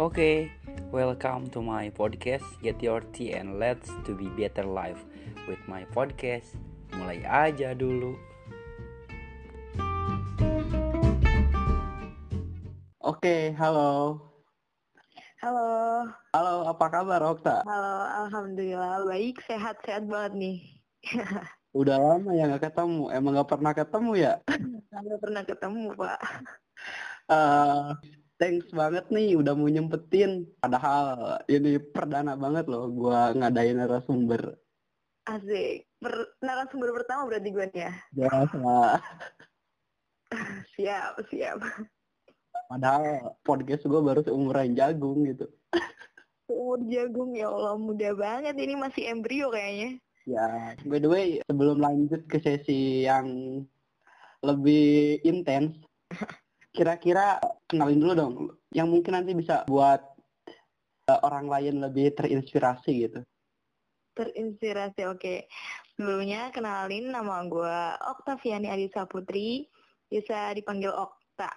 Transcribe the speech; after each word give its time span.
Okay, 0.00 0.48
welcome 0.88 1.52
to 1.52 1.60
my 1.60 1.92
podcast 1.92 2.56
Get 2.64 2.80
Your 2.80 3.04
Tea 3.12 3.36
and 3.36 3.60
Let's 3.60 3.92
to 4.08 4.16
be 4.16 4.32
better 4.32 4.64
life 4.64 4.96
with 5.44 5.60
my 5.68 5.84
podcast. 5.92 6.56
Mulai 6.96 7.20
aja 7.28 7.76
dulu. 7.76 8.16
Oke, 13.04 13.52
halo. 13.60 14.24
Halo, 15.44 15.68
Halo, 16.32 16.54
apa 16.64 16.86
kabar 16.88 17.20
Okta? 17.20 17.60
halo, 17.68 18.24
alhamdulillah 18.24 19.04
baik, 19.04 19.44
sehat-sehat 19.44 20.08
banget 20.08 20.32
nih. 20.32 20.58
Udah 21.76 22.00
lama 22.00 22.32
ya 22.32 22.48
nggak 22.48 22.72
ketemu. 22.72 23.12
Emang 23.12 23.36
nggak 23.36 23.52
pernah 23.52 23.76
ketemu 23.76 24.12
ya? 24.16 24.40
Nggak 24.96 25.20
pernah 25.20 25.42
ketemu 25.44 25.92
pak. 25.92 26.20
Eh, 27.30 27.88
thanks 28.40 28.72
banget 28.72 29.04
nih 29.12 29.36
udah 29.36 29.52
mau 29.52 29.68
nyempetin. 29.68 30.48
Padahal 30.64 31.36
ini 31.46 31.76
perdana 31.76 32.34
banget 32.34 32.66
loh 32.72 32.88
gua 32.88 33.36
ngadain 33.36 33.76
narasumber. 33.76 34.56
Asik. 35.28 35.84
Per 36.00 36.14
narasumber 36.40 36.96
pertama 36.96 37.28
berarti 37.28 37.52
gue 37.52 37.66
nih 37.76 37.82
ya. 37.84 37.92
Biasa. 38.16 38.72
Siap, 40.78 41.26
siap. 41.28 41.58
Padahal 42.70 43.36
podcast 43.44 43.84
gua 43.84 44.00
baru 44.00 44.24
seumuran 44.24 44.72
jagung 44.72 45.28
gitu. 45.28 45.44
Umur 46.48 46.80
jagung 46.88 47.36
ya 47.36 47.52
Allah 47.52 47.76
muda 47.76 48.10
banget 48.16 48.56
ini 48.56 48.74
masih 48.74 49.12
embrio 49.12 49.52
kayaknya. 49.52 50.00
Ya, 50.24 50.78
by 50.86 50.98
the 51.02 51.10
way, 51.10 51.26
sebelum 51.50 51.82
lanjut 51.82 52.22
ke 52.30 52.38
sesi 52.38 53.04
yang 53.04 53.26
lebih 54.40 55.18
intens, 55.26 55.76
kira-kira 56.76 57.42
kenalin 57.70 58.02
dulu 58.02 58.12
dong, 58.18 58.34
yang 58.74 58.90
mungkin 58.90 59.14
nanti 59.14 59.30
bisa 59.32 59.62
buat 59.70 60.02
eh, 61.06 61.20
orang 61.22 61.46
lain 61.46 61.78
lebih 61.78 62.10
terinspirasi 62.18 62.92
gitu. 63.06 63.20
Terinspirasi, 64.18 65.06
oke. 65.06 65.46
Sebelumnya 65.94 66.50
kenalin 66.50 67.14
nama 67.14 67.46
gue 67.46 67.78
Oktaviani 68.10 68.66
Adisa 68.66 69.06
Putri, 69.06 69.70
bisa 70.10 70.50
dipanggil 70.50 70.90
Okta. 70.90 71.54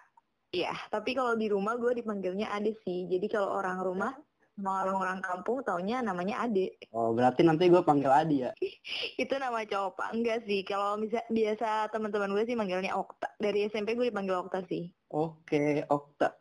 Ya, 0.53 0.77
tapi 0.93 1.17
kalau 1.17 1.33
di 1.33 1.49
rumah 1.49 1.81
gue 1.81 1.97
dipanggilnya 1.97 2.53
Ade 2.53 2.77
sih. 2.85 3.09
Jadi 3.09 3.25
kalau 3.25 3.57
orang 3.57 3.81
rumah, 3.81 4.13
sama 4.53 4.85
orang-orang 4.85 5.19
kampung 5.25 5.65
taunya 5.65 5.97
namanya 6.05 6.45
Ade. 6.45 6.77
Oh, 6.93 7.09
berarti 7.09 7.41
nanti 7.41 7.73
gue 7.73 7.81
panggil 7.81 8.13
Adi 8.13 8.45
ya. 8.45 8.51
itu 9.23 9.33
nama 9.41 9.65
cowok 9.65 9.91
pak 9.97 10.09
enggak 10.13 10.39
sih 10.45 10.61
kalau 10.61 11.01
bisa 11.01 11.25
biasa 11.29 11.89
teman-teman 11.89 12.33
gue 12.37 12.43
sih 12.45 12.57
manggilnya 12.57 12.93
Okta 12.93 13.33
dari 13.41 13.65
SMP 13.69 13.97
gue 13.97 14.13
dipanggil 14.13 14.37
Okta 14.45 14.61
sih 14.69 14.93
Oke, 15.13 15.85
Okta. 15.93 16.33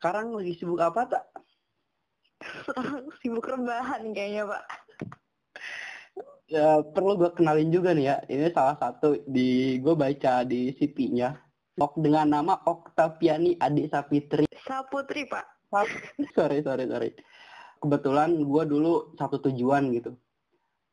Sekarang 0.00 0.32
lagi 0.32 0.56
sibuk 0.56 0.80
apa, 0.80 1.04
tak? 1.04 1.24
sekarang 2.64 3.12
sibuk 3.20 3.44
rebahan 3.44 4.14
kayaknya 4.14 4.46
pak 4.46 4.64
Ya, 6.48 6.80
perlu 6.80 7.20
gue 7.20 7.28
kenalin 7.36 7.68
juga 7.68 7.92
nih 7.92 8.08
ya. 8.08 8.16
Ini 8.24 8.48
salah 8.56 8.72
satu 8.80 9.20
di 9.28 9.76
gue 9.84 9.92
baca 9.92 10.48
di 10.48 10.72
CP-nya. 10.72 11.36
Ok 11.76 12.00
dengan 12.00 12.24
nama 12.24 12.56
Oktaviani 12.64 13.60
Adi 13.60 13.84
Sapitri. 13.84 14.48
Saputri 14.64 15.28
pak 15.28 15.44
sorry, 16.32 16.64
sorry, 16.64 16.88
sorry. 16.88 17.12
Kebetulan 17.84 18.40
gue 18.40 18.64
dulu 18.64 19.12
satu 19.20 19.44
tujuan 19.44 19.92
gitu. 19.92 20.16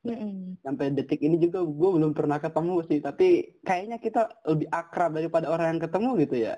Mm-mm. 0.05 0.61
Sampai 0.61 0.93
detik 0.93 1.21
ini 1.25 1.41
juga 1.41 1.65
gue 1.65 1.89
belum 1.97 2.13
pernah 2.13 2.37
ketemu 2.37 2.75
sih. 2.85 2.99
Tapi 3.01 3.57
kayaknya 3.65 3.97
kita 3.97 4.29
lebih 4.45 4.69
akrab 4.69 5.17
daripada 5.17 5.49
orang 5.49 5.75
yang 5.75 5.81
ketemu 5.89 6.09
gitu 6.21 6.35
ya. 6.45 6.55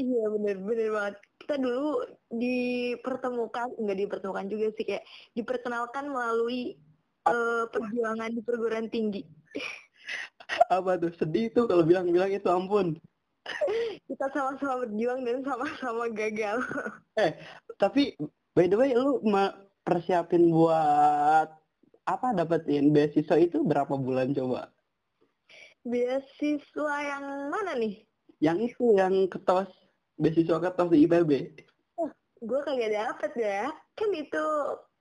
iya 0.00 0.24
bener 0.32 0.56
bener 0.64 0.88
banget 0.96 1.14
kita 1.44 1.54
dulu 1.60 1.88
dipertemukan 2.32 3.68
enggak 3.76 3.98
dipertemukan 4.00 4.46
juga 4.48 4.66
sih 4.80 4.84
kayak 4.88 5.04
diperkenalkan 5.36 6.08
melalui 6.08 6.80
eh, 7.28 7.64
perjuangan 7.68 8.32
di 8.32 8.40
perguruan 8.40 8.88
tinggi 8.88 9.20
Apa 10.72 10.98
tuh? 10.98 11.12
Sedih 11.14 11.52
tuh 11.54 11.70
kalau 11.70 11.86
bilang-bilang 11.86 12.32
itu 12.32 12.48
ampun. 12.50 12.98
kita 14.08 14.26
sama-sama 14.36 14.84
berjuang 14.84 15.24
dan 15.24 15.40
sama-sama 15.42 16.04
gagal 16.12 16.60
Tapi 17.80 18.14
by 18.54 18.68
the 18.68 18.76
way 18.76 18.92
lu 18.92 19.20
persiapin 19.82 20.52
buat 20.52 21.48
apa 22.14 22.28
dapetin 22.38 22.84
beasiswa 22.94 23.36
itu 23.46 23.58
berapa 23.70 23.94
bulan 24.06 24.28
coba? 24.38 24.60
beasiswa 25.84 26.94
yang 27.10 27.24
mana 27.52 27.72
nih 27.76 27.94
Yang 28.40 28.58
itu 28.72 28.84
yang 29.00 29.14
ketos 29.32 29.68
beasiswa 30.16 30.58
ketos 30.64 30.88
di 30.92 30.98
IPB. 31.04 31.30
gue 32.40 32.60
kagak 32.64 32.92
dapet 32.98 33.32
ya 33.36 33.62
kan 33.92 34.10
itu 34.16 34.44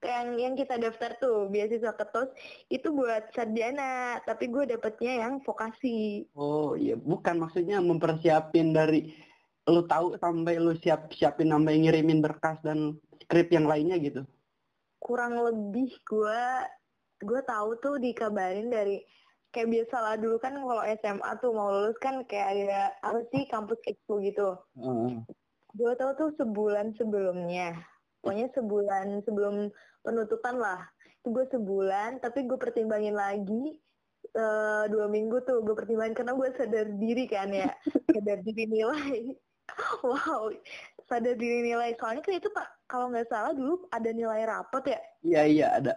yang 0.04 0.28
yang 0.36 0.54
kita 0.56 0.76
daftar 0.76 1.12
tuh 1.24 1.48
beasiswa 1.48 1.96
ketos 1.96 2.30
itu 2.68 2.88
buat 2.92 3.32
sarjana 3.32 3.92
tapi 4.28 4.52
gue 4.54 4.64
dapetnya 4.68 5.24
yang 5.24 5.34
vokasi 5.48 6.28
Oh 6.36 6.74
iya, 6.84 6.96
bukan 7.12 7.36
maksudnya 7.44 7.78
mempersiapin 7.90 8.68
dari 8.78 9.00
lu 9.70 9.82
tahu 9.86 10.18
sampai 10.18 10.54
lu 10.58 10.74
siap 10.74 11.02
siapin 11.14 11.50
sampai 11.54 11.74
ngirimin 11.82 12.20
berkas 12.26 12.58
dan 12.66 12.80
skrip 13.22 13.48
yang 13.56 13.66
lainnya 13.72 13.98
gitu. 14.02 14.22
kurang 15.00 15.34
lebih 15.40 15.90
gue 16.04 16.44
gue 17.20 17.42
tahu 17.44 17.70
tuh 17.84 17.96
dikabarin 18.00 18.72
dari 18.72 19.04
kayak 19.50 19.70
biasa 19.70 19.96
lah 19.98 20.16
dulu 20.16 20.38
kan 20.38 20.54
kalau 20.56 20.84
SMA 21.02 21.32
tuh 21.42 21.52
mau 21.52 21.74
lulus 21.74 21.98
kan 21.98 22.22
kayak 22.30 22.48
ada 22.54 22.82
apa 23.02 23.20
sih 23.34 23.44
kampus 23.50 23.80
expo 23.90 24.22
gitu. 24.22 24.56
Heeh. 24.78 25.26
gue 25.70 25.92
tahu 26.02 26.12
tuh 26.18 26.30
sebulan 26.38 26.98
sebelumnya. 26.98 27.78
Pokoknya 28.22 28.50
sebulan 28.58 29.22
sebelum 29.26 29.70
penutupan 30.02 30.58
lah. 30.58 30.82
Itu 31.22 31.34
gue 31.34 31.46
sebulan 31.50 32.22
tapi 32.22 32.46
gue 32.46 32.58
pertimbangin 32.58 33.18
lagi 33.18 33.78
eh, 34.34 34.84
dua 34.90 35.06
minggu 35.10 35.42
tuh 35.46 35.62
gue 35.62 35.74
pertimbangin 35.78 36.18
karena 36.18 36.34
gue 36.34 36.50
sadar 36.58 36.88
diri 36.98 37.26
kan 37.30 37.50
ya. 37.54 37.70
Sadar 38.16 38.38
diri 38.46 38.66
nilai. 38.66 39.34
Wow 40.02 40.54
sadar 41.10 41.36
diri 41.36 41.66
nilai. 41.66 41.98
Soalnya 41.98 42.22
kan 42.22 42.34
itu 42.38 42.50
pak 42.54 42.68
kalau 42.86 43.10
nggak 43.10 43.28
salah 43.28 43.52
dulu 43.58 43.90
ada 43.90 44.10
nilai 44.14 44.46
rapot 44.46 44.86
ya? 44.86 45.02
Iya 45.26 45.42
iya 45.50 45.68
ada. 45.82 45.94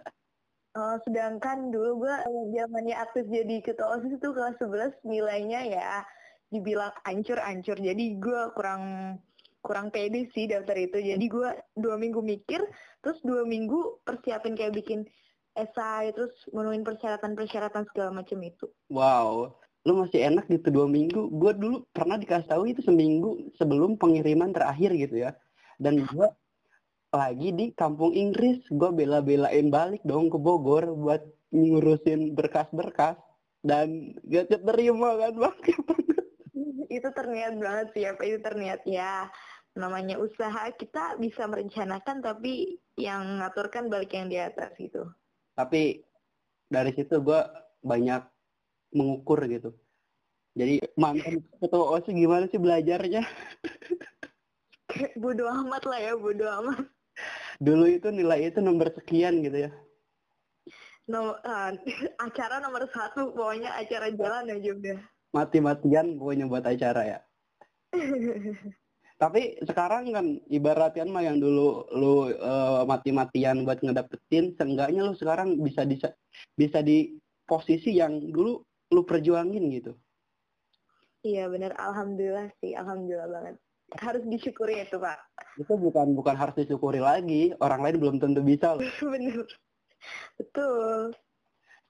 Eh, 0.73 0.97
sedangkan 1.05 1.69
dulu 1.69 2.01
gue 2.01 2.15
zamannya 2.57 2.97
aktif 2.97 3.29
jadi 3.29 3.61
ketua 3.61 3.93
osis 3.93 4.17
itu 4.17 4.33
kelas 4.33 4.57
11 4.57 4.97
nilainya 5.05 5.61
ya 5.69 6.01
dibilang 6.49 6.89
ancur-ancur 7.05 7.77
jadi 7.77 8.05
gue 8.17 8.41
kurang 8.57 9.15
kurang 9.61 9.93
pede 9.93 10.33
sih 10.33 10.49
daftar 10.49 10.73
itu 10.81 10.97
jadi 10.97 11.21
gue 11.21 11.49
dua 11.77 11.95
minggu 12.01 12.25
mikir 12.25 12.65
terus 13.05 13.21
dua 13.21 13.45
minggu 13.45 14.01
persiapin 14.01 14.57
kayak 14.57 14.73
bikin 14.73 15.05
esai 15.53 16.09
terus 16.09 16.33
menuin 16.49 16.81
persyaratan-persyaratan 16.81 17.85
segala 17.93 18.09
macam 18.09 18.41
itu 18.41 18.65
Wow, 18.89 19.53
lu 19.85 19.93
masih 20.01 20.25
enak 20.25 20.49
gitu 20.49 20.73
dua 20.73 20.89
minggu. 20.89 21.29
Gue 21.37 21.53
dulu 21.53 21.85
pernah 21.93 22.17
dikasih 22.17 22.49
tahu 22.49 22.73
itu 22.73 22.81
seminggu 22.81 23.53
sebelum 23.61 24.01
pengiriman 24.01 24.49
terakhir 24.49 24.89
gitu 24.97 25.21
ya. 25.21 25.37
Dan 25.77 26.01
gue 26.01 26.27
lagi 27.13 27.53
di 27.53 27.65
kampung 27.77 28.11
Inggris, 28.11 28.65
gue 28.73 28.89
bela-belain 28.89 29.69
balik 29.69 30.01
dong 30.01 30.33
ke 30.33 30.37
Bogor 30.41 30.89
buat 30.97 31.21
ngurusin 31.53 32.33
berkas-berkas 32.33 33.21
dan 33.61 34.17
gak 34.25 34.49
terima 34.49 35.21
kan 35.21 35.33
bang. 35.37 35.57
itu 36.93 37.09
terniat 37.13 37.53
banget 37.57 37.87
sih 37.97 38.05
apa 38.05 38.21
itu 38.21 38.37
terniat 38.41 38.81
ya 38.85 39.25
namanya 39.73 40.21
usaha 40.21 40.69
kita 40.77 41.17
bisa 41.17 41.49
merencanakan 41.49 42.21
tapi 42.21 42.77
yang 42.93 43.41
ngaturkan 43.41 43.89
balik 43.89 44.13
yang 44.13 44.29
di 44.29 44.37
atas 44.37 44.69
gitu 44.77 45.09
Tapi 45.57 46.01
dari 46.69 46.93
situ 46.93 47.21
gue 47.21 47.41
banyak 47.85 48.21
mengukur 48.93 49.41
gitu. 49.49 49.73
Jadi 50.53 50.81
mantan 50.97 51.41
ketua 51.57 51.97
OSIS 51.97 52.13
gimana 52.13 52.45
sih 52.49 52.61
belajarnya? 52.61 53.21
Kayak 54.89 55.13
bodo 55.21 55.45
amat 55.49 55.83
lah 55.89 55.99
ya 56.01 56.13
bodo 56.17 56.45
amat 56.61 56.85
Dulu 57.59 57.85
itu 57.89 58.09
nilai 58.09 58.49
itu 58.49 58.59
nomor 58.61 58.89
sekian 58.93 59.43
gitu 59.43 59.69
ya. 59.69 59.71
nomor 61.03 61.35
acara 62.25 62.63
nomor 62.63 62.87
satu 62.87 63.35
pokoknya 63.35 63.75
acara 63.75 64.07
jalan 64.15 64.55
aja 64.55 64.69
udah 64.71 64.99
Mati-matian 65.35 66.15
pokoknya 66.15 66.45
buat 66.47 66.63
acara 66.63 67.01
ya. 67.03 67.19
Tapi 69.21 69.59
sekarang 69.67 70.15
kan 70.15 70.25
ibaratnya 70.47 71.03
mah 71.07 71.23
yang 71.23 71.39
dulu 71.43 71.89
lu 71.95 72.31
eh, 72.31 72.81
mati-matian 72.87 73.67
buat 73.67 73.79
ngedapetin, 73.83 74.55
seenggaknya 74.55 75.03
lu 75.03 75.13
sekarang 75.15 75.59
bisa 75.59 75.83
di 75.83 75.99
bisa 76.55 76.79
di 76.79 77.17
posisi 77.47 77.99
yang 77.99 78.31
dulu 78.31 78.63
lu 78.93 79.01
perjuangin 79.03 79.73
gitu. 79.73 79.97
iya 81.23 81.47
bener 81.47 81.71
alhamdulillah 81.79 82.51
sih 82.59 82.75
alhamdulillah 82.75 83.31
banget 83.31 83.55
harus 84.01 84.23
disyukuri 84.25 84.81
itu 84.81 84.97
pak 84.97 85.19
Itu 85.59 85.77
bukan 85.77 86.17
bukan 86.17 86.33
harus 86.33 86.55
disyukuri 86.57 86.97
lagi, 86.97 87.53
orang 87.61 87.85
lain 87.85 87.97
belum 88.01 88.15
tentu 88.17 88.41
bisa 88.41 88.77
loh. 88.77 88.81
bener 89.13 89.45
betul 90.39 91.13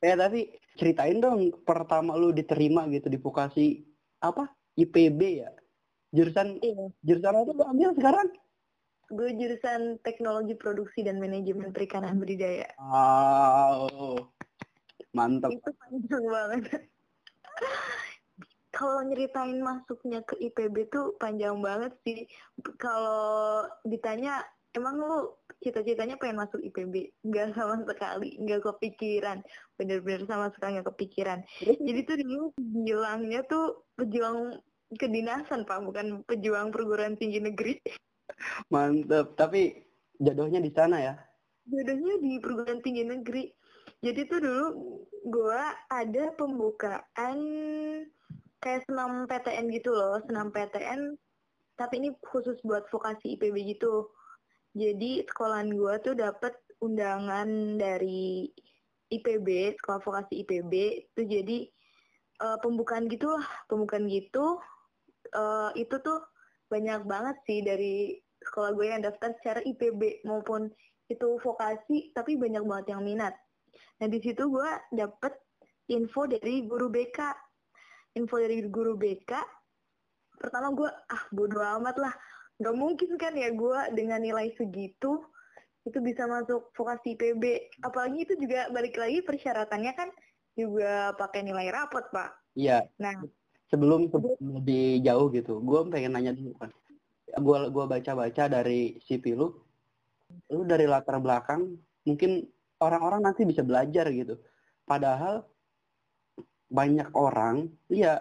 Eh 0.03 0.19
tapi 0.19 0.51
ceritain 0.75 1.23
dong 1.23 1.63
pertama 1.63 2.19
lu 2.19 2.35
diterima 2.35 2.83
gitu 2.91 3.07
di 3.07 3.15
vokasi 3.15 3.87
apa? 4.19 4.51
IPB 4.75 5.21
ya? 5.39 5.49
Jurusan 6.11 6.59
iya 6.59 6.91
jurusan 7.07 7.33
apa 7.39 7.51
lu 7.55 7.63
ambil 7.63 7.95
sekarang? 7.95 8.27
gue 9.13 9.29
jurusan 9.37 10.01
teknologi 10.01 10.57
produksi 10.57 11.05
dan 11.05 11.21
manajemen 11.21 11.69
perikanan 11.69 12.17
budidaya. 12.17 12.65
Wow, 12.81 14.31
mantap. 15.13 15.53
Itu 15.53 15.69
panjang 15.77 16.25
banget. 16.25 16.61
Kalau 18.73 19.05
nyeritain 19.05 19.61
masuknya 19.61 20.25
ke 20.25 20.33
IPB 20.49 20.89
tuh 20.89 21.13
panjang 21.21 21.61
banget 21.61 21.93
sih. 22.01 22.25
Kalau 22.81 23.69
ditanya, 23.85 24.41
emang 24.73 24.97
lu 24.97 25.37
cita-citanya 25.61 26.17
pengen 26.17 26.41
masuk 26.41 26.57
IPB? 26.57 27.13
Nggak 27.21 27.53
sama 27.53 27.85
sekali, 27.85 28.33
nggak 28.41 28.65
kepikiran. 28.65 29.45
Bener-bener 29.77 30.25
sama 30.25 30.49
sekali 30.57 30.81
nggak 30.81 30.89
kepikiran. 30.89 31.39
Jadi 31.61 31.99
tuh 32.01 32.15
dulu 32.17 32.43
bilangnya 32.57 33.45
tuh 33.45 33.85
pejuang 33.93 34.57
kedinasan, 34.97 35.69
Pak, 35.69 35.79
bukan 35.85 36.25
pejuang 36.25 36.73
perguruan 36.73 37.13
tinggi 37.13 37.45
negeri. 37.45 37.77
Mantep. 38.73 39.37
Tapi 39.37 39.85
jodohnya 40.17 40.57
di 40.57 40.73
sana 40.73 40.97
ya? 40.97 41.13
Jodohnya 41.69 42.17
di 42.17 42.41
perguruan 42.41 42.81
tinggi 42.81 43.05
negeri. 43.05 43.53
Jadi 44.03 44.19
tuh 44.27 44.39
dulu 44.43 44.67
gue 45.23 45.61
ada 45.87 46.23
pembukaan 46.35 47.37
kayak 48.63 48.87
senam 48.87 49.27
PTN 49.27 49.67
gitu 49.75 49.91
loh, 49.91 50.23
senam 50.23 50.47
PTN. 50.49 51.19
Tapi 51.75 51.93
ini 51.99 52.09
khusus 52.23 52.55
buat 52.63 52.87
vokasi 52.87 53.35
IPB 53.35 53.75
gitu. 53.75 54.07
Jadi 54.73 55.27
sekolahan 55.27 55.75
gue 55.75 55.93
tuh 56.01 56.15
dapet 56.15 56.55
undangan 56.79 57.77
dari 57.77 58.47
IPB, 59.11 59.77
sekolah 59.77 59.99
vokasi 60.01 60.47
IPB. 60.47 60.73
Itu 61.11 61.21
jadi 61.27 61.67
uh, 62.41 62.57
pembukaan 62.63 63.11
gitu 63.11 63.35
lah, 63.35 63.45
pembukaan 63.67 64.07
gitu. 64.07 64.57
Uh, 65.35 65.69
itu 65.75 65.99
tuh 65.99 66.23
banyak 66.71 67.05
banget 67.05 67.37
sih 67.45 67.59
dari 67.61 68.17
sekolah 68.41 68.73
gue 68.73 68.85
yang 68.87 69.03
daftar 69.03 69.35
secara 69.39 69.59
IPB 69.61 70.25
maupun 70.25 70.71
itu 71.11 71.37
vokasi, 71.43 72.15
tapi 72.15 72.39
banyak 72.39 72.63
banget 72.63 72.95
yang 72.95 73.03
minat. 73.03 73.35
Nah 74.01 74.07
di 74.09 74.19
situ 74.23 74.49
gue 74.49 74.71
dapet 74.95 75.33
info 75.91 76.25
dari 76.25 76.63
guru 76.65 76.89
BK. 76.89 77.19
Info 78.13 78.37
dari 78.37 78.61
guru 78.69 78.93
BK. 78.93 79.31
Pertama 80.37 80.69
gue 80.73 80.89
ah 80.89 81.23
bodo 81.33 81.59
amat 81.59 81.97
lah. 81.97 82.13
Gak 82.61 82.75
mungkin 82.77 83.17
kan 83.17 83.33
ya 83.33 83.49
gue 83.49 83.79
dengan 83.97 84.21
nilai 84.21 84.53
segitu 84.53 85.23
itu 85.83 85.99
bisa 85.99 86.29
masuk 86.29 86.71
vokasi 86.77 87.17
IPB. 87.17 87.73
Apalagi 87.83 88.23
itu 88.23 88.33
juga 88.39 88.69
balik 88.71 88.95
lagi 88.95 89.19
persyaratannya 89.25 89.93
kan 89.97 90.09
juga 90.53 91.17
pakai 91.17 91.41
nilai 91.41 91.73
rapot 91.73 92.05
pak. 92.13 92.31
Iya. 92.53 92.85
Nah 93.01 93.17
sebelum 93.73 94.05
lebih 94.37 95.01
jauh 95.01 95.33
gitu, 95.33 95.57
gue 95.59 95.79
pengen 95.89 96.13
nanya 96.13 96.37
dulu 96.37 96.53
kan. 96.61 96.69
Gue 97.33 97.57
gua 97.73 97.89
baca-baca 97.89 98.45
dari 98.45 99.01
CV 99.01 99.33
lu, 99.33 99.57
lu 100.53 100.61
dari 100.69 100.85
latar 100.85 101.17
belakang 101.17 101.73
mungkin 102.05 102.45
orang-orang 102.77 103.25
nanti 103.25 103.41
bisa 103.41 103.65
belajar 103.65 104.05
gitu. 104.13 104.37
Padahal 104.85 105.41
banyak 106.73 107.13
orang, 107.13 107.69
ya 107.87 108.17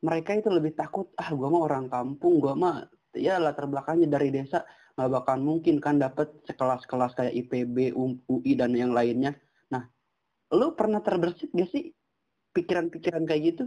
mereka 0.00 0.32
itu 0.32 0.48
lebih 0.48 0.72
takut, 0.72 1.12
ah 1.20 1.28
gue 1.28 1.44
mah 1.44 1.62
orang 1.68 1.86
kampung, 1.92 2.40
gue 2.40 2.56
mah 2.56 2.88
ya 3.12 3.36
latar 3.36 3.68
belakangnya 3.68 4.08
dari 4.08 4.32
desa 4.32 4.64
nggak 4.96 5.10
bakal 5.12 5.36
mungkin 5.40 5.76
kan 5.80 6.00
dapat 6.00 6.32
sekelas-kelas 6.48 7.12
kayak 7.16 7.36
IPB, 7.46 7.92
UI 8.28 8.52
dan 8.56 8.72
yang 8.72 8.92
lainnya. 8.96 9.36
Nah, 9.72 9.84
lu 10.52 10.76
pernah 10.76 11.00
terbersit 11.00 11.52
gak 11.56 11.72
sih 11.72 11.92
pikiran-pikiran 12.52 13.24
kayak 13.24 13.42
gitu? 13.54 13.64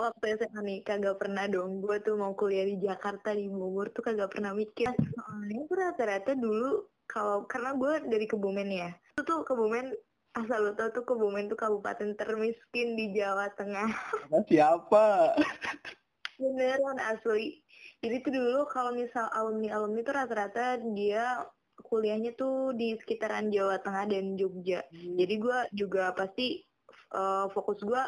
waktu 0.00 0.40
SMA 0.40 0.60
nih 0.64 0.78
kagak 0.80 1.20
pernah 1.20 1.44
dong 1.44 1.84
gue 1.84 2.00
tuh 2.00 2.16
mau 2.16 2.32
kuliah 2.32 2.64
di 2.64 2.80
Jakarta 2.80 3.36
di 3.36 3.50
Bogor 3.52 3.92
tuh 3.92 4.00
kagak 4.00 4.32
pernah 4.32 4.56
mikir 4.56 4.88
soalnya 4.96 5.60
tuh 5.68 5.76
rata-rata 5.76 6.32
dulu 6.38 6.88
kalau 7.04 7.44
karena 7.44 7.76
gue 7.76 7.92
dari 8.08 8.26
Kebumen 8.30 8.70
ya 8.70 8.90
itu 8.94 9.20
tuh 9.26 9.44
Kebumen 9.44 9.92
asal 10.38 10.58
lo 10.62 10.72
tau 10.78 10.94
tuh 10.94 11.02
Kebumen 11.02 11.50
tuh 11.50 11.58
kabupaten 11.58 12.14
termiskin 12.14 12.94
di 12.94 13.14
Jawa 13.16 13.50
Tengah 13.58 13.90
siapa 14.46 15.34
beneran 16.38 16.98
asli 17.02 17.60
jadi 18.00 18.22
tuh 18.22 18.32
dulu 18.32 18.60
kalau 18.70 18.94
misal 18.94 19.26
alumni 19.34 19.76
alumni 19.76 20.00
tuh 20.06 20.14
rata-rata 20.14 20.80
dia 20.94 21.44
kuliahnya 21.80 22.36
tuh 22.38 22.76
di 22.76 22.94
sekitaran 23.00 23.50
Jawa 23.50 23.82
Tengah 23.82 24.06
dan 24.06 24.38
Jogja 24.38 24.86
hmm. 24.88 25.18
jadi 25.18 25.34
gue 25.36 25.58
juga 25.74 26.14
pasti 26.14 26.62
uh, 27.14 27.50
fokus 27.50 27.82
gue 27.82 28.04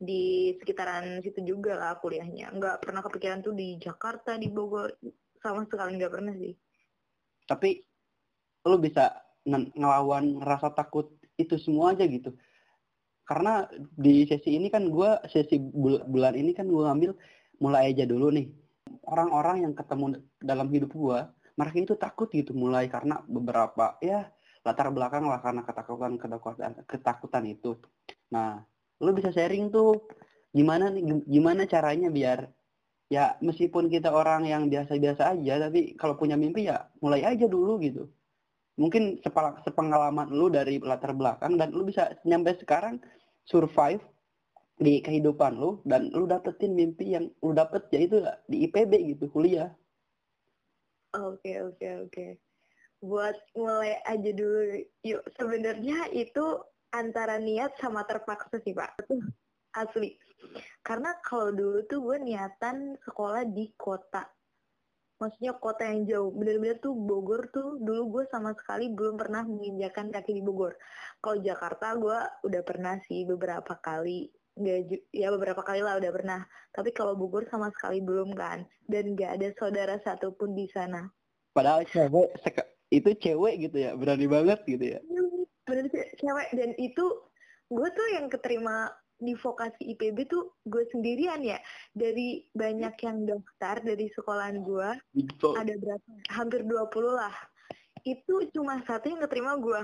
di 0.00 0.56
sekitaran 0.56 1.20
situ 1.20 1.44
juga 1.44 1.76
lah 1.76 2.00
kuliahnya. 2.00 2.56
Nggak 2.56 2.80
pernah 2.80 3.04
kepikiran 3.04 3.44
tuh 3.44 3.52
di 3.52 3.76
Jakarta, 3.76 4.40
di 4.40 4.48
Bogor, 4.48 4.96
sama 5.44 5.68
sekali 5.68 6.00
nggak 6.00 6.12
pernah 6.12 6.32
sih. 6.40 6.56
Tapi 7.44 7.84
lu 8.64 8.80
bisa 8.80 9.12
ngelawan 9.44 10.40
rasa 10.40 10.72
takut 10.72 11.19
itu 11.42 11.56
semua 11.56 11.96
aja 11.96 12.04
gitu. 12.04 12.34
Karena 13.24 13.64
di 13.94 14.26
sesi 14.26 14.58
ini 14.58 14.68
kan 14.68 14.90
gue, 14.90 15.10
sesi 15.30 15.56
bul 15.58 16.02
bulan 16.06 16.34
ini 16.34 16.50
kan 16.50 16.66
gue 16.66 16.82
ngambil 16.82 17.10
mulai 17.62 17.94
aja 17.94 18.04
dulu 18.04 18.28
nih. 18.34 18.50
Orang-orang 19.06 19.66
yang 19.68 19.72
ketemu 19.74 20.18
dalam 20.42 20.68
hidup 20.74 20.90
gue, 20.90 21.18
mereka 21.54 21.76
itu 21.78 21.94
takut 21.94 22.28
gitu 22.32 22.52
mulai 22.56 22.90
karena 22.90 23.22
beberapa 23.28 23.96
ya 24.02 24.26
latar 24.66 24.92
belakang 24.92 25.24
lah 25.24 25.40
karena 25.40 25.62
ketakutan 25.64 26.12
ketakutan 26.20 26.72
ketakutan 26.84 27.44
itu. 27.48 27.80
Nah, 28.34 28.60
lu 29.00 29.10
bisa 29.16 29.32
sharing 29.32 29.72
tuh 29.72 30.04
gimana 30.50 30.90
nih 30.90 31.22
gimana 31.30 31.62
caranya 31.64 32.10
biar 32.10 32.50
ya 33.10 33.38
meskipun 33.42 33.90
kita 33.90 34.10
orang 34.10 34.46
yang 34.46 34.66
biasa-biasa 34.66 35.34
aja 35.34 35.66
tapi 35.66 35.94
kalau 35.94 36.14
punya 36.18 36.34
mimpi 36.34 36.66
ya 36.70 36.90
mulai 37.02 37.22
aja 37.26 37.46
dulu 37.46 37.78
gitu 37.82 38.10
mungkin 38.80 39.20
sepengalaman 39.68 40.32
lu 40.32 40.48
dari 40.48 40.80
latar 40.80 41.12
belakang 41.12 41.60
dan 41.60 41.68
lu 41.76 41.84
bisa 41.84 42.16
nyampe 42.24 42.56
sekarang 42.56 42.96
survive 43.44 44.00
di 44.80 45.04
kehidupan 45.04 45.60
lu 45.60 45.84
dan 45.84 46.08
lu 46.16 46.24
dapetin 46.24 46.72
mimpi 46.72 47.12
yang 47.12 47.28
lu 47.44 47.52
dapet 47.52 47.84
yaitu 47.92 48.24
di 48.48 48.64
IPB 48.64 49.12
gitu 49.12 49.28
kuliah. 49.28 49.68
Oke 51.12 51.44
okay, 51.44 51.56
oke 51.60 51.76
okay, 51.76 51.92
oke. 52.00 52.08
Okay. 52.08 52.30
buat 53.00 53.32
mulai 53.56 53.96
aja 54.04 54.30
dulu 54.32 54.76
yuk. 55.04 55.24
Sebenarnya 55.36 56.12
itu 56.12 56.60
antara 56.92 57.40
niat 57.40 57.76
sama 57.80 58.04
terpaksa 58.04 58.60
sih 58.64 58.76
pak. 58.76 58.92
Asli. 59.76 60.16
Karena 60.84 61.16
kalau 61.24 61.52
dulu 61.52 61.84
tuh 61.88 62.00
gue 62.00 62.18
niatan 62.20 62.96
sekolah 63.04 63.44
di 63.48 63.72
kota 63.76 64.24
maksudnya 65.20 65.52
kota 65.60 65.84
yang 65.84 66.08
jauh. 66.08 66.32
Bener-bener 66.32 66.80
tuh 66.80 66.96
Bogor 66.96 67.52
tuh 67.52 67.76
dulu 67.78 68.18
gue 68.18 68.24
sama 68.32 68.56
sekali 68.56 68.88
belum 68.90 69.20
pernah 69.20 69.44
menginjakan 69.44 70.08
kaki 70.10 70.40
di 70.40 70.42
Bogor. 70.42 70.74
Kalau 71.20 71.38
Jakarta 71.44 71.94
gue 72.00 72.18
udah 72.48 72.62
pernah 72.64 72.96
sih 73.04 73.28
beberapa 73.28 73.76
kali. 73.78 74.32
Nggak 74.56 75.06
ya 75.14 75.28
beberapa 75.30 75.62
kali 75.62 75.84
lah 75.84 76.00
udah 76.00 76.10
pernah. 76.10 76.40
Tapi 76.72 76.90
kalau 76.96 77.14
Bogor 77.14 77.44
sama 77.52 77.68
sekali 77.76 78.00
belum 78.00 78.32
kan. 78.32 78.64
Dan 78.88 79.14
gak 79.14 79.38
ada 79.38 79.48
saudara 79.60 79.94
satupun 80.00 80.56
di 80.56 80.66
sana. 80.72 81.06
Padahal 81.52 81.84
cewek 81.86 82.32
itu 82.90 83.10
cewek 83.20 83.54
gitu 83.68 83.76
ya. 83.76 83.94
Berani 83.94 84.26
banget 84.26 84.64
gitu 84.64 84.96
ya. 84.96 85.00
Iya, 85.04 85.22
bener 85.68 85.86
cewek. 85.92 86.48
Dan 86.56 86.70
itu 86.80 87.04
gue 87.70 87.88
tuh 87.94 88.08
yang 88.18 88.26
keterima 88.26 88.90
di 89.20 89.36
vokasi 89.36 89.94
IPB 89.94 90.26
tuh 90.26 90.56
gue 90.66 90.84
sendirian 90.90 91.44
ya. 91.44 91.60
Dari 91.92 92.48
banyak 92.56 92.94
yang 93.04 93.28
daftar 93.28 93.84
dari 93.84 94.08
sekolahan 94.16 94.64
gue 94.64 94.90
ada 95.54 95.74
berapa? 95.76 96.10
Hampir 96.32 96.64
20 96.64 96.90
lah. 97.12 97.34
Itu 98.02 98.48
cuma 98.56 98.80
satu 98.88 99.12
yang 99.12 99.20
keterima 99.22 99.56
gue 99.60 99.82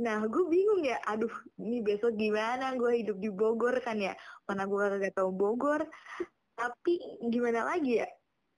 nah 0.00 0.16
gue 0.24 0.48
bingung 0.48 0.80
ya 0.80 0.96
aduh 1.04 1.28
ini 1.60 1.84
besok 1.84 2.16
gimana? 2.16 2.72
Gue 2.72 3.04
hidup 3.04 3.20
di 3.20 3.28
Bogor 3.28 3.76
kan 3.84 4.00
ya? 4.00 4.16
Mana 4.48 4.64
gue 4.64 4.80
gak 4.96 5.12
tau 5.12 5.28
Bogor. 5.28 5.84
Tapi 6.56 7.20
gimana 7.28 7.68
lagi 7.68 8.00
ya? 8.00 8.08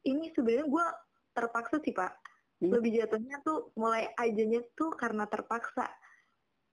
Ini 0.07 0.31
sebenarnya 0.39 0.71
gue 0.71 0.87
terpaksa 1.35 1.83
sih 1.83 1.91
pak. 1.91 2.15
Hmm. 2.63 2.79
lebih 2.79 2.95
jatuhnya 2.95 3.43
tuh 3.43 3.75
mulai 3.75 4.07
ajanya 4.15 4.63
tuh 4.79 4.95
karena 4.95 5.27
terpaksa 5.27 5.91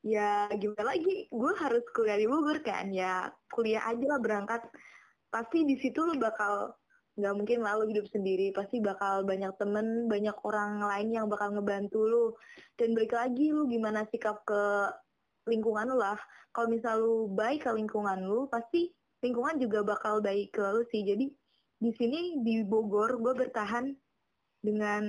ya 0.03 0.47
gimana 0.55 0.95
lagi? 0.95 1.27
Gue 1.31 1.51
harus 1.59 1.83
kuliah 1.91 2.17
di 2.19 2.27
Bogor 2.27 2.59
kan? 2.63 2.91
Ya 2.93 3.31
kuliah 3.51 3.83
aja 3.87 4.05
lah 4.05 4.19
berangkat. 4.21 4.61
Pasti 5.29 5.67
di 5.67 5.75
situ 5.77 5.99
lu 6.01 6.15
bakal 6.17 6.73
nggak 7.19 7.35
mungkin 7.35 7.59
lalu 7.61 7.91
hidup 7.91 8.07
sendiri. 8.07 8.55
Pasti 8.55 8.79
bakal 8.79 9.27
banyak 9.27 9.51
temen 9.59 10.07
banyak 10.07 10.35
orang 10.47 10.79
lain 10.83 11.09
yang 11.11 11.25
bakal 11.27 11.51
ngebantu 11.51 11.99
lu. 12.07 12.25
Dan 12.79 12.95
balik 12.95 13.13
lagi 13.13 13.51
lu 13.51 13.67
gimana 13.67 14.07
sikap 14.07 14.41
ke 14.47 14.93
lingkungan 15.51 15.91
lu 15.91 15.97
lah. 15.99 16.17
Kalau 16.55 16.67
misal 16.71 17.03
lu 17.03 17.15
baik 17.35 17.67
ke 17.67 17.71
lingkungan 17.75 18.23
lu 18.23 18.47
pasti 18.47 18.89
lingkungan 19.19 19.59
juga 19.59 19.83
bakal 19.83 20.23
baik 20.23 20.55
ke 20.55 20.63
lu 20.63 20.81
sih. 20.89 21.03
Jadi 21.03 21.27
di 21.79 21.91
sini 21.95 22.43
di 22.43 22.63
Bogor 22.63 23.19
gue 23.19 23.33
bertahan 23.35 23.91
dengan 24.59 25.03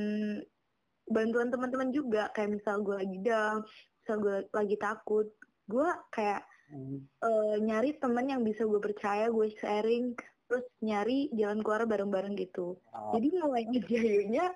bantuan 1.06 1.50
teman-teman 1.50 1.94
juga. 1.94 2.30
Kayak 2.34 2.58
misal 2.58 2.82
gue 2.82 2.96
lagi 2.98 3.18
down 3.22 3.62
misal 4.10 4.26
gue 4.26 4.36
lagi 4.50 4.74
takut 4.74 5.30
gue 5.70 5.88
kayak 6.10 6.42
hmm. 6.74 6.98
uh, 7.22 7.54
nyari 7.62 7.94
temen 8.02 8.26
yang 8.26 8.42
bisa 8.42 8.66
gue 8.66 8.82
percaya 8.82 9.30
gue 9.30 9.54
sharing 9.62 10.18
terus 10.50 10.66
nyari 10.82 11.30
jalan 11.30 11.62
keluar 11.62 11.86
bareng-bareng 11.86 12.34
gitu. 12.34 12.74
Oh. 12.90 13.14
Jadi 13.14 13.38
mulai 13.38 13.70
ngejayunya 13.70 14.50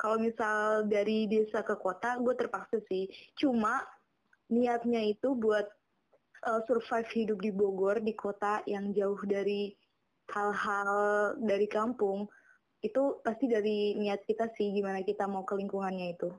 kalau 0.00 0.16
misal 0.16 0.88
dari 0.88 1.28
desa 1.28 1.60
ke 1.60 1.76
kota 1.76 2.16
gue 2.16 2.32
terpaksa 2.32 2.80
sih. 2.88 3.04
Cuma 3.36 3.84
niatnya 4.48 5.04
itu 5.04 5.36
buat 5.36 5.68
uh, 6.48 6.64
survive 6.64 7.12
hidup 7.12 7.38
di 7.44 7.52
Bogor 7.52 8.00
di 8.00 8.16
kota 8.16 8.64
yang 8.64 8.96
jauh 8.96 9.20
dari 9.28 9.76
hal-hal 10.32 11.36
dari 11.36 11.68
kampung 11.68 12.24
itu 12.80 13.20
pasti 13.20 13.44
dari 13.44 13.92
niat 14.00 14.24
kita 14.24 14.48
sih 14.56 14.72
gimana 14.72 15.04
kita 15.04 15.28
mau 15.28 15.44
ke 15.44 15.52
lingkungannya 15.52 16.16
itu. 16.16 16.32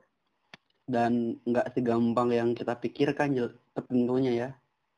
Dan 0.86 1.38
nggak 1.46 1.78
segampang 1.78 2.34
yang 2.34 2.50
kita 2.52 2.74
pikirkan 2.78 3.38
tentunya 3.74 4.32
ya. 4.32 4.48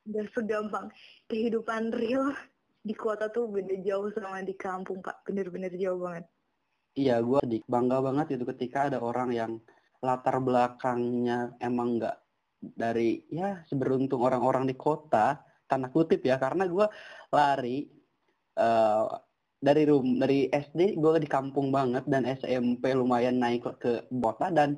Udah 0.08 0.26
segampang 0.32 0.86
kehidupan 1.28 1.92
real 1.92 2.32
di 2.84 2.92
kota 2.92 3.32
tuh 3.32 3.48
beda 3.48 3.80
jauh 3.80 4.12
sama 4.12 4.44
di 4.44 4.52
kampung 4.52 5.00
pak, 5.00 5.24
bener-bener 5.24 5.72
jauh 5.80 6.04
banget. 6.04 6.28
Iya, 6.94 7.24
gue 7.24 7.40
bangga 7.66 7.98
banget 8.04 8.38
itu 8.38 8.44
ketika 8.54 8.92
ada 8.92 9.00
orang 9.00 9.32
yang 9.32 9.52
latar 10.04 10.36
belakangnya 10.38 11.56
emang 11.58 11.98
nggak 11.98 12.16
dari 12.60 13.24
ya 13.32 13.64
seberuntung 13.66 14.20
orang-orang 14.20 14.68
di 14.68 14.76
kota, 14.76 15.40
tanda 15.64 15.88
kutip 15.88 16.20
ya, 16.22 16.36
karena 16.36 16.68
gue 16.68 16.86
lari 17.32 17.88
uh, 18.60 19.08
dari 19.64 19.82
room 19.88 20.20
dari 20.20 20.52
SD 20.52 21.00
gue 21.00 21.10
di 21.24 21.28
kampung 21.28 21.72
banget 21.72 22.04
dan 22.04 22.28
SMP 22.28 22.92
lumayan 22.92 23.40
naik 23.40 23.64
ke 23.80 24.04
kota 24.12 24.52
dan 24.52 24.76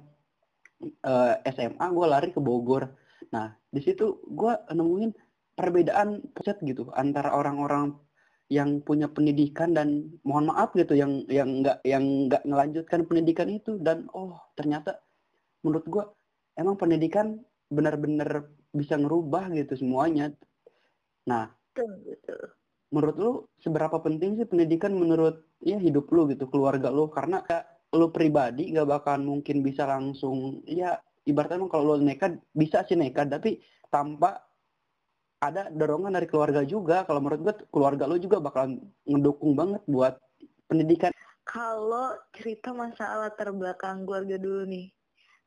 uh, 0.83 1.35
eh, 1.41 1.53
SMA 1.53 1.87
gue 1.93 2.07
lari 2.07 2.29
ke 2.33 2.41
Bogor. 2.41 2.91
Nah 3.33 3.53
di 3.71 3.81
situ 3.83 4.21
gue 4.27 4.53
nemuin 4.73 5.13
perbedaan 5.57 6.21
set 6.45 6.61
gitu 6.65 6.93
antara 6.93 7.33
orang-orang 7.33 7.97
yang 8.47 8.79
punya 8.85 9.11
pendidikan 9.11 9.75
dan 9.75 10.07
mohon 10.23 10.53
maaf 10.55 10.71
gitu 10.79 10.95
yang 10.95 11.27
yang 11.27 11.67
nggak 11.67 11.83
yang 11.83 12.31
nggak 12.31 12.47
melanjutkan 12.47 13.03
pendidikan 13.03 13.51
itu 13.51 13.75
dan 13.83 14.07
oh 14.15 14.39
ternyata 14.55 15.03
menurut 15.67 15.87
gue 15.91 16.05
emang 16.55 16.79
pendidikan 16.79 17.43
benar-benar 17.67 18.47
bisa 18.71 18.95
ngerubah 18.95 19.51
gitu 19.51 19.75
semuanya. 19.75 20.31
Nah, 21.27 21.51
menurut 22.95 23.17
lu 23.19 23.33
seberapa 23.59 23.99
penting 23.99 24.39
sih 24.39 24.47
pendidikan 24.47 24.95
menurut 24.95 25.43
ya 25.59 25.81
hidup 25.81 26.07
lu 26.15 26.31
gitu 26.31 26.47
keluarga 26.47 26.89
lu 26.93 27.11
karena 27.11 27.43
ya, 27.51 27.67
lu 27.95 28.11
pribadi 28.11 28.75
nggak 28.75 28.89
bakalan 28.89 29.23
mungkin 29.25 29.63
bisa 29.63 29.87
langsung 29.87 30.65
ya 30.67 30.99
ibaratnya 31.27 31.67
kalau 31.71 31.95
lu 31.95 32.03
nekat 32.03 32.39
bisa 32.51 32.83
sih 32.87 32.99
nekat 32.99 33.31
tapi 33.31 33.63
tanpa 33.91 34.47
ada 35.41 35.69
dorongan 35.69 36.17
dari 36.17 36.29
keluarga 36.29 36.65
juga. 36.65 37.05
Kalau 37.05 37.21
menurut 37.21 37.41
gue 37.45 37.55
keluarga 37.69 38.09
lu 38.09 38.17
juga 38.17 38.41
bakalan 38.41 38.81
ngedukung 39.05 39.53
banget 39.53 39.83
buat 39.85 40.17
pendidikan. 40.67 41.13
Kalau 41.47 42.17
cerita 42.35 42.75
masalah 42.75 43.31
terbelakang 43.37 44.03
keluarga 44.09 44.37
dulu 44.41 44.67
nih. 44.67 44.87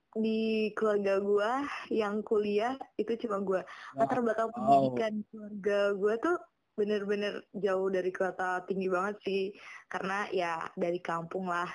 Di 0.10 0.74
keluarga 0.74 1.22
gue 1.22 1.52
yang 1.94 2.26
kuliah 2.26 2.74
itu 2.98 3.14
cuma 3.28 3.46
gue 3.46 3.62
latar 3.94 4.26
belakang 4.26 4.50
pendidikan 4.50 5.14
oh. 5.22 5.26
keluarga 5.30 5.80
gue 5.94 6.14
tuh 6.18 6.38
bener-bener 6.74 7.44
jauh 7.52 7.92
dari 7.92 8.10
kota 8.10 8.64
tinggi 8.66 8.88
banget 8.88 9.16
sih. 9.26 9.44
Karena 9.92 10.26
ya 10.32 10.64
dari 10.78 11.02
kampung 11.04 11.50
lah 11.50 11.70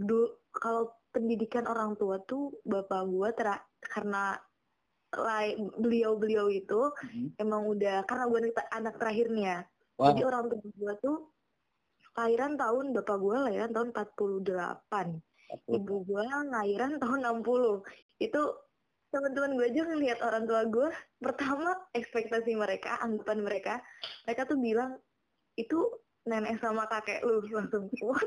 dulu 0.00 0.32
kalau 0.56 0.88
pendidikan 1.12 1.68
orang 1.68 1.94
tua 2.00 2.22
tuh 2.24 2.56
bapak 2.64 3.02
gua 3.06 3.28
ter 3.36 3.52
karena 3.84 4.40
beliau-beliau 5.76 6.46
itu 6.48 6.80
mm-hmm. 6.86 7.42
emang 7.42 7.66
udah 7.66 8.06
karena 8.06 8.30
gue 8.30 8.54
anak 8.70 8.94
terakhirnya 8.94 9.66
wow. 9.98 10.14
jadi 10.14 10.22
orang 10.22 10.44
tua 10.46 10.62
gua 10.78 10.92
tuh 11.02 11.18
lahiran 12.14 12.54
tahun 12.54 12.94
bapak 12.94 13.16
gua 13.18 13.36
lahiran 13.50 13.74
tahun 13.74 13.90
48 13.90 15.66
40. 15.66 15.78
ibu 15.82 15.94
gua 16.06 16.24
lahiran 16.46 16.92
tahun 17.02 17.26
60 17.42 18.22
itu 18.22 18.42
teman-teman 19.10 19.58
gue 19.58 19.66
aja 19.74 19.82
ngeliat 19.90 20.18
orang 20.22 20.46
tua 20.46 20.62
gue 20.70 20.88
pertama 21.18 21.74
ekspektasi 21.98 22.54
mereka 22.54 22.94
anggapan 23.02 23.42
mereka 23.42 23.74
mereka 24.22 24.46
tuh 24.46 24.54
bilang 24.54 25.02
itu 25.58 25.82
nenek 26.30 26.62
sama 26.62 26.86
kakek 26.86 27.18
lu 27.26 27.42
langsung 27.58 27.90
what 28.06 28.22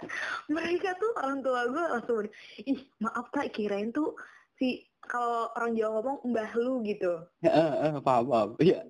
mereka 0.54 0.94
tuh 0.96 1.12
orang 1.20 1.40
tua 1.42 1.66
gue 1.68 1.84
langsung 1.92 2.26
ih 2.64 2.80
maaf 3.02 3.26
kak 3.32 3.52
kirain 3.52 3.90
tuh 3.90 4.16
si 4.56 4.86
kalau 5.06 5.52
orang 5.54 5.78
Jawa 5.78 6.02
ngomong 6.02 6.18
mbah 6.34 6.50
lu 6.58 6.82
gitu. 6.82 7.22
Ya, 7.38 7.52
uh, 7.54 7.74
uh, 7.78 7.94
paham 8.02 8.26
paham. 8.26 8.50
Iya. 8.58 8.80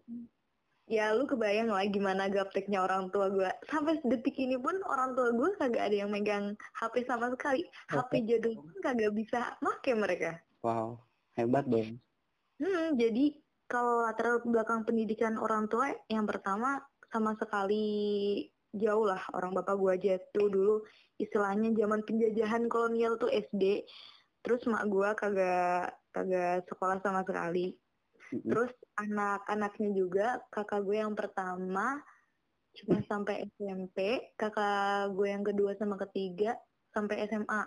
Ya 0.86 1.12
lu 1.12 1.26
kebayang 1.26 1.68
lah 1.68 1.84
gimana 1.90 2.30
gapteknya 2.30 2.86
orang 2.86 3.10
tua 3.10 3.28
gue 3.28 3.50
sampai 3.68 3.98
detik 4.06 4.38
ini 4.38 4.56
pun 4.56 4.78
orang 4.86 5.18
tua 5.18 5.34
gue 5.34 5.50
kagak 5.58 5.92
ada 5.92 5.96
yang 6.06 6.10
megang 6.14 6.54
HP 6.78 7.04
sama 7.04 7.28
sekali. 7.34 7.66
HP 7.90 8.24
jadul 8.24 8.54
pun 8.62 8.76
kagak 8.80 9.12
bisa 9.12 9.58
make 9.60 9.92
mereka. 9.92 10.38
Wow 10.62 11.06
hebat 11.36 11.68
dong. 11.68 12.00
Hmm 12.56 12.96
jadi 12.96 13.36
kalau 13.68 14.02
latar 14.08 14.40
belakang 14.42 14.88
pendidikan 14.88 15.36
orang 15.36 15.68
tua 15.68 15.92
yang 16.08 16.24
pertama 16.24 16.80
sama 17.12 17.36
sekali 17.36 17.86
jauh 18.76 19.04
lah 19.08 19.20
orang 19.32 19.56
bapak 19.56 19.74
gue 19.76 19.90
aja 19.96 20.12
tuh 20.32 20.48
dulu. 20.48 20.76
Istilahnya 21.16 21.72
zaman 21.72 22.04
penjajahan 22.04 22.68
kolonial 22.68 23.16
tuh 23.16 23.32
SD 23.32 23.84
terus 24.46 24.62
mak 24.70 24.86
gue 24.86 25.08
kagak 25.18 25.98
kagak 26.14 26.62
sekolah 26.70 27.02
sama 27.02 27.26
sekali. 27.26 27.74
Terus 28.30 28.70
anak-anaknya 28.94 29.90
juga 29.90 30.26
kakak 30.54 30.86
gue 30.86 31.02
yang 31.02 31.18
pertama 31.18 31.98
cuma 32.76 33.00
sampai 33.08 33.48
SMP, 33.56 34.30
kakak 34.36 35.10
gue 35.16 35.28
yang 35.32 35.42
kedua 35.42 35.74
sama 35.74 35.98
ketiga 36.06 36.54
sampai 36.94 37.26
SMA. 37.26 37.62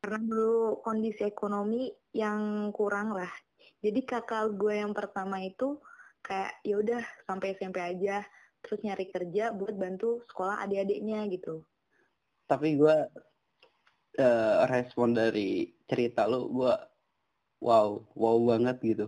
Karena 0.00 0.18
dulu 0.20 0.80
kondisi 0.84 1.24
ekonomi 1.28 1.92
yang 2.16 2.70
kurang 2.72 3.12
lah. 3.12 3.30
Jadi 3.84 4.00
kakak 4.04 4.56
gue 4.56 4.80
yang 4.80 4.96
pertama 4.96 5.44
itu 5.44 5.76
kayak 6.24 6.56
ya 6.64 6.80
udah 6.80 7.02
sampai 7.28 7.52
SMP 7.56 7.84
aja, 7.84 8.24
terus 8.64 8.80
nyari 8.80 9.12
kerja 9.12 9.52
buat 9.52 9.76
bantu 9.76 10.24
sekolah 10.32 10.64
adik-adiknya 10.64 11.28
gitu. 11.28 11.60
Tapi 12.48 12.80
gue 12.80 12.96
uh, 14.20 14.56
respon 14.66 15.12
dari 15.12 15.68
cerita 15.84 16.24
lo, 16.24 16.48
gue 16.48 16.74
wow, 17.60 18.00
wow 18.16 18.36
banget 18.48 18.76
gitu 18.80 19.06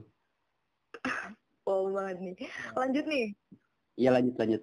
wow 1.66 1.84
banget 1.92 2.16
nih. 2.22 2.36
Lanjut 2.76 3.04
nih. 3.04 3.26
Iya 3.96 4.10
lanjut 4.14 4.34
lanjut. 4.38 4.62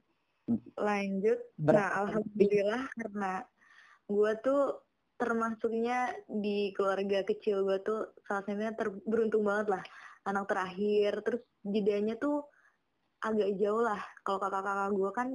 Lanjut. 0.77 1.39
Nah 1.59 1.89
alhamdulillah 2.05 2.83
karena 2.95 3.33
gue 4.07 4.31
tuh 4.43 4.62
termasuknya 5.15 6.12
di 6.27 6.73
keluarga 6.75 7.23
kecil 7.23 7.63
gue 7.63 7.79
tuh 7.85 8.12
salah 8.27 8.43
satunya 8.43 8.73
beruntung 9.07 9.45
banget 9.45 9.79
lah 9.79 9.83
anak 10.27 10.50
terakhir 10.50 11.21
terus 11.23 11.41
jedanya 11.63 12.17
tuh 12.19 12.43
agak 13.24 13.56
jauh 13.58 13.82
lah. 13.82 14.00
Kalau 14.27 14.39
kakak-kakak 14.44 14.89
gue 14.92 15.12
kan 15.15 15.27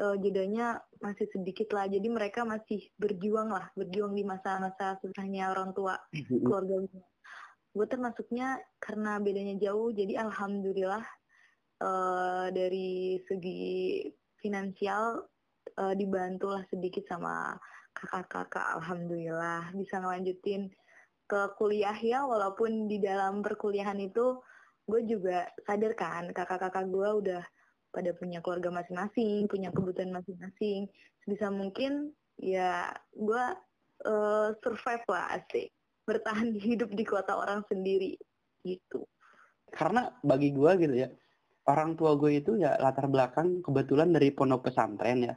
uh, 0.00 0.16
jedanya 0.20 0.66
masih 1.00 1.26
sedikit 1.32 1.72
lah. 1.72 1.88
Jadi 1.88 2.08
mereka 2.12 2.44
masih 2.44 2.84
berjuang 3.00 3.48
lah. 3.50 3.72
Berjuang 3.74 4.12
di 4.12 4.22
masa-masa 4.22 5.00
susahnya 5.00 5.50
orang 5.50 5.72
tua 5.72 5.96
keluarga 6.28 6.84
gue 6.84 7.02
gue 7.70 7.86
termasuknya 7.86 8.58
karena 8.82 9.22
bedanya 9.22 9.54
jauh 9.62 9.94
jadi 9.94 10.26
alhamdulillah 10.26 11.06
uh, 11.78 12.50
dari 12.50 13.14
segi 13.30 14.02
finansial 14.42 15.22
uh, 15.78 15.94
dibantu 15.94 16.50
lah 16.50 16.66
sedikit 16.66 17.06
sama 17.06 17.54
kakak-kakak 17.94 18.82
alhamdulillah. 18.82 19.70
Bisa 19.74 20.02
ngelanjutin 20.02 20.66
ke 21.30 21.40
kuliah 21.54 21.94
ya 21.94 22.26
walaupun 22.26 22.90
di 22.90 22.98
dalam 22.98 23.38
perkuliahan 23.38 24.02
itu 24.02 24.42
gue 24.90 25.06
juga 25.06 25.46
sadar 25.64 25.94
kan 25.94 26.34
kakak-kakak 26.34 26.90
gue 26.90 27.08
udah 27.24 27.42
pada 27.94 28.10
punya 28.18 28.42
keluarga 28.42 28.70
masing-masing 28.74 29.46
punya 29.46 29.70
kebutuhan 29.70 30.10
masing-masing 30.10 30.90
sebisa 31.22 31.48
mungkin 31.50 32.10
ya 32.38 32.90
gue 33.14 33.44
uh, 34.06 34.48
survive 34.62 35.04
lah 35.06 35.38
asik 35.38 35.70
bertahan 36.10 36.56
hidup 36.58 36.90
di 36.90 37.04
kota 37.06 37.38
orang 37.38 37.62
sendiri 37.70 38.18
gitu. 38.66 39.06
Karena 39.70 40.10
bagi 40.26 40.50
gue 40.50 40.70
gitu 40.82 40.94
ya, 41.06 41.08
orang 41.70 41.94
tua 41.94 42.18
gue 42.18 42.42
itu 42.42 42.58
ya 42.58 42.74
latar 42.82 43.06
belakang 43.06 43.62
kebetulan 43.62 44.10
dari 44.10 44.34
pondok 44.34 44.66
pesantren 44.66 45.30
ya, 45.30 45.34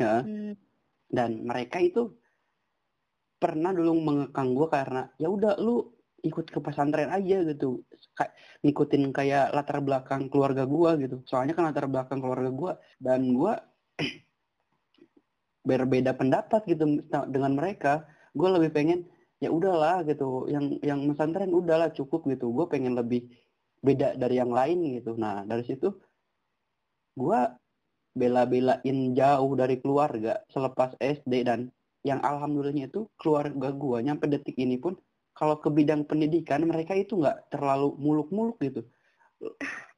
ya. 0.00 0.24
Hmm. 0.24 0.56
Dan 1.04 1.44
mereka 1.44 1.78
itu 1.84 2.16
pernah 3.36 3.76
dulu 3.76 3.92
mengekang 4.00 4.56
gue 4.56 4.66
karena 4.72 5.02
ya 5.20 5.28
udah 5.28 5.60
lu 5.60 5.84
ikut 6.24 6.46
ke 6.48 6.58
pesantren 6.58 7.12
aja 7.12 7.44
gitu. 7.44 7.84
Kayak 8.16 8.32
ngikutin 8.64 9.02
kayak 9.12 9.46
latar 9.52 9.78
belakang 9.84 10.32
keluarga 10.32 10.64
gue 10.64 10.90
gitu. 11.04 11.16
Soalnya 11.28 11.52
kan 11.52 11.68
latar 11.68 11.86
belakang 11.86 12.18
keluarga 12.24 12.50
gue 12.50 12.72
dan 12.98 13.20
gue 13.36 13.52
berbeda 15.68 16.16
pendapat 16.16 16.64
gitu 16.64 17.04
dengan 17.28 17.52
mereka. 17.54 18.08
Gue 18.32 18.48
lebih 18.48 18.70
pengen 18.72 19.04
ya 19.38 19.52
udahlah 19.52 20.02
gitu. 20.08 20.48
Yang 20.48 20.80
yang 20.80 21.00
pesantren 21.12 21.52
udahlah 21.52 21.92
cukup 21.92 22.24
gitu. 22.32 22.50
Gue 22.50 22.66
pengen 22.72 22.96
lebih 22.96 23.28
beda 23.84 24.16
dari 24.16 24.40
yang 24.40 24.50
lain 24.50 25.00
gitu. 25.00 25.12
Nah 25.20 25.44
dari 25.44 25.62
situ 25.68 25.92
gue 27.14 27.40
bela-belain 28.14 28.98
jauh 29.12 29.52
dari 29.58 29.76
keluarga 29.82 30.40
selepas 30.50 30.94
SD 31.02 31.46
dan 31.46 31.68
yang 32.04 32.20
alhamdulillahnya 32.20 32.92
itu 32.92 33.08
keluarga 33.16 33.72
gua. 33.72 33.98
Nyampe 34.04 34.28
detik 34.28 34.54
ini 34.60 34.76
pun 34.76 34.94
kalau 35.34 35.58
ke 35.58 35.68
bidang 35.68 36.06
pendidikan 36.06 36.62
mereka 36.62 36.94
itu 36.94 37.18
nggak 37.18 37.50
terlalu 37.50 37.92
muluk-muluk 37.98 38.56
gitu. 38.62 38.86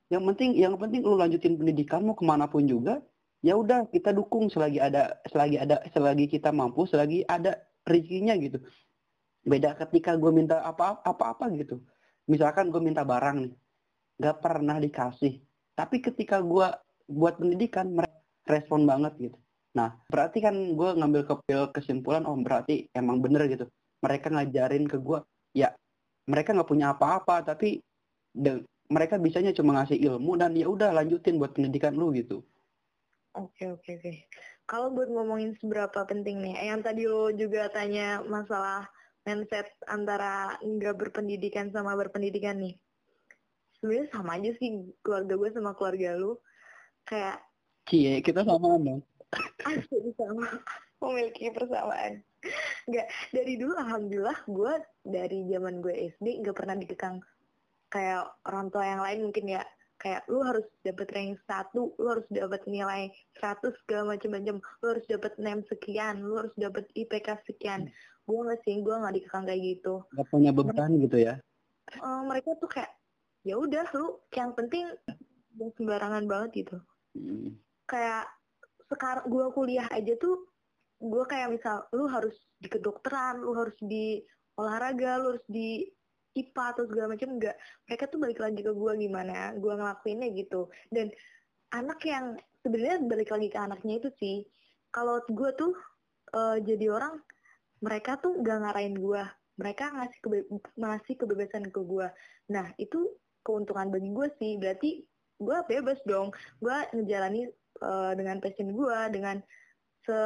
Yang 0.08 0.22
penting 0.32 0.50
yang 0.56 0.74
penting 0.80 1.04
lu 1.04 1.20
lanjutin 1.20 1.60
pendidikanmu 1.60 2.16
ke 2.16 2.24
mana 2.24 2.48
pun 2.48 2.64
juga 2.64 3.04
ya 3.44 3.54
udah 3.54 3.86
kita 3.92 4.16
dukung 4.16 4.48
selagi 4.48 4.80
ada 4.80 5.20
selagi 5.28 5.60
ada 5.60 5.76
selagi 5.92 6.26
kita 6.26 6.50
mampu 6.50 6.88
selagi 6.88 7.22
ada 7.28 7.60
rezekinya 7.84 8.32
gitu. 8.40 8.64
Beda 9.46 9.76
ketika 9.76 10.16
gue 10.16 10.32
minta 10.32 10.64
apa 10.64 11.04
apa 11.04 11.36
apa 11.36 11.52
gitu. 11.52 11.84
Misalkan 12.26 12.72
gue 12.72 12.80
minta 12.80 13.04
barang 13.04 13.46
nih 13.46 13.54
nggak 14.16 14.36
pernah 14.40 14.80
dikasih. 14.80 15.36
Tapi 15.76 16.00
ketika 16.00 16.40
gue 16.40 16.66
buat 17.12 17.36
pendidikan 17.36 17.92
mereka 17.92 18.16
respon 18.48 18.88
banget 18.88 19.12
gitu. 19.20 19.36
Nah 19.76 20.00
berarti 20.08 20.40
kan 20.40 20.56
gue 20.56 20.90
ngambil 20.96 21.28
kepil 21.28 21.76
kesimpulan 21.76 22.24
oh 22.24 22.40
berarti 22.40 22.88
emang 22.96 23.20
bener 23.20 23.44
gitu 23.52 23.68
mereka 24.04 24.32
ngajarin 24.32 24.84
ke 24.84 24.96
gue 25.00 25.18
ya 25.56 25.72
mereka 26.26 26.52
nggak 26.52 26.68
punya 26.68 26.92
apa-apa 26.92 27.42
tapi 27.46 27.80
mereka 28.86 29.18
bisanya 29.18 29.50
cuma 29.50 29.74
ngasih 29.80 29.98
ilmu 29.98 30.38
dan 30.38 30.54
ya 30.54 30.70
udah 30.70 30.94
lanjutin 30.94 31.40
buat 31.40 31.54
pendidikan 31.56 31.96
lu 31.96 32.14
gitu. 32.14 32.42
Oke 33.36 33.68
oke 33.68 33.90
oke. 34.00 34.12
Kalau 34.66 34.90
buat 34.90 35.10
ngomongin 35.10 35.54
seberapa 35.60 36.06
penting 36.08 36.42
nih, 36.42 36.72
yang 36.72 36.82
tadi 36.82 37.06
lo 37.06 37.30
juga 37.30 37.70
tanya 37.70 38.22
masalah 38.24 38.88
mindset 39.26 39.68
antara 39.86 40.58
nggak 40.62 40.96
berpendidikan 40.96 41.70
sama 41.70 41.94
berpendidikan 41.94 42.58
nih. 42.58 42.74
Sebenarnya 43.78 44.08
sama 44.10 44.40
aja 44.40 44.50
sih 44.56 44.90
keluarga 45.04 45.34
gue 45.36 45.50
sama 45.52 45.70
keluarga 45.76 46.16
lu. 46.16 46.32
Kayak 47.06 47.44
Cie, 47.86 48.18
kita 48.24 48.42
sama 48.42 48.80
dong. 48.82 49.02
Asli 49.68 50.10
sama. 50.18 50.46
Memiliki 50.96 51.52
persamaan. 51.52 52.24
Enggak, 52.86 53.06
dari 53.32 53.54
dulu 53.58 53.74
alhamdulillah 53.76 54.38
gue 54.46 54.74
dari 55.02 55.38
zaman 55.50 55.82
gue 55.82 55.94
SD 56.16 56.26
nggak 56.42 56.56
pernah 56.56 56.76
dikekang 56.78 57.16
kayak 57.90 58.26
orang 58.46 58.66
tua 58.68 58.84
yang 58.84 59.02
lain 59.02 59.18
mungkin 59.30 59.46
ya 59.46 59.62
kayak 59.96 60.28
lu 60.28 60.44
harus 60.44 60.66
dapat 60.84 61.08
rank 61.16 61.40
satu, 61.48 61.96
lu 61.96 62.06
harus 62.12 62.26
dapat 62.28 62.62
nilai 62.68 63.08
100 63.40 63.72
segala 63.84 64.14
macam-macam, 64.16 64.56
lu 64.60 64.86
harus 64.86 65.06
dapat 65.08 65.32
nem 65.40 65.64
sekian, 65.72 66.20
lu 66.20 66.36
harus 66.36 66.54
dapat 66.60 66.84
IPK 66.92 67.42
sekian. 67.48 67.88
Hmm. 67.88 67.92
Gue 68.28 68.38
nggak 68.44 68.60
sih, 68.66 68.76
gue 68.84 68.94
nggak 68.94 69.14
dikekang 69.16 69.44
kayak 69.48 69.62
gitu. 69.64 69.94
Gak 70.12 70.28
punya 70.28 70.50
beban 70.52 70.92
gitu 71.00 71.16
ya? 71.16 71.34
Uh, 72.02 72.22
mereka 72.28 72.52
tuh 72.60 72.68
kayak 72.68 72.92
ya 73.46 73.54
udah 73.56 73.86
lu 73.94 74.20
yang 74.34 74.50
penting 74.52 74.84
yang 75.56 75.70
sembarangan 75.80 76.24
banget 76.28 76.66
gitu. 76.66 76.76
Hmm. 77.16 77.56
Kayak 77.88 78.28
sekarang 78.86 79.26
gue 79.26 79.46
kuliah 79.56 79.88
aja 79.90 80.12
tuh 80.20 80.44
gue 80.96 81.24
kayak 81.28 81.52
misal 81.52 81.84
lu 81.92 82.08
harus 82.08 82.34
di 82.60 82.68
kedokteran, 82.72 83.44
lu 83.44 83.52
harus 83.52 83.76
di 83.84 84.20
olahraga, 84.56 85.20
lu 85.20 85.36
harus 85.36 85.46
di 85.48 85.84
IPA 86.36 86.64
atau 86.76 86.84
segala 86.84 87.16
macam 87.16 87.28
enggak 87.40 87.56
mereka 87.88 88.04
tuh 88.12 88.18
balik 88.20 88.40
lagi 88.44 88.60
ke 88.60 88.72
gue 88.76 88.92
gimana 89.00 89.56
gue 89.56 89.72
ngelakuinnya 89.72 90.28
gitu. 90.36 90.68
Dan 90.92 91.08
anak 91.72 92.00
yang 92.04 92.36
sebenarnya 92.60 93.00
balik 93.08 93.32
lagi 93.32 93.48
ke 93.48 93.58
anaknya 93.58 93.94
itu 94.04 94.10
sih 94.20 94.36
kalau 94.92 95.20
gue 95.28 95.50
tuh 95.56 95.72
uh, 96.36 96.60
jadi 96.60 96.92
orang 96.92 97.20
mereka 97.80 98.16
tuh 98.20 98.40
gak 98.40 98.64
ngarahin 98.64 98.96
gue 98.96 99.22
mereka 99.56 99.92
ngasih 99.92 100.18
kebe 100.20 100.38
ngasih 100.76 101.14
kebebasan 101.16 101.64
ke 101.68 101.80
gue 101.80 102.08
nah 102.48 102.68
itu 102.76 103.16
keuntungan 103.46 103.94
bagi 103.94 104.10
gue 104.10 104.28
sih. 104.42 104.58
Berarti 104.58 105.06
gue 105.38 105.58
bebas 105.70 106.02
dong. 106.02 106.34
Gue 106.58 106.74
ngejalani 106.90 107.46
uh, 107.86 108.12
dengan 108.18 108.42
passion 108.42 108.74
gue 108.74 108.98
dengan 109.14 109.38
se 110.06 110.20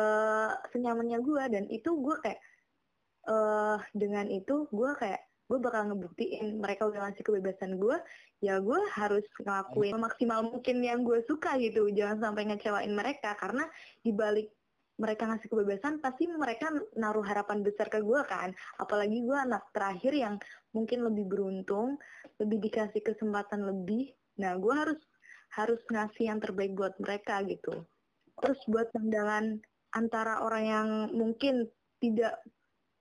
senyamannya 0.77 1.19
gue 1.25 1.43
dan 1.49 1.65
itu 1.73 1.91
gue 1.97 2.17
kayak 2.21 2.41
uh, 3.27 3.81
dengan 3.97 4.29
itu 4.29 4.69
gue 4.71 4.91
kayak 5.01 5.25
gue 5.51 5.59
bakal 5.59 5.91
ngebuktiin 5.91 6.63
mereka 6.63 6.87
udah 6.87 7.11
ngasih 7.11 7.27
kebebasan 7.27 7.83
gue 7.83 7.99
ya 8.39 8.63
gue 8.63 8.81
harus 8.95 9.27
ngelakuin 9.43 9.99
maksimal 9.99 10.47
mungkin 10.47 10.79
yang 10.81 11.03
gue 11.03 11.21
suka 11.27 11.59
gitu. 11.59 11.91
Jangan 11.91 12.31
sampai 12.31 12.49
ngecewain 12.49 12.95
mereka 12.95 13.37
karena 13.37 13.67
dibalik 14.07 14.49
mereka 15.01 15.27
ngasih 15.27 15.49
kebebasan 15.49 16.05
pasti 16.05 16.29
mereka 16.29 16.69
naruh 16.95 17.25
harapan 17.25 17.65
besar 17.65 17.89
ke 17.89 17.99
gue 17.99 18.21
kan. 18.29 18.53
Apalagi 18.79 19.25
gue 19.25 19.37
anak 19.37 19.65
terakhir 19.73 20.13
yang 20.13 20.35
mungkin 20.77 21.03
lebih 21.03 21.27
beruntung 21.27 21.97
lebih 22.39 22.71
dikasih 22.71 23.03
kesempatan 23.05 23.67
lebih. 23.67 24.13
Nah 24.39 24.55
gue 24.55 24.75
harus 24.77 25.01
harus 25.57 25.83
ngasih 25.91 26.31
yang 26.31 26.39
terbaik 26.39 26.79
buat 26.79 26.95
mereka 27.03 27.43
gitu. 27.49 27.85
Terus 28.41 28.61
buat 28.71 28.89
pandangan 28.95 29.59
antara 29.97 30.45
orang 30.45 30.65
yang 30.65 30.89
mungkin 31.15 31.67
tidak 32.01 32.39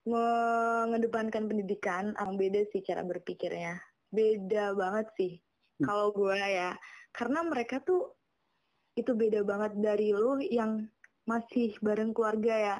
mengedepankan 0.08 1.46
pendidikan 1.46 2.16
emang 2.16 2.40
beda 2.40 2.66
sih 2.72 2.82
cara 2.82 3.04
berpikirnya. 3.04 3.78
Beda 4.10 4.74
banget 4.74 5.06
sih 5.14 5.32
hmm. 5.38 5.86
kalau 5.86 6.10
gue 6.10 6.36
ya. 6.36 6.74
Karena 7.14 7.46
mereka 7.46 7.82
tuh 7.82 8.14
itu 8.98 9.14
beda 9.14 9.46
banget 9.46 9.78
dari 9.78 10.10
lu 10.10 10.42
yang 10.42 10.86
masih 11.26 11.76
bareng 11.82 12.10
keluarga 12.10 12.54
ya. 12.54 12.76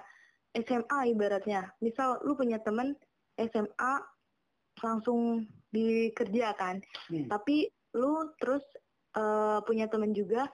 SMA 0.50 1.14
ibaratnya. 1.14 1.70
Misal 1.78 2.18
lu 2.26 2.34
punya 2.34 2.58
temen 2.58 2.98
SMA 3.38 3.94
langsung 4.80 5.46
dikerjakan 5.70 6.82
hmm. 7.10 7.30
tapi 7.30 7.70
lu 7.94 8.30
terus 8.38 8.62
uh, 9.14 9.62
punya 9.62 9.86
temen 9.86 10.10
juga 10.14 10.50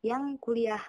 yang 0.00 0.38
kuliah 0.38 0.80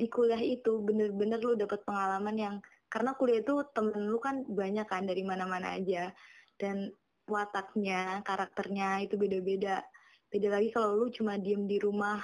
di 0.00 0.08
kuliah 0.08 0.40
itu 0.40 0.80
bener-bener 0.80 1.36
lu 1.44 1.52
dapat 1.60 1.84
pengalaman 1.84 2.36
yang 2.40 2.54
karena 2.88 3.12
kuliah 3.20 3.44
itu 3.44 3.60
temen 3.76 4.08
lu 4.08 4.16
kan 4.16 4.48
banyak 4.48 4.88
kan 4.88 5.04
dari 5.04 5.20
mana-mana 5.20 5.76
aja. 5.76 6.08
Dan 6.56 6.88
wataknya 7.28 8.24
karakternya 8.24 9.04
itu 9.04 9.20
beda-beda. 9.20 9.84
Beda 10.32 10.48
lagi 10.56 10.72
kalau 10.72 10.96
lu 10.96 11.06
cuma 11.12 11.36
diem 11.36 11.68
di 11.68 11.76
rumah 11.76 12.18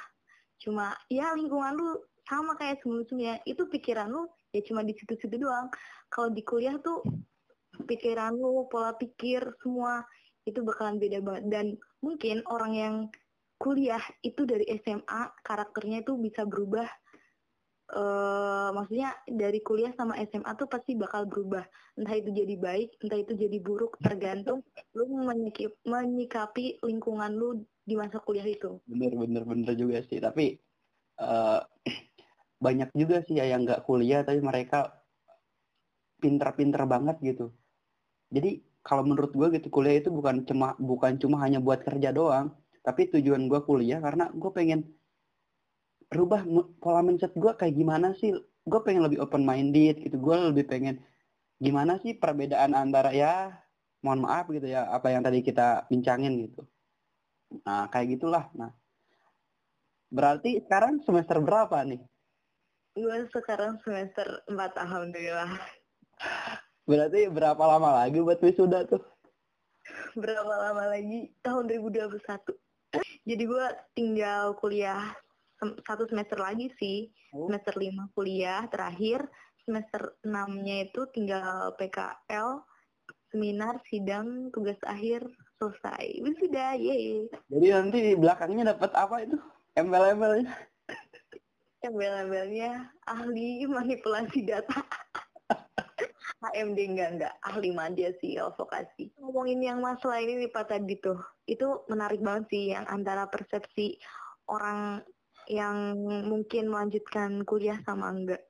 cuma 0.56 0.96
ya 1.12 1.36
lingkungan 1.36 1.76
lu 1.76 2.00
sama 2.24 2.56
kayak 2.56 2.80
sebelum-sebelumnya. 2.80 3.44
Itu 3.44 3.68
pikiran 3.68 4.08
lu 4.08 4.24
ya 4.56 4.64
cuma 4.64 4.80
di 4.80 4.96
situ-situ 4.96 5.36
doang. 5.36 5.68
Kalau 6.08 6.32
di 6.32 6.40
kuliah 6.40 6.80
tuh 6.80 7.04
pikiran 7.84 8.32
lu 8.34 8.64
pola 8.72 8.96
pikir 8.96 9.44
semua 9.60 10.00
itu 10.48 10.64
bakalan 10.64 10.96
beda 10.96 11.20
banget. 11.20 11.44
Dan 11.52 11.66
mungkin 12.00 12.40
orang 12.48 12.72
yang 12.72 12.94
kuliah 13.62 14.02
itu 14.20 14.44
dari 14.44 14.66
SMA 14.82 15.22
karakternya 15.46 16.04
itu 16.04 16.18
bisa 16.20 16.44
berubah 16.44 16.88
uh, 17.92 18.74
maksudnya 18.74 19.14
dari 19.28 19.62
kuliah 19.62 19.92
sama 19.94 20.18
SMA 20.26 20.50
tuh 20.58 20.66
pasti 20.66 20.98
bakal 20.98 21.28
berubah. 21.28 21.62
Entah 21.96 22.16
itu 22.18 22.30
jadi 22.32 22.54
baik 22.58 22.88
entah 23.04 23.18
itu 23.20 23.32
jadi 23.38 23.58
buruk 23.62 24.00
tergantung 24.02 24.64
lu 24.96 25.04
menyikip, 25.22 25.76
menyikapi 25.86 26.82
lingkungan 26.82 27.32
lu 27.36 27.62
di 27.86 27.94
masa 27.94 28.18
kuliah 28.18 28.46
itu. 28.46 28.82
Bener 28.90 29.14
bener 29.14 29.42
bener 29.46 29.72
juga 29.78 30.02
sih. 30.10 30.18
Tapi 30.18 30.58
uh, 31.22 31.62
banyak 32.64 32.90
juga 32.96 33.22
sih 33.28 33.38
ya 33.38 33.46
yang 33.46 33.62
nggak 33.62 33.86
kuliah 33.86 34.26
tapi 34.26 34.42
mereka 34.42 34.90
pinter-pinter 36.18 36.82
banget 36.88 37.16
gitu. 37.22 37.52
Jadi 38.32 38.64
kalau 38.86 39.02
menurut 39.02 39.34
gue 39.34 39.58
gitu 39.58 39.68
kuliah 39.70 39.98
itu 39.98 40.14
bukan 40.14 40.46
cuma 40.46 40.78
bukan 40.78 41.18
cuma 41.18 41.42
hanya 41.42 41.58
buat 41.58 41.82
kerja 41.82 42.14
doang 42.14 42.54
tapi 42.86 43.10
tujuan 43.10 43.50
gue 43.50 43.60
kuliah 43.66 43.98
karena 43.98 44.30
gue 44.30 44.50
pengen 44.54 44.86
rubah 46.12 46.42
pola 46.78 47.02
mindset 47.02 47.34
gue 47.34 47.52
kayak 47.56 47.74
gimana 47.74 48.14
sih? 48.18 48.34
Gue 48.66 48.80
pengen 48.82 49.06
lebih 49.06 49.22
open 49.22 49.46
minded 49.46 50.02
gitu. 50.02 50.16
Gue 50.18 50.36
lebih 50.50 50.66
pengen 50.66 51.02
gimana 51.56 51.96
sih 52.04 52.12
perbedaan 52.12 52.76
antara 52.76 53.14
ya 53.16 53.56
mohon 54.04 54.22
maaf 54.28 54.46
gitu 54.52 54.68
ya 54.68 54.86
apa 54.92 55.08
yang 55.08 55.24
tadi 55.24 55.40
kita 55.40 55.88
bincangin 55.88 56.50
gitu. 56.50 56.62
Nah 57.66 57.88
kayak 57.90 58.18
gitulah. 58.18 58.50
Nah 58.54 58.70
berarti 60.12 60.62
sekarang 60.66 61.02
semester 61.02 61.42
berapa 61.42 61.82
nih? 61.86 62.02
Gue 62.96 63.28
sekarang 63.32 63.76
semester 63.82 64.46
4 64.48 64.56
alhamdulillah. 64.76 65.52
Berarti 66.86 67.28
berapa 67.28 67.60
lama 67.60 68.04
lagi 68.04 68.22
buat 68.22 68.38
wisuda 68.40 68.86
tuh? 68.86 69.02
Berapa 70.14 70.54
lama 70.70 70.90
lagi? 70.90 71.34
Tahun 71.42 71.66
2021 71.66 72.14
jadi 73.26 73.42
gue 73.44 73.66
tinggal 73.98 74.54
kuliah 74.56 75.12
satu 75.60 76.04
semester 76.08 76.36
lagi 76.36 76.68
sih. 76.76 77.08
Oh. 77.32 77.48
semester 77.48 77.74
lima 77.76 78.08
kuliah 78.12 78.64
terakhir. 78.68 79.24
Semester 79.66 80.14
enamnya 80.22 80.86
itu 80.86 81.10
tinggal 81.10 81.74
PKL 81.74 82.62
seminar 83.34 83.82
sidang 83.90 84.48
tugas 84.54 84.78
akhir 84.86 85.26
selesai. 85.58 86.22
Sudah 86.38 86.78
ye 86.78 87.26
jadi 87.50 87.66
nanti 87.82 87.98
di 88.00 88.12
belakangnya 88.14 88.76
dapat 88.76 88.90
apa 88.94 89.26
itu? 89.26 89.38
Embel-embelnya. 89.74 90.54
Embel-embelnya 91.86 92.94
ahli 93.04 93.66
manipulasi 93.66 94.46
data. 94.46 94.80
HMD 96.46 96.78
enggak 96.94 97.10
enggak. 97.18 97.34
Ahli 97.42 97.74
media 97.74 98.14
sih 98.22 98.38
vokasi 98.38 99.10
ngomongin 99.18 99.60
yang 99.60 99.78
masalah 99.82 100.22
ini 100.22 100.46
nih 100.46 100.50
Pak 100.54 100.70
tadi 100.70 100.94
tuh. 101.02 101.18
Itu 101.44 101.84
menarik 101.90 102.22
banget 102.22 102.54
sih 102.54 102.64
yang 102.72 102.86
antara 102.86 103.26
persepsi 103.26 103.98
orang 104.46 105.02
yang 105.46 105.98
mungkin 106.26 106.70
melanjutkan 106.70 107.42
kuliah 107.46 107.78
sama 107.86 108.10
enggak. 108.10 108.42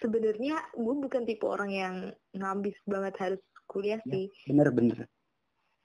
Sebenarnya 0.00 0.58
gue 0.74 0.94
bukan 1.00 1.22
tipe 1.24 1.46
orang 1.46 1.70
yang 1.70 1.96
ngabis 2.34 2.76
banget 2.84 3.14
harus 3.20 3.42
kuliah 3.70 4.00
Ya. 4.04 4.10
sih. 4.12 4.26
Bener-bener. 4.50 5.08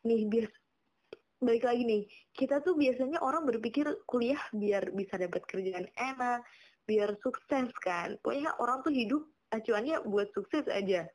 Nih 0.04 0.28
biar 0.28 0.48
balik 1.40 1.64
lagi 1.64 1.84
nih, 1.88 2.04
kita 2.36 2.60
tuh 2.60 2.76
biasanya 2.76 3.24
orang 3.24 3.48
berpikir 3.48 3.88
kuliah 4.04 4.40
biar 4.52 4.92
bisa 4.92 5.16
dapat 5.16 5.40
kerjaan 5.48 5.88
enak, 5.96 6.44
biar 6.84 7.16
sukses 7.24 7.72
kan. 7.80 8.20
Pokoknya 8.20 8.52
orang 8.60 8.84
tuh 8.84 8.92
hidup 8.92 9.24
acuannya 9.56 10.04
buat 10.04 10.28
sukses 10.36 10.68
aja. 10.68 11.08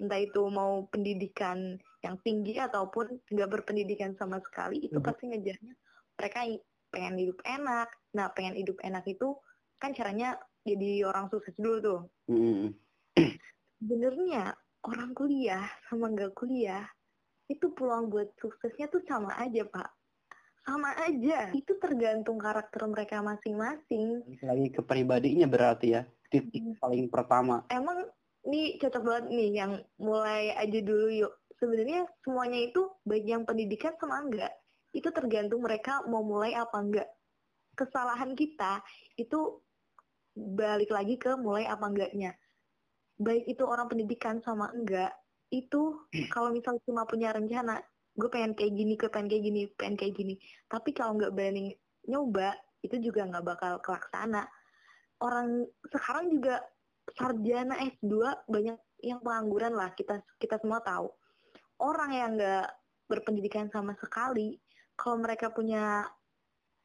Entah 0.00 0.20
itu 0.20 0.42
mau 0.48 0.84
pendidikan 0.88 1.76
yang 2.00 2.16
tinggi 2.24 2.56
ataupun 2.56 3.20
nggak 3.28 3.50
berpendidikan 3.52 4.16
sama 4.16 4.40
sekali, 4.40 4.88
itu 4.88 4.96
pasti 5.00 5.28
ngejarnya 5.28 5.76
mereka 6.20 6.40
pengen 6.90 7.16
hidup 7.18 7.38
enak. 7.46 7.88
Nah, 8.14 8.30
pengen 8.34 8.58
hidup 8.58 8.78
enak 8.82 9.06
itu 9.06 9.34
kan 9.80 9.96
caranya 9.96 10.36
jadi 10.66 11.08
orang 11.08 11.32
sukses 11.32 11.56
dulu 11.56 11.78
tuh. 11.80 12.00
Mm. 12.28 12.76
Sebenarnya 13.80 14.52
orang 14.84 15.10
kuliah 15.16 15.64
sama 15.88 16.12
nggak 16.12 16.36
kuliah 16.36 16.84
itu 17.50 17.66
peluang 17.74 18.14
buat 18.14 18.30
suksesnya 18.38 18.86
tuh 18.94 19.02
sama 19.10 19.34
aja, 19.34 19.66
Pak. 19.66 19.90
Sama 20.62 20.94
aja. 21.02 21.50
Itu 21.50 21.74
tergantung 21.82 22.38
karakter 22.38 22.86
mereka 22.86 23.18
masing-masing. 23.26 24.22
Lagi 24.44 24.68
ke 24.70 24.80
pribadinya 24.86 25.50
berarti 25.50 25.98
ya. 25.98 26.06
Titik 26.30 26.78
paling 26.78 27.10
pertama. 27.10 27.66
emang 27.74 28.06
nih 28.46 28.78
cocok 28.78 29.02
banget 29.02 29.24
nih 29.34 29.50
yang 29.50 29.72
mulai 29.98 30.54
aja 30.54 30.78
dulu 30.78 31.10
yuk. 31.10 31.34
Sebenarnya 31.58 32.06
semuanya 32.22 32.70
itu 32.70 32.86
baik 33.02 33.26
yang 33.26 33.42
pendidikan 33.42 33.98
sama 33.98 34.22
enggak. 34.22 34.54
Itu 34.90 35.14
tergantung 35.14 35.62
mereka 35.62 36.02
mau 36.06 36.22
mulai 36.24 36.54
apa 36.54 36.76
enggak. 36.78 37.08
Kesalahan 37.74 38.34
kita 38.34 38.82
itu 39.16 39.62
balik 40.34 40.90
lagi 40.90 41.16
ke 41.16 41.34
mulai 41.38 41.66
apa 41.66 41.86
enggaknya. 41.86 42.34
Baik 43.20 43.44
itu 43.46 43.62
orang 43.66 43.86
pendidikan 43.86 44.40
sama 44.40 44.72
enggak, 44.72 45.12
itu 45.52 46.00
kalau 46.34 46.50
misal 46.50 46.78
cuma 46.86 47.04
punya 47.04 47.30
rencana, 47.30 47.78
gue 48.16 48.28
pengen 48.32 48.56
kayak 48.56 48.72
gini, 48.74 48.92
gue 48.96 49.10
pengen 49.12 49.28
kayak 49.28 49.44
gini, 49.44 49.62
pengen 49.76 49.96
kayak 49.96 50.14
gini. 50.16 50.34
Tapi 50.66 50.90
kalau 50.96 51.14
nggak 51.20 51.32
berani 51.36 51.74
nyoba, 52.08 52.56
itu 52.80 52.96
juga 53.00 53.28
nggak 53.28 53.44
bakal 53.44 53.72
kelaksana 53.84 54.48
orang 55.20 55.68
sekarang 55.92 56.32
juga 56.32 56.64
sarjana 57.16 57.76
S2 58.00 58.12
banyak 58.48 58.78
yang 59.04 59.20
pengangguran 59.20 59.76
lah 59.76 59.92
kita 59.92 60.24
kita 60.40 60.60
semua 60.60 60.80
tahu 60.80 61.08
orang 61.80 62.10
yang 62.12 62.30
nggak 62.36 62.68
berpendidikan 63.08 63.68
sama 63.72 63.96
sekali 64.00 64.56
kalau 65.00 65.16
mereka 65.24 65.48
punya 65.48 66.04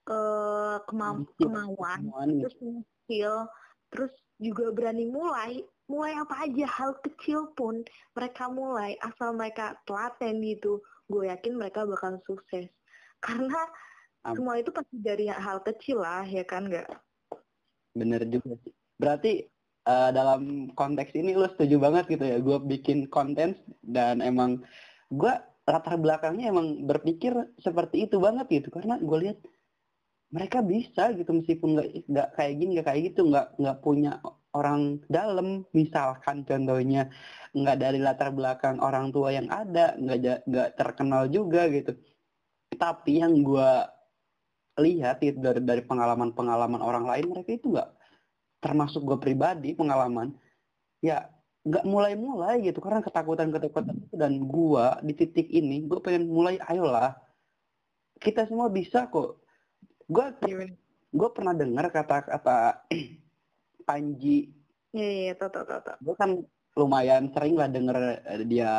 Ambisi, 0.07 1.43
kemauan 1.43 1.99
Kemauan 2.07 2.27
gitu. 2.31 2.39
terus 2.39 2.55
punya 2.55 2.81
skill 3.03 3.35
terus 3.91 4.13
juga 4.39 4.65
berani 4.71 5.05
mulai 5.11 5.51
mulai 5.85 6.13
apa 6.17 6.47
aja 6.47 6.65
hal 6.65 6.91
kecil 7.03 7.51
pun 7.53 7.83
mereka 8.15 8.47
mulai 8.49 8.97
asal 9.03 9.35
mereka 9.35 9.77
telaten 9.83 10.41
gitu 10.41 10.79
gue 11.11 11.27
yakin 11.29 11.59
mereka 11.59 11.83
bakal 11.83 12.17
sukses 12.25 12.71
karena 13.25 13.59
Am- 14.25 14.39
semua 14.39 14.57
itu 14.57 14.71
pasti 14.73 14.97
dari 15.03 15.29
hal 15.29 15.61
kecil 15.61 16.01
lah 16.01 16.25
ya 16.25 16.41
kan 16.47 16.71
nggak 16.71 16.89
Bener 17.95 18.27
juga 18.27 18.59
sih. 18.59 18.75
Berarti 18.99 19.31
eh, 19.87 20.09
dalam 20.11 20.67
konteks 20.75 21.15
ini 21.15 21.31
lu 21.31 21.47
setuju 21.47 21.79
banget 21.79 22.11
gitu 22.11 22.25
ya. 22.27 22.37
Gue 22.43 22.59
bikin 22.59 23.07
konten 23.07 23.55
dan 23.79 24.19
emang 24.19 24.59
gue 25.07 25.33
latar 25.65 25.97
belakangnya 25.97 26.53
emang 26.53 26.85
berpikir 26.85 27.33
seperti 27.57 28.05
itu 28.05 28.21
banget 28.21 28.45
gitu. 28.49 28.69
Karena 28.69 29.01
gue 29.01 29.17
lihat 29.29 29.37
mereka 30.33 30.59
bisa 30.65 31.13
gitu 31.13 31.31
meskipun 31.31 31.69
nggak 31.77 31.87
nggak 32.09 32.27
kayak 32.35 32.53
gini 32.57 32.69
nggak 32.75 32.87
kayak 32.91 33.01
gitu 33.13 33.21
nggak 33.29 33.47
nggak 33.61 33.77
punya 33.79 34.11
orang 34.55 34.99
dalam 35.11 35.63
misalkan 35.75 36.47
contohnya 36.47 37.11
nggak 37.55 37.77
dari 37.77 37.99
latar 38.01 38.31
belakang 38.35 38.79
orang 38.81 39.11
tua 39.15 39.31
yang 39.31 39.47
ada 39.51 39.93
nggak 39.95 40.47
nggak 40.49 40.69
terkenal 40.79 41.29
juga 41.29 41.71
gitu 41.71 41.93
tapi 42.75 43.23
yang 43.23 43.43
gue 43.45 43.69
lihat 44.75 45.23
itu 45.23 45.39
dari 45.39 45.63
dari 45.63 45.83
pengalaman 45.83 46.35
pengalaman 46.35 46.81
orang 46.83 47.05
lain 47.07 47.31
mereka 47.31 47.55
itu 47.55 47.71
nggak 47.71 47.89
termasuk 48.59 49.07
gue 49.07 49.17
pribadi 49.21 49.71
pengalaman 49.71 50.35
ya 50.99 51.31
nggak 51.65 51.85
mulai-mulai 51.89 52.61
gitu 52.61 52.77
karena 52.77 53.01
ketakutan 53.01 53.49
ketakutan 53.49 53.97
itu 53.97 54.13
dan 54.13 54.37
gue 54.45 54.85
di 55.01 55.13
titik 55.17 55.49
ini 55.49 55.89
gue 55.89 55.97
pengen 55.97 56.29
mulai 56.29 56.61
ayolah 56.69 57.17
kita 58.19 58.47
semua 58.47 58.71
bisa 58.71 59.07
kok. 59.11 59.43
Gue 60.07 60.25
gue 61.15 61.29
pernah 61.31 61.55
dengar 61.55 61.89
kata-kata 61.91 62.87
Panji. 63.87 64.51
Iya, 64.95 65.09
iya, 65.11 65.33
tau, 65.35 65.51
tau, 65.51 65.67
tau, 65.67 65.81
tau. 65.83 65.97
gue 65.99 66.15
kan 66.15 66.39
lumayan 66.75 67.31
sering 67.35 67.59
lah 67.59 67.67
denger 67.67 67.97
eh, 68.23 68.43
dia 68.47 68.73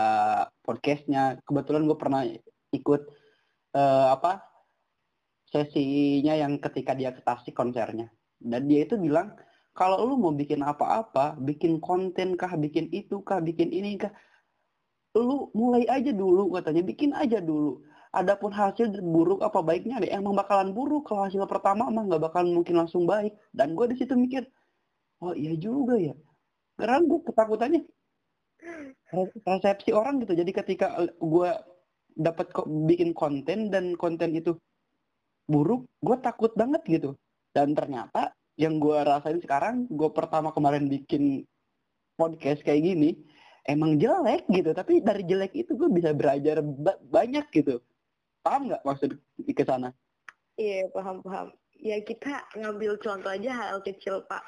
podcastnya. 0.64 1.40
Kebetulan 1.44 1.85
gue 1.85 1.99
pernah 1.99 2.22
ikut 2.72 3.03
eh, 3.77 4.07
apa 4.11 4.40
sesinya 5.46 6.35
yang 6.35 6.59
ketika 6.59 6.96
dia 6.96 7.12
ke 7.12 7.20
Tasik 7.20 7.53
konsernya. 7.53 8.09
Dan 8.37 8.68
dia 8.68 8.85
itu 8.85 8.96
bilang 9.01 9.37
kalau 9.78 9.98
lu 10.08 10.14
mau 10.22 10.32
bikin 10.40 10.60
apa-apa 10.70 11.24
bikin 11.48 11.72
konten 11.86 12.28
kah 12.40 12.52
bikin 12.64 12.86
itu 12.98 13.16
kah 13.28 13.38
bikin 13.48 13.68
ini 13.78 13.90
kah 14.02 14.12
lu 15.16 15.36
mulai 15.60 15.84
aja 15.96 16.10
dulu 16.22 16.42
katanya. 16.56 16.82
Bikin 16.90 17.10
aja 17.22 17.38
dulu. 17.50 17.70
Adapun 18.20 18.50
hasil 18.60 18.86
buruk 19.14 19.40
apa 19.48 19.58
baiknya 19.68 19.96
deh 20.02 20.10
emang 20.18 20.34
bakalan 20.40 20.70
buruk. 20.76 21.02
Kalau 21.08 21.22
hasil 21.26 21.42
pertama 21.52 21.82
emang 21.92 22.04
nggak 22.08 22.22
bakalan 22.26 22.50
mungkin 22.56 22.74
langsung 22.80 23.04
baik. 23.12 23.32
Dan 23.58 23.68
gue 23.76 23.86
di 23.92 23.96
situ 24.00 24.14
mikir 24.24 24.42
oh 25.24 25.34
iya 25.42 25.52
juga 25.66 25.94
ya. 26.08 26.14
Karena 26.78 26.98
gue 27.10 27.20
ketakutannya 27.28 27.82
re- 29.12 29.34
resepsi 29.46 29.90
orang 29.94 30.22
gitu. 30.22 30.32
Jadi 30.36 30.50
ketika 30.54 30.86
gue 31.20 31.50
dapat 32.16 32.46
bikin 32.88 33.10
konten 33.12 33.68
dan 33.68 33.92
konten 34.00 34.32
itu 34.32 34.56
buruk 35.46 35.86
gue 36.02 36.16
takut 36.22 36.52
banget 36.56 36.82
gitu. 36.86 37.10
Dan 37.54 37.72
ternyata 37.78 38.32
yang 38.57 38.81
gue 38.81 38.99
rasain 39.05 39.40
sekarang 39.40 39.88
gue 39.88 40.11
pertama 40.12 40.53
kemarin 40.53 40.88
bikin 40.88 41.45
podcast 42.16 42.64
kayak 42.64 42.85
gini 42.85 43.21
emang 43.69 44.01
jelek 44.01 44.49
gitu 44.49 44.73
tapi 44.73 45.05
dari 45.05 45.23
jelek 45.25 45.53
itu 45.53 45.77
gue 45.77 45.88
bisa 45.92 46.16
belajar 46.16 46.64
ba- 46.64 47.01
banyak 47.12 47.45
gitu 47.53 47.81
paham 48.40 48.73
nggak 48.73 48.83
maksud 48.85 49.16
ke 49.45 49.64
sana 49.64 49.92
Iya, 50.57 50.88
paham, 50.97 51.21
paham. 51.21 51.53
Ya 51.77 52.01
kita 52.01 52.40
ngambil 52.57 52.97
contoh 53.05 53.29
aja 53.29 53.53
hal 53.53 53.85
kecil, 53.85 54.25
Pak. 54.25 54.40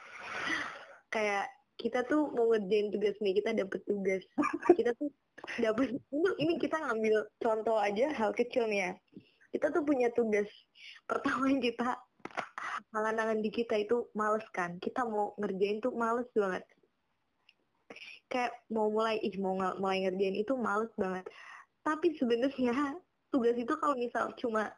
Kayak 1.12 1.52
kita 1.76 2.00
tuh 2.08 2.32
mau 2.32 2.48
ngerjain 2.48 2.88
tugas 2.88 3.16
nih, 3.20 3.36
kita 3.36 3.52
dapet 3.52 3.84
tugas. 3.84 4.24
Kita 4.72 4.96
tuh 4.96 5.12
dapet, 5.60 6.00
ini, 6.08 6.28
ini 6.40 6.54
kita 6.56 6.80
ngambil 6.80 7.28
contoh 7.44 7.76
aja 7.76 8.08
hal 8.16 8.32
kecil 8.32 8.64
nih 8.72 8.88
ya. 8.88 8.92
Kita 9.52 9.68
tuh 9.68 9.84
punya 9.84 10.08
tugas. 10.16 10.48
Pertama 11.04 11.52
yang 11.52 11.60
kita, 11.68 12.00
angan-angan 12.94 13.40
di 13.42 13.50
kita 13.50 13.74
itu 13.78 14.08
males 14.14 14.44
kan. 14.54 14.78
Kita 14.78 15.06
mau 15.06 15.34
ngerjain 15.38 15.82
tuh 15.82 15.92
males 15.94 16.28
banget. 16.34 16.64
Kayak 18.28 18.52
mau 18.68 18.92
mulai, 18.92 19.16
ih 19.24 19.34
mau 19.40 19.56
mulai 19.56 20.04
ngerjain 20.04 20.36
itu 20.36 20.52
males 20.54 20.92
banget. 20.94 21.24
Tapi 21.82 22.14
sebenarnya 22.16 22.74
tugas 23.32 23.56
itu 23.56 23.74
kalau 23.76 23.96
misal 23.96 24.32
cuma 24.36 24.72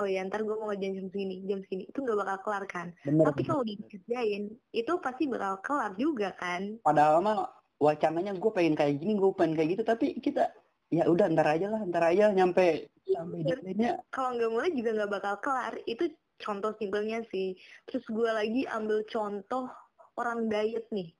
oh 0.00 0.08
ya 0.08 0.24
ntar 0.24 0.40
gue 0.40 0.56
mau 0.56 0.72
ngerjain 0.72 0.96
jam 0.96 1.06
segini 1.12 1.44
jam 1.44 1.60
segini 1.60 1.84
itu 1.84 1.98
nggak 2.00 2.18
bakal 2.24 2.36
kelar 2.48 2.64
kan 2.64 2.88
bener 3.04 3.24
tapi 3.28 3.42
kalau 3.44 3.62
dikerjain 3.66 4.48
itu 4.72 4.92
pasti 5.04 5.28
bakal 5.28 5.60
kelar 5.60 5.92
juga 6.00 6.32
kan 6.40 6.80
padahal 6.80 7.20
mah 7.20 7.52
wacananya 7.76 8.32
gue 8.32 8.50
pengen 8.56 8.72
kayak 8.76 8.96
gini 8.96 9.12
gue 9.20 9.30
pengen 9.36 9.54
kayak 9.60 9.68
gitu 9.76 9.82
tapi 9.84 10.16
kita 10.16 10.48
ya 10.88 11.04
udah 11.06 11.28
ntar 11.36 11.46
aja 11.52 11.66
lah 11.68 11.82
ntar 11.84 12.02
aja 12.02 12.32
nyampe 12.32 12.88
sampai 13.06 13.40
deadline-nya 13.46 13.92
kalau 14.10 14.34
nggak 14.34 14.50
mulai 14.50 14.70
juga 14.74 14.90
nggak 14.96 15.12
bakal 15.20 15.34
kelar 15.44 15.74
itu 15.84 16.04
contoh 16.40 16.72
simpelnya 16.80 17.22
sih. 17.28 17.54
Terus 17.88 18.04
gue 18.08 18.30
lagi 18.30 18.62
ambil 18.66 19.04
contoh 19.06 19.68
orang 20.16 20.48
diet 20.48 20.88
nih. 20.90 21.12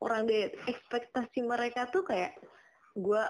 Orang 0.00 0.28
diet 0.28 0.54
ekspektasi 0.68 1.44
mereka 1.44 1.88
tuh 1.88 2.04
kayak 2.04 2.36
gue 2.96 3.22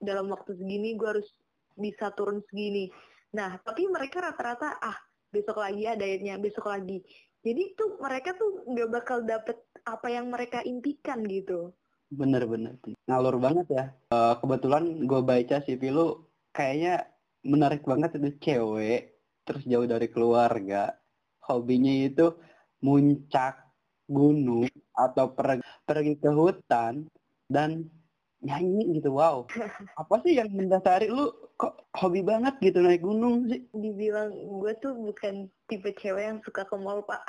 dalam 0.00 0.32
waktu 0.32 0.56
segini 0.56 0.96
gue 0.96 1.08
harus 1.18 1.28
bisa 1.76 2.12
turun 2.16 2.44
segini. 2.48 2.88
Nah 3.36 3.56
tapi 3.64 3.88
mereka 3.88 4.20
rata-rata 4.24 4.80
ah 4.80 4.96
besok 5.30 5.62
lagi 5.62 5.86
ya 5.86 5.94
dietnya 5.96 6.36
besok 6.36 6.68
lagi. 6.68 7.00
Jadi 7.40 7.72
tuh 7.72 7.96
mereka 8.00 8.36
tuh 8.36 8.68
nggak 8.68 8.90
bakal 8.92 9.24
dapet 9.24 9.56
apa 9.88 10.12
yang 10.12 10.28
mereka 10.28 10.60
impikan 10.60 11.24
gitu. 11.24 11.72
Bener-bener 12.12 12.76
ngalur 13.08 13.40
banget 13.40 13.66
ya. 13.70 13.84
Eh, 14.12 14.34
kebetulan 14.44 15.08
gue 15.08 15.20
baca 15.24 15.56
CV 15.64 15.82
lu 15.88 16.28
kayaknya 16.52 17.08
menarik 17.46 17.80
banget 17.86 18.20
itu 18.20 18.30
cewek 18.42 19.09
terus 19.50 19.66
jauh 19.66 19.82
dari 19.90 20.06
keluarga. 20.06 20.94
Hobinya 21.42 21.90
itu 21.90 22.30
muncak 22.78 23.66
gunung 24.06 24.70
atau 24.94 25.34
per- 25.34 25.66
pergi 25.82 26.14
ke 26.14 26.30
hutan 26.30 27.10
dan 27.50 27.90
nyanyi 28.38 29.02
gitu. 29.02 29.18
Wow. 29.18 29.50
Apa 29.98 30.22
sih 30.22 30.38
yang 30.38 30.54
mendasari 30.54 31.10
lu? 31.10 31.34
Kok 31.58 31.92
hobi 31.98 32.22
banget 32.22 32.56
gitu 32.62 32.80
naik 32.80 33.02
gunung 33.02 33.50
sih? 33.50 33.66
Dibilang 33.74 34.32
gue 34.32 34.72
tuh 34.78 34.94
bukan 34.96 35.50
tipe 35.68 35.92
cewek 35.98 36.24
yang 36.30 36.38
suka 36.46 36.64
ke 36.64 36.76
mall, 36.78 37.02
Pak. 37.04 37.20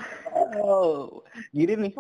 oh 0.62 1.25
gini 1.51 1.89
nih. 1.89 1.93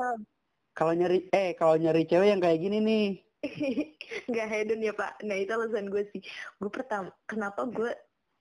Kalau 0.71 0.93
nyari 0.95 1.27
eh 1.35 1.51
kalau 1.59 1.75
nyari 1.75 2.07
cewek 2.07 2.31
yang 2.31 2.39
kayak 2.39 2.61
gini 2.61 2.77
nih. 2.79 3.07
Nggak 4.31 4.47
hedon 4.47 4.85
ya, 4.85 4.93
Pak. 4.93 5.25
Nah, 5.25 5.35
itu 5.35 5.51
alasan 5.51 5.89
gue 5.89 6.05
sih. 6.13 6.21
Gue 6.61 6.71
pertama, 6.71 7.09
kenapa 7.27 7.65
gue 7.67 7.91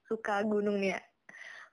suka 0.06 0.44
gunung 0.46 0.78
nih 0.78 0.94
ya? 0.94 1.00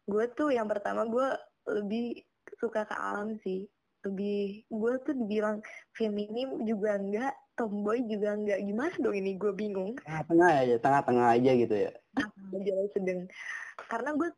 Gue 0.07 0.25
tuh 0.33 0.49
yang 0.55 0.65
pertama 0.71 1.03
gue 1.05 1.27
lebih 1.67 2.23
suka 2.57 2.87
ke 2.87 2.95
alam 2.95 3.35
sih. 3.43 3.67
Lebih, 4.07 4.63
gue 4.71 4.93
tuh 5.03 5.13
dibilang 5.19 5.59
feminim 5.91 6.63
juga 6.63 6.95
enggak, 6.95 7.33
tomboy 7.59 7.99
juga 8.07 8.39
enggak. 8.39 8.63
Gimana 8.63 8.95
dong 9.03 9.15
ini? 9.19 9.35
Gue 9.35 9.51
bingung. 9.51 9.99
tengah-tengah 9.99 10.49
aja 10.63 10.75
tengah-tengah 10.79 11.27
aja 11.35 11.51
gitu 11.59 11.75
ya 11.75 11.91
aja 12.55 12.73
sedang 12.95 13.27
karena 13.91 14.15
gue 14.15 14.29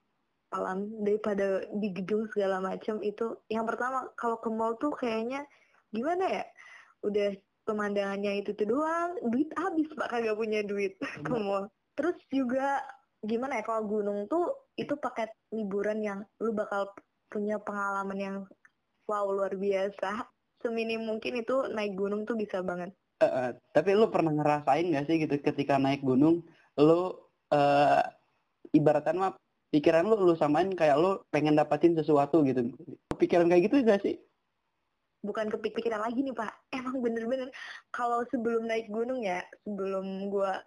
alam 0.49 0.89
daripada 1.05 1.62
di 1.77 1.93
gedung 1.93 2.25
segala 2.34 2.58
macam 2.58 2.99
itu 3.05 3.38
yang 3.53 3.69
pertama 3.69 4.10
kalau 4.17 4.41
ke 4.41 4.49
mall 4.49 4.73
tuh 4.82 4.89
kayaknya 4.97 5.45
gimana 5.93 6.25
ya 6.25 6.45
udah 7.05 7.38
pemandangannya 7.69 8.41
itu 8.41 8.58
tuh 8.58 8.65
doang 8.65 9.13
duit 9.29 9.49
habis 9.53 9.86
pak 9.93 10.10
kagak 10.10 10.34
punya 10.34 10.65
duit 10.65 10.97
ke 11.25 11.34
mall 11.38 11.69
terus 11.93 12.17
juga 12.34 12.82
gimana 13.21 13.62
ya 13.62 13.63
kalau 13.67 13.86
gunung 13.86 14.25
tuh 14.25 14.49
itu 14.80 14.96
paket 14.96 15.30
liburan 15.52 16.00
yang 16.00 16.20
lu 16.39 16.56
bakal 16.56 16.88
punya 17.30 17.60
pengalaman 17.62 18.20
yang 18.20 18.38
wow 19.06 19.28
luar 19.30 19.54
biasa. 19.54 20.26
Seminim 20.60 21.08
mungkin 21.08 21.39
itu 21.39 21.72
naik 21.72 21.96
gunung 21.96 22.28
tuh 22.28 22.36
bisa 22.36 22.60
banget. 22.63 22.92
Eh, 23.20 23.28
eh, 23.28 23.50
tapi 23.76 23.96
lu 23.96 24.08
pernah 24.08 24.32
ngerasain 24.32 24.96
gak 24.96 25.08
sih 25.08 25.20
gitu 25.20 25.36
ketika 25.44 25.76
naik 25.76 26.00
gunung 26.00 26.39
lu 26.80 27.12
eh 27.52 28.04
ibaratkan 28.72 29.18
mah 29.18 29.34
pikiran 29.74 30.08
lu 30.08 30.15
lu 30.15 30.36
samain 30.39 30.70
kayak 30.72 30.96
lu 30.96 31.20
pengen 31.28 31.60
dapatin 31.60 31.96
sesuatu 31.96 32.44
gitu. 32.48 32.72
Pikiran 33.20 33.52
kayak 33.52 33.68
gitu 33.68 33.76
gak 33.84 34.04
sih? 34.04 34.15
Bukan 35.20 35.52
kepikiran 35.52 36.00
lagi 36.00 36.24
nih 36.24 36.36
pak. 36.36 36.54
Emang 36.80 37.04
bener-bener 37.04 37.52
kalau 37.92 38.24
sebelum 38.32 38.68
naik 38.68 38.88
gunung 38.88 39.20
ya 39.24 39.44
sebelum 39.68 40.32
gua 40.32 40.60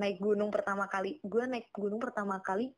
naik 0.00 0.16
gunung 0.20 0.48
pertama 0.48 0.88
kali 0.88 1.20
gua 1.24 1.44
naik 1.44 1.68
gunung 1.76 2.00
pertama 2.00 2.40
kali 2.40 2.72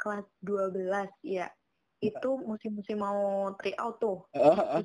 kelas 0.00 0.26
12 0.40 1.12
ya 1.22 1.52
itu 2.00 2.30
musim-musim 2.40 2.96
mau 2.96 3.52
try 3.60 3.76
out 3.76 4.00
tuh. 4.00 4.24
Eh, 4.32 4.40
eh, 4.40 4.84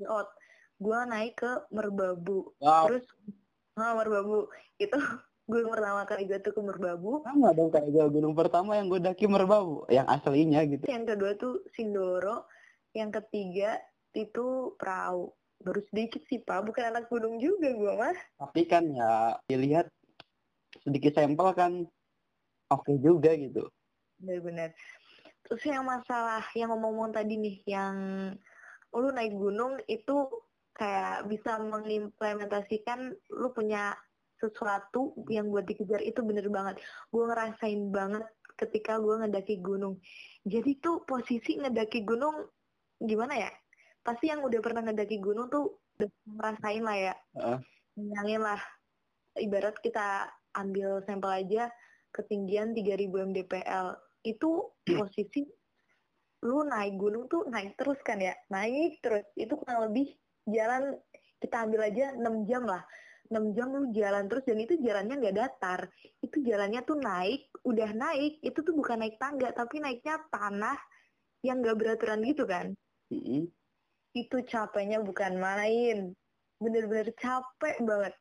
try 0.00 0.08
out 0.08 0.32
gua 0.80 1.04
naik 1.04 1.36
ke 1.36 1.52
Merbabu. 1.68 2.56
Wow. 2.60 2.88
Terus 2.88 3.04
ah 3.76 3.92
Merbabu. 3.92 4.48
Itu 4.80 4.96
gunung 5.52 5.70
pertama 5.76 6.02
kali 6.08 6.24
gue 6.24 6.40
tuh 6.40 6.56
ke 6.56 6.62
Merbabu. 6.64 7.20
Sama 7.28 7.52
dong 7.52 7.68
kayak 7.68 7.92
gue 7.92 8.06
gunung 8.08 8.32
pertama 8.32 8.74
yang 8.80 8.88
gue 8.88 8.98
daki 8.98 9.28
merbabu 9.28 9.84
yang 9.92 10.08
aslinya 10.08 10.64
gitu. 10.64 10.88
Yang 10.88 11.04
kedua 11.14 11.30
tuh 11.36 11.54
Sindoro 11.76 12.48
yang 12.96 13.12
ketiga 13.12 13.76
itu 14.16 14.72
perahu. 14.80 15.30
Baru 15.60 15.80
sedikit 15.92 16.24
sih 16.32 16.40
pak. 16.40 16.64
Bukan 16.64 16.88
anak 16.88 17.12
gunung 17.12 17.36
juga 17.36 17.68
gua 17.76 17.92
mah 18.00 18.16
tapi 18.36 18.68
kan 18.68 18.84
ya 18.92 19.36
dilihat 19.48 19.88
sedikit 20.84 21.16
sampel 21.16 21.48
kan 21.56 21.72
oke 22.68 22.92
juga 23.00 23.32
gitu 23.34 23.64
benar-benar 24.20 24.70
terus 25.46 25.62
yang 25.62 25.86
masalah 25.86 26.42
yang 26.58 26.74
ngomong-ngomong 26.74 27.14
tadi 27.14 27.38
nih 27.38 27.56
yang 27.68 27.94
lu 28.96 29.12
naik 29.12 29.36
gunung 29.36 29.76
itu 29.86 30.26
kayak 30.76 31.28
bisa 31.28 31.56
mengimplementasikan 31.60 33.12
lu 33.32 33.48
punya 33.52 33.96
sesuatu 34.36 35.16
yang 35.32 35.48
buat 35.48 35.64
dikejar 35.64 36.04
itu 36.04 36.20
bener 36.20 36.46
banget. 36.52 36.76
Gue 37.08 37.24
ngerasain 37.24 37.88
banget 37.88 38.24
ketika 38.60 39.00
gue 39.00 39.24
ngedaki 39.24 39.60
gunung. 39.64 39.96
Jadi 40.44 40.76
tuh 40.80 41.02
posisi 41.08 41.56
ngedaki 41.56 42.04
gunung 42.04 42.44
gimana 43.00 43.48
ya? 43.48 43.50
Pasti 44.04 44.28
yang 44.28 44.44
udah 44.44 44.60
pernah 44.60 44.84
ngedaki 44.84 45.18
gunung 45.18 45.48
tuh 45.48 45.80
udah 45.96 46.08
ngerasain 46.28 46.84
lah 46.84 46.96
ya. 46.96 47.14
Bayangin 47.96 48.42
lah. 48.44 48.60
Ibarat 49.36 49.76
kita 49.80 50.28
ambil 50.56 51.04
sampel 51.04 51.32
aja 51.32 51.68
ketinggian 52.12 52.72
3000 52.72 53.12
mdpl 53.12 53.92
itu 54.26 54.74
posisi 54.82 55.46
lu 56.42 56.66
naik 56.66 56.98
gunung 56.98 57.30
tuh 57.30 57.46
naik 57.46 57.78
terus 57.78 57.98
kan 58.02 58.18
ya? 58.18 58.34
Naik 58.50 58.98
terus. 58.98 59.22
Itu 59.38 59.56
kurang 59.62 59.90
lebih 59.90 60.10
jalan 60.50 60.98
kita 61.38 61.62
ambil 61.62 61.86
aja 61.86 62.12
6 62.18 62.48
jam 62.50 62.66
lah. 62.66 62.82
6 63.30 63.54
jam 63.58 63.68
lu 63.74 63.90
jalan 63.90 64.30
terus 64.30 64.46
dan 64.46 64.58
itu 64.58 64.74
jalannya 64.82 65.14
nggak 65.18 65.36
datar. 65.38 65.80
Itu 66.22 66.42
jalannya 66.42 66.82
tuh 66.82 66.98
naik 66.98 67.50
udah 67.62 67.90
naik. 67.94 68.42
Itu 68.42 68.62
tuh 68.66 68.74
bukan 68.74 69.06
naik 69.06 69.16
tangga 69.18 69.50
tapi 69.54 69.78
naiknya 69.78 70.22
tanah 70.30 70.78
yang 71.46 71.62
nggak 71.62 71.78
beraturan 71.78 72.22
gitu 72.26 72.46
kan? 72.46 72.74
Itu 74.14 74.36
capeknya 74.46 75.02
bukan 75.02 75.38
main. 75.38 76.14
Bener-bener 76.62 77.10
capek 77.18 77.82
banget. 77.82 78.14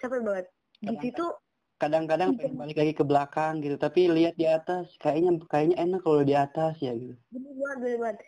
Capek 0.00 0.20
banget. 0.20 0.46
Di 0.82 0.94
situ 0.98 1.24
kadang-kadang 1.82 2.38
pengen 2.38 2.54
balik 2.54 2.78
lagi 2.78 2.94
ke 2.94 3.02
belakang 3.02 3.58
gitu 3.58 3.74
tapi 3.74 4.06
lihat 4.06 4.38
di 4.38 4.46
atas 4.46 4.94
kayaknya 5.02 5.42
kayaknya 5.50 5.76
enak 5.82 6.00
kalau 6.06 6.22
di 6.22 6.38
atas 6.38 6.78
ya 6.78 6.94
gitu. 6.94 7.18
Bener 7.34 7.52
banget 7.58 7.78
bener 7.82 7.98
banget. 7.98 8.18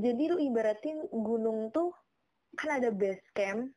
Jadi 0.00 0.22
lu 0.32 0.36
ibaratin 0.40 0.98
gunung 1.12 1.68
tuh 1.68 1.92
kan 2.56 2.80
ada 2.80 2.88
base 2.88 3.20
camp 3.36 3.68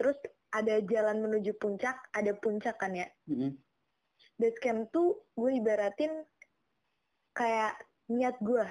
terus 0.00 0.16
ada 0.56 0.80
jalan 0.88 1.20
menuju 1.20 1.52
puncak 1.60 2.00
ada 2.16 2.32
puncak 2.40 2.80
kan 2.80 2.96
ya? 2.96 3.08
Mm-mm. 3.28 3.52
base 4.40 4.58
camp 4.64 4.88
tuh 4.90 5.20
gue 5.36 5.60
ibaratin 5.60 6.24
kayak 7.36 7.76
niat 8.08 8.40
gue 8.40 8.64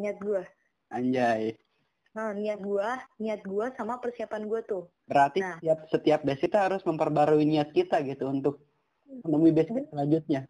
niat 0.00 0.16
gue 0.18 0.42
anjay. 0.88 1.56
Nah 2.16 2.32
niat 2.36 2.60
gue 2.60 2.88
niat 3.20 3.40
gue 3.44 3.66
sama 3.76 4.00
persiapan 4.00 4.48
gue 4.48 4.60
tuh. 4.64 4.84
Berarti 5.08 5.40
Nah. 5.44 5.56
setiap 5.60 5.78
setiap 5.92 6.20
base 6.24 6.40
kita 6.48 6.58
harus 6.68 6.82
memperbarui 6.84 7.44
niat 7.44 7.72
kita 7.76 8.00
gitu 8.04 8.28
untuk 8.28 8.60
menemui 9.20 9.52
base 9.52 9.68
camp 9.68 9.88
selanjutnya. 9.92 10.40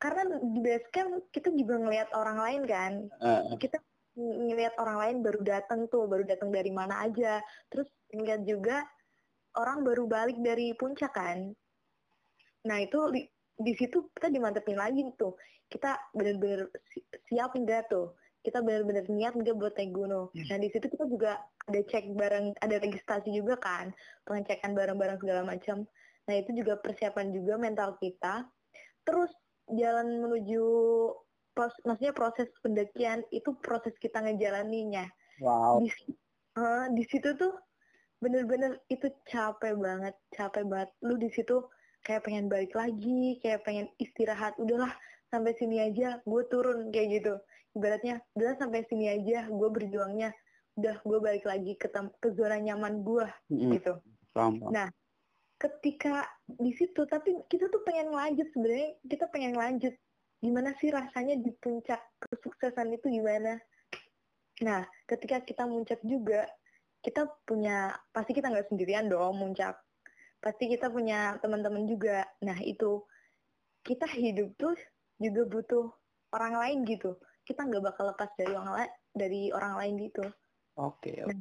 Karena 0.00 0.22
di 0.40 0.60
base 0.60 0.88
camp 0.92 1.12
kita 1.32 1.48
juga 1.56 1.80
ngelihat 1.80 2.08
orang 2.12 2.38
lain 2.40 2.62
kan? 2.68 2.92
Eh, 3.20 3.56
kita 3.56 3.80
ng- 4.16 4.48
ngelihat 4.52 4.76
orang 4.76 4.96
lain 5.00 5.16
baru 5.24 5.40
datang 5.40 5.88
tuh 5.88 6.04
baru 6.04 6.24
datang 6.28 6.52
dari 6.52 6.68
mana 6.68 7.04
aja. 7.08 7.40
Terus 7.72 7.88
ngeliat 8.12 8.44
juga 8.44 8.84
orang 9.56 9.84
baru 9.84 10.04
balik 10.04 10.38
dari 10.40 10.76
puncak 10.76 11.12
kan? 11.16 11.52
Nah 12.68 12.78
itu 12.80 12.98
di, 13.12 13.24
di 13.56 13.72
situ 13.76 14.08
kita 14.12 14.28
dimantepin 14.28 14.76
lagi 14.76 15.04
tuh. 15.16 15.36
Kita 15.70 15.96
bener-bener 16.12 16.68
si- 16.92 17.06
siap 17.30 17.56
enggak 17.56 17.88
tuh? 17.88 18.16
Kita 18.40 18.64
bener-bener 18.64 19.04
niat 19.08 19.36
enggak 19.36 19.56
buat 19.56 19.76
naik 19.76 19.92
gunung? 19.92 20.32
Nah 20.32 20.56
di 20.56 20.68
situ 20.72 20.88
kita 20.88 21.04
juga 21.04 21.44
ada 21.68 21.80
cek 21.80 22.16
barang 22.16 22.56
ada 22.60 22.76
registrasi 22.80 23.30
juga 23.36 23.60
kan? 23.60 23.92
Pengecekan 24.24 24.72
barang-barang 24.72 25.20
segala 25.20 25.44
macam 25.44 25.84
nah 26.30 26.38
itu 26.38 26.54
juga 26.54 26.78
persiapan 26.78 27.34
juga 27.34 27.58
mental 27.58 27.98
kita. 27.98 28.46
Terus 29.02 29.34
jalan 29.66 30.22
menuju 30.22 30.62
pros- 31.50 31.82
maksudnya 31.82 32.14
proses 32.14 32.46
pendakian 32.62 33.26
itu 33.34 33.50
proses 33.58 33.98
kita 33.98 34.22
ngejalaninya. 34.22 35.10
Wow. 35.42 35.82
Di 35.82 35.90
eh, 36.54 36.86
di 36.94 37.02
situ 37.10 37.34
tuh 37.34 37.58
bener-bener 38.22 38.78
itu 38.86 39.10
capek 39.26 39.74
banget 39.74 40.14
capek 40.30 40.62
banget. 40.70 40.94
Lu 41.02 41.18
di 41.18 41.34
situ 41.34 41.66
kayak 42.06 42.30
pengen 42.30 42.46
balik 42.46 42.70
lagi 42.78 43.42
kayak 43.42 43.66
pengen 43.66 43.90
istirahat. 43.98 44.54
Udahlah 44.62 44.94
sampai 45.34 45.58
sini 45.58 45.82
aja 45.82 46.22
gue 46.22 46.42
turun 46.46 46.94
kayak 46.94 47.20
gitu. 47.20 47.34
Ibaratnya 47.74 48.22
udah 48.38 48.54
sampai 48.54 48.86
sini 48.86 49.10
aja 49.10 49.50
gue 49.50 49.68
berjuangnya. 49.74 50.30
Udah 50.78 51.02
gue 51.02 51.18
balik 51.18 51.44
lagi 51.48 51.74
ke 51.74 51.90
ke 51.90 52.28
zona 52.38 52.62
nyaman 52.62 53.02
gue 53.02 53.26
Mm-mm. 53.50 53.74
gitu. 53.74 53.98
Paham, 54.30 54.62
paham. 54.62 54.70
Nah, 54.70 54.88
ketika 55.60 56.24
di 56.48 56.72
situ 56.72 57.04
tapi 57.04 57.36
kita 57.52 57.68
tuh 57.68 57.84
pengen 57.84 58.08
lanjut 58.10 58.48
sebenarnya. 58.56 58.96
Kita 59.04 59.28
pengen 59.28 59.54
lanjut. 59.54 59.92
Gimana 60.40 60.72
sih 60.80 60.88
rasanya 60.88 61.36
di 61.36 61.52
puncak 61.60 62.00
kesuksesan 62.16 62.96
itu 62.96 63.12
gimana? 63.12 63.60
Nah 64.64 64.88
ketika 65.04 65.44
kita 65.44 65.68
muncak 65.68 66.00
juga 66.00 66.48
kita 67.04 67.28
punya 67.44 67.92
pasti 68.12 68.32
kita 68.32 68.48
nggak 68.48 68.72
sendirian 68.72 69.12
dong 69.12 69.36
muncak. 69.36 69.76
Pasti 70.40 70.72
kita 70.72 70.88
punya 70.88 71.36
teman-teman 71.44 71.84
juga. 71.84 72.24
Nah 72.40 72.56
itu. 72.64 73.04
Kita 73.80 74.04
hidup 74.04 74.60
tuh 74.60 74.76
juga 75.16 75.44
butuh 75.48 75.88
orang 76.36 76.56
lain 76.56 76.78
gitu. 76.88 77.16
Kita 77.44 77.64
nggak 77.64 77.84
bakal 77.92 78.12
lepas 78.12 78.28
dari 78.36 78.52
orang 78.52 78.74
lain 78.76 78.92
dari 79.12 79.42
orang 79.52 79.74
lain 79.76 79.94
gitu. 80.08 80.24
Oke 80.80 81.20
oke. 81.24 81.36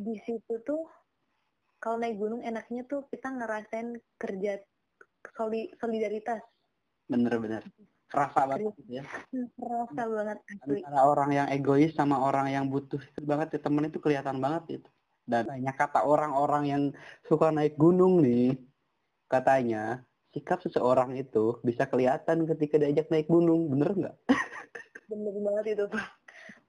di 0.00 0.16
situ 0.24 0.56
tuh 0.64 0.88
kalau 1.80 1.96
naik 1.96 2.20
gunung 2.20 2.44
enaknya 2.44 2.84
tuh 2.84 3.08
kita 3.08 3.32
ngerasain 3.32 3.96
kerja 4.20 4.60
soli- 5.32 5.72
solidaritas. 5.80 6.44
Bener-bener 7.08 7.64
kerasa 8.10 8.44
banget 8.44 8.76
gitu 8.78 9.00
ya. 9.00 9.04
Terasa 9.56 10.02
banget 10.04 10.38
asli. 10.44 10.80
Antara 10.84 11.00
orang 11.08 11.30
yang 11.32 11.48
egois 11.48 11.96
sama 11.96 12.20
orang 12.20 12.52
yang 12.52 12.68
butuh 12.68 13.00
itu 13.00 13.20
banget 13.24 13.56
ya 13.56 13.60
temen 13.64 13.88
itu 13.88 13.98
kelihatan 13.98 14.38
banget 14.38 14.82
itu 14.82 14.90
dan 15.24 15.46
banyak 15.46 15.76
kata 15.78 16.02
orang-orang 16.02 16.64
yang 16.66 16.82
suka 17.22 17.54
naik 17.54 17.78
gunung 17.78 18.18
nih 18.20 18.58
katanya 19.30 20.02
sikap 20.34 20.58
seseorang 20.62 21.14
itu 21.14 21.58
bisa 21.62 21.86
kelihatan 21.86 22.46
ketika 22.46 22.78
diajak 22.78 23.06
naik 23.10 23.26
gunung, 23.30 23.70
bener 23.70 23.90
nggak? 23.94 24.16
bener 25.10 25.34
banget 25.42 25.64
itu 25.78 25.84
pak. 25.90 26.06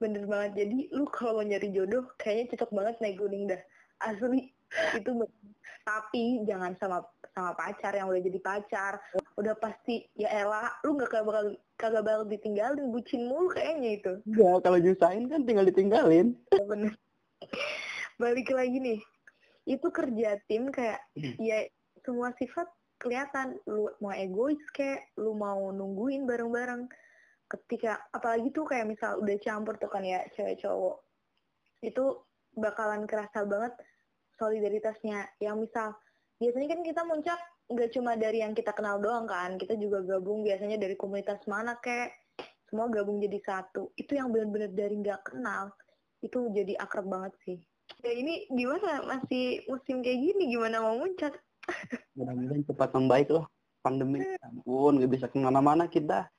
Bener 0.02 0.24
banget. 0.26 0.66
Jadi 0.66 0.90
lu 0.94 1.06
kalau 1.10 1.42
mau 1.42 1.46
nyari 1.46 1.70
jodoh 1.74 2.10
kayaknya 2.18 2.58
cocok 2.58 2.72
banget 2.74 2.96
naik 3.02 3.18
gunung 3.22 3.44
dah. 3.50 3.62
Asli 4.02 4.50
itu 4.96 5.12
tapi 5.82 6.46
jangan 6.46 6.78
sama 6.78 7.04
sama 7.34 7.52
pacar 7.56 7.96
yang 7.96 8.12
udah 8.12 8.22
jadi 8.22 8.40
pacar. 8.44 8.94
Udah 9.40 9.56
pasti 9.58 10.06
ya 10.14 10.30
elah 10.30 10.70
lu 10.86 11.00
nggak 11.00 11.10
kagak 11.10 11.26
bakal 11.26 11.46
kagak 11.80 12.04
bakal 12.06 12.24
ditinggalin 12.28 12.92
bucin 12.92 13.26
mulu 13.26 13.50
kayaknya 13.52 13.90
itu. 13.98 14.14
Enggak, 14.28 14.58
kalau 14.68 14.78
nyusahin 14.78 15.26
kan 15.32 15.42
tinggal 15.48 15.66
ditinggalin. 15.66 16.28
Ya, 16.54 16.64
bener. 16.68 16.94
Balik 18.22 18.54
lagi 18.54 18.78
nih. 18.78 19.00
Itu 19.66 19.90
kerja 19.90 20.38
tim 20.46 20.70
kayak 20.70 21.02
ya 21.42 21.66
semua 22.06 22.36
sifat 22.38 22.70
kelihatan. 23.02 23.58
Lu 23.66 23.90
mau 24.04 24.14
egois 24.14 24.62
kayak 24.76 25.10
lu 25.18 25.34
mau 25.34 25.74
nungguin 25.74 26.30
bareng-bareng. 26.30 26.86
Ketika 27.50 28.00
apalagi 28.16 28.54
tuh 28.54 28.64
kayak 28.64 28.88
misal 28.88 29.20
udah 29.20 29.36
campur 29.42 29.76
tuh 29.76 29.92
kan 29.92 30.06
ya 30.06 30.24
cewek 30.38 30.62
cowok 30.64 31.04
itu 31.82 32.14
bakalan 32.54 33.10
kerasa 33.10 33.44
banget 33.44 33.74
solidaritasnya. 34.42 35.38
Yang 35.38 35.70
misal 35.70 35.88
biasanya 36.42 36.68
kan 36.74 36.82
kita 36.82 37.02
muncak 37.06 37.40
nggak 37.70 37.90
cuma 37.94 38.18
dari 38.18 38.42
yang 38.42 38.58
kita 38.58 38.74
kenal 38.74 39.00
doang 39.00 39.30
kan 39.30 39.56
kita 39.56 39.80
juga 39.80 40.04
gabung 40.04 40.44
biasanya 40.44 40.76
dari 40.76 40.98
komunitas 41.00 41.40
mana 41.48 41.78
kayak 41.80 42.12
semua 42.66 42.90
gabung 42.90 43.22
jadi 43.22 43.38
satu. 43.46 43.94
Itu 43.94 44.18
yang 44.18 44.34
benar-benar 44.34 44.74
dari 44.74 44.98
nggak 44.98 45.22
kenal 45.30 45.70
itu 46.26 46.50
jadi 46.56 46.74
akrab 46.82 47.06
banget 47.06 47.34
sih. 47.46 47.60
Ya 48.02 48.16
ini 48.16 48.48
gimana? 48.48 49.04
Masih 49.04 49.68
musim 49.68 50.00
kayak 50.02 50.20
gini 50.24 50.56
gimana 50.56 50.80
mau 50.82 50.96
muncak? 50.98 51.36
Mudah-mudahan 52.18 52.64
cepat 52.66 52.90
membaik 52.96 53.28
loh. 53.30 53.46
Pandemi. 53.82 54.24
Ya 54.24 54.40
Ampun, 54.46 55.02
nggak 55.02 55.12
bisa 55.12 55.26
ke 55.28 55.38
mana-mana 55.42 55.90
kita. 55.92 56.30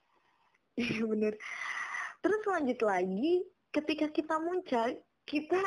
Iya 0.79 1.05
bener. 1.05 1.35
Terus 2.23 2.43
lanjut 2.47 2.81
lagi, 2.87 3.45
ketika 3.75 4.07
kita 4.09 4.38
muncul, 4.38 4.88
kita 5.27 5.61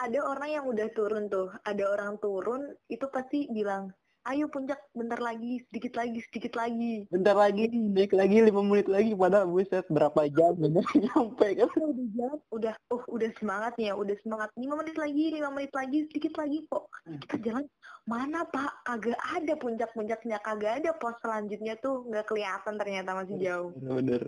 ada 0.00 0.20
orang 0.24 0.50
yang 0.50 0.64
udah 0.68 0.88
turun 0.92 1.28
tuh, 1.32 1.48
ada 1.64 1.84
orang 1.88 2.20
turun 2.20 2.74
itu 2.92 3.06
pasti 3.08 3.48
bilang, 3.48 3.92
ayo 4.26 4.50
puncak 4.50 4.82
bentar 4.90 5.22
lagi, 5.22 5.62
sedikit 5.70 5.94
lagi, 5.94 6.18
sedikit 6.28 6.58
lagi. 6.58 7.06
Bentar 7.14 7.38
lagi, 7.38 7.70
naik 7.70 8.10
lagi 8.10 8.42
lima 8.42 8.62
menit 8.66 8.90
lagi. 8.90 9.14
Padahal 9.14 9.46
buset 9.46 9.86
berapa 9.86 10.26
jam 10.34 10.58
bener 10.58 10.82
nyampe 11.06 11.46
kan? 11.54 11.70
Udah 11.78 12.06
jalan, 12.18 12.38
udah, 12.50 12.74
oh 12.90 13.02
udah 13.06 13.30
semangat 13.38 13.72
nih 13.78 13.86
ya, 13.90 13.94
udah 13.94 14.16
semangat. 14.26 14.50
Lima 14.58 14.74
menit 14.82 14.96
lagi, 14.98 15.24
lima 15.30 15.50
menit 15.54 15.72
lagi, 15.72 15.98
sedikit 16.10 16.34
lagi 16.42 16.58
kok. 16.66 16.84
Kita 17.06 17.36
jalan, 17.46 17.64
mana 18.10 18.42
pak? 18.50 18.70
Kagak 18.82 19.20
ada 19.30 19.54
puncak-puncaknya, 19.62 20.36
kagak 20.42 20.72
ada 20.82 20.90
pos 20.98 21.14
selanjutnya 21.22 21.78
tuh, 21.78 22.02
nggak 22.10 22.26
kelihatan 22.26 22.74
ternyata 22.76 23.10
masih 23.14 23.36
jauh. 23.38 23.70
Bener-bener. 23.78 24.22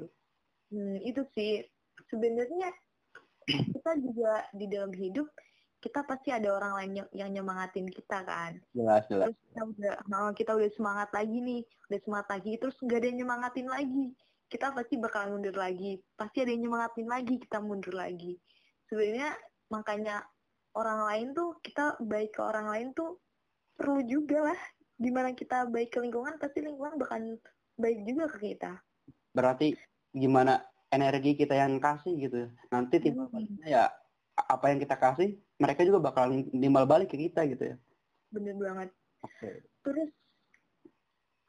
Hmm, 0.68 0.96
itu 1.02 1.24
sih 1.34 1.64
sebenarnya 2.12 2.70
kita 3.48 3.92
juga 4.04 4.44
di 4.52 4.68
dalam 4.68 4.92
hidup 4.92 5.26
kita 5.78 6.02
pasti 6.02 6.34
ada 6.34 6.50
orang 6.50 6.72
lain 6.74 6.92
yang, 7.02 7.08
yang 7.14 7.30
nyemangatin 7.38 7.86
kita 7.86 8.26
kan. 8.26 8.58
Jelas, 8.74 9.06
jelas. 9.06 9.30
Terus 9.30 9.38
kita 9.46 9.62
udah 9.62 9.94
nah, 10.10 10.32
kita 10.34 10.52
udah 10.58 10.70
semangat 10.74 11.08
lagi 11.14 11.38
nih, 11.38 11.62
udah 11.90 12.00
semangat 12.02 12.28
lagi, 12.34 12.52
terus 12.58 12.76
nggak 12.82 12.98
ada 12.98 13.06
yang 13.06 13.18
nyemangatin 13.22 13.68
lagi. 13.70 14.06
Kita 14.48 14.66
pasti 14.74 14.94
bakalan 14.96 15.38
mundur 15.38 15.54
lagi. 15.54 16.00
Pasti 16.18 16.42
ada 16.42 16.50
yang 16.50 16.62
nyemangatin 16.66 17.06
lagi, 17.06 17.34
kita 17.38 17.58
mundur 17.62 17.94
lagi. 17.94 18.32
Sebenarnya 18.90 19.30
makanya 19.70 20.16
orang 20.74 21.00
lain 21.04 21.26
tuh 21.36 21.60
kita 21.62 22.00
baik 22.02 22.34
ke 22.34 22.40
orang 22.42 22.66
lain 22.72 22.88
tuh 22.96 23.22
perlu 23.78 24.02
juga 24.02 24.50
lah. 24.50 24.60
Di 24.98 25.14
mana 25.14 25.30
kita 25.30 25.70
baik 25.70 25.94
ke 25.94 26.02
lingkungan, 26.02 26.42
pasti 26.42 26.58
lingkungan 26.64 26.98
bakalan 26.98 27.38
baik 27.78 28.02
juga 28.02 28.24
ke 28.34 28.38
kita. 28.50 28.82
Berarti 29.30 29.78
gimana 30.10 30.58
energi 30.90 31.38
kita 31.38 31.54
yang 31.54 31.78
kasih 31.78 32.18
gitu. 32.18 32.50
Nanti 32.74 32.98
timbal 32.98 33.30
baliknya 33.30 33.66
ya 33.68 33.84
apa 34.34 34.70
yang 34.70 34.82
kita 34.82 34.96
kasih, 34.98 35.38
mereka 35.58 35.82
juga 35.82 35.98
bakalan 36.10 36.46
timbal 36.54 36.86
balik 36.86 37.10
ke 37.10 37.18
kita 37.18 37.44
gitu 37.50 37.74
ya. 37.74 37.76
Bener 38.30 38.54
banget. 38.58 38.90
Oke. 39.26 39.66
terus 39.82 40.10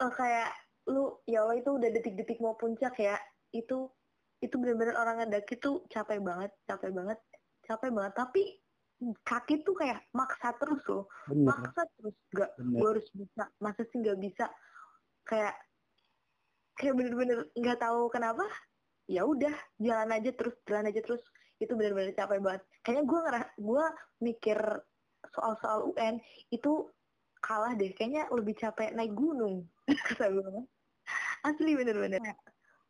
eh, 0.02 0.12
kayak 0.18 0.50
lu 0.90 1.14
ya 1.30 1.46
Allah 1.46 1.62
itu 1.62 1.70
udah 1.70 1.88
detik-detik 1.94 2.42
mau 2.42 2.58
puncak 2.58 2.98
ya 2.98 3.14
itu 3.54 3.86
itu 4.42 4.54
bener-bener 4.58 4.96
orang 4.98 5.22
ngedaki 5.22 5.60
tuh 5.60 5.86
capek 5.86 6.18
banget 6.18 6.50
capek 6.66 6.90
banget 6.90 7.18
capek 7.62 7.90
banget 7.94 8.12
tapi 8.16 8.42
kaki 9.22 9.62
tuh 9.62 9.76
kayak 9.78 10.02
maksa 10.16 10.50
terus 10.58 10.82
loh 10.88 11.04
Bener. 11.30 11.54
maksa 11.54 11.82
terus 11.94 12.16
gak 12.34 12.50
Bener. 12.58 12.78
gue 12.80 12.88
harus 12.90 13.08
bisa 13.14 13.44
masa 13.62 13.82
sih 13.86 13.98
nggak 14.02 14.18
bisa 14.18 14.46
kayak 15.28 15.54
kayak 16.74 16.94
bener-bener 16.96 17.38
nggak 17.54 17.78
tahu 17.78 18.10
kenapa 18.10 18.44
ya 19.06 19.22
udah 19.22 19.52
jalan 19.78 20.10
aja 20.10 20.30
terus 20.34 20.56
jalan 20.66 20.90
aja 20.90 21.00
terus 21.04 21.22
itu 21.60 21.72
bener-bener 21.76 22.16
capek 22.16 22.40
banget. 22.40 22.62
Kayaknya 22.80 23.04
gue 23.04 23.18
ngerah 23.20 23.44
gue 23.60 23.84
mikir 24.24 24.58
soal-soal 25.36 25.92
UN 25.92 26.16
itu 26.48 26.88
kalah 27.44 27.76
deh. 27.76 27.92
Kayaknya 27.92 28.32
lebih 28.32 28.56
capek 28.56 28.96
naik 28.96 29.12
gunung 29.12 29.68
kata 30.08 30.32
gue 30.32 30.64
asli 31.44 31.76
bener-bener. 31.76 32.20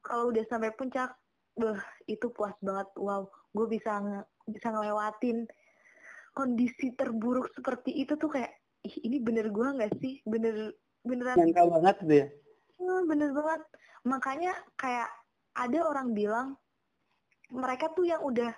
Kalau 0.01 0.31
udah 0.31 0.45
sampai 0.47 0.71
puncak 0.79 1.13
beh 1.59 1.77
itu 2.07 2.31
puas 2.31 2.55
banget. 2.63 2.89
Wow 2.95 3.29
gue 3.51 3.67
bisa 3.67 3.99
nge- 3.99 4.29
bisa 4.47 4.71
ngelewatin 4.71 5.51
kondisi 6.31 6.95
terburuk 6.95 7.51
seperti 7.51 7.91
itu 8.07 8.15
tuh 8.15 8.31
kayak 8.31 8.55
ih 8.87 8.97
ini 9.03 9.19
bener 9.19 9.51
gue 9.51 9.67
nggak 9.67 9.99
sih? 9.99 10.23
Bener 10.23 10.73
beneran 11.03 11.43
Nyangka 11.43 11.63
banget 11.67 11.97
tuh 11.99 12.17
ya. 12.23 12.27
Hmm, 12.79 13.03
bener 13.11 13.35
banget. 13.35 13.63
Makanya 14.07 14.55
kayak 14.79 15.11
ada 15.59 15.79
orang 15.83 16.15
bilang 16.15 16.55
mereka 17.51 17.91
tuh 17.93 18.07
yang 18.07 18.23
udah 18.23 18.55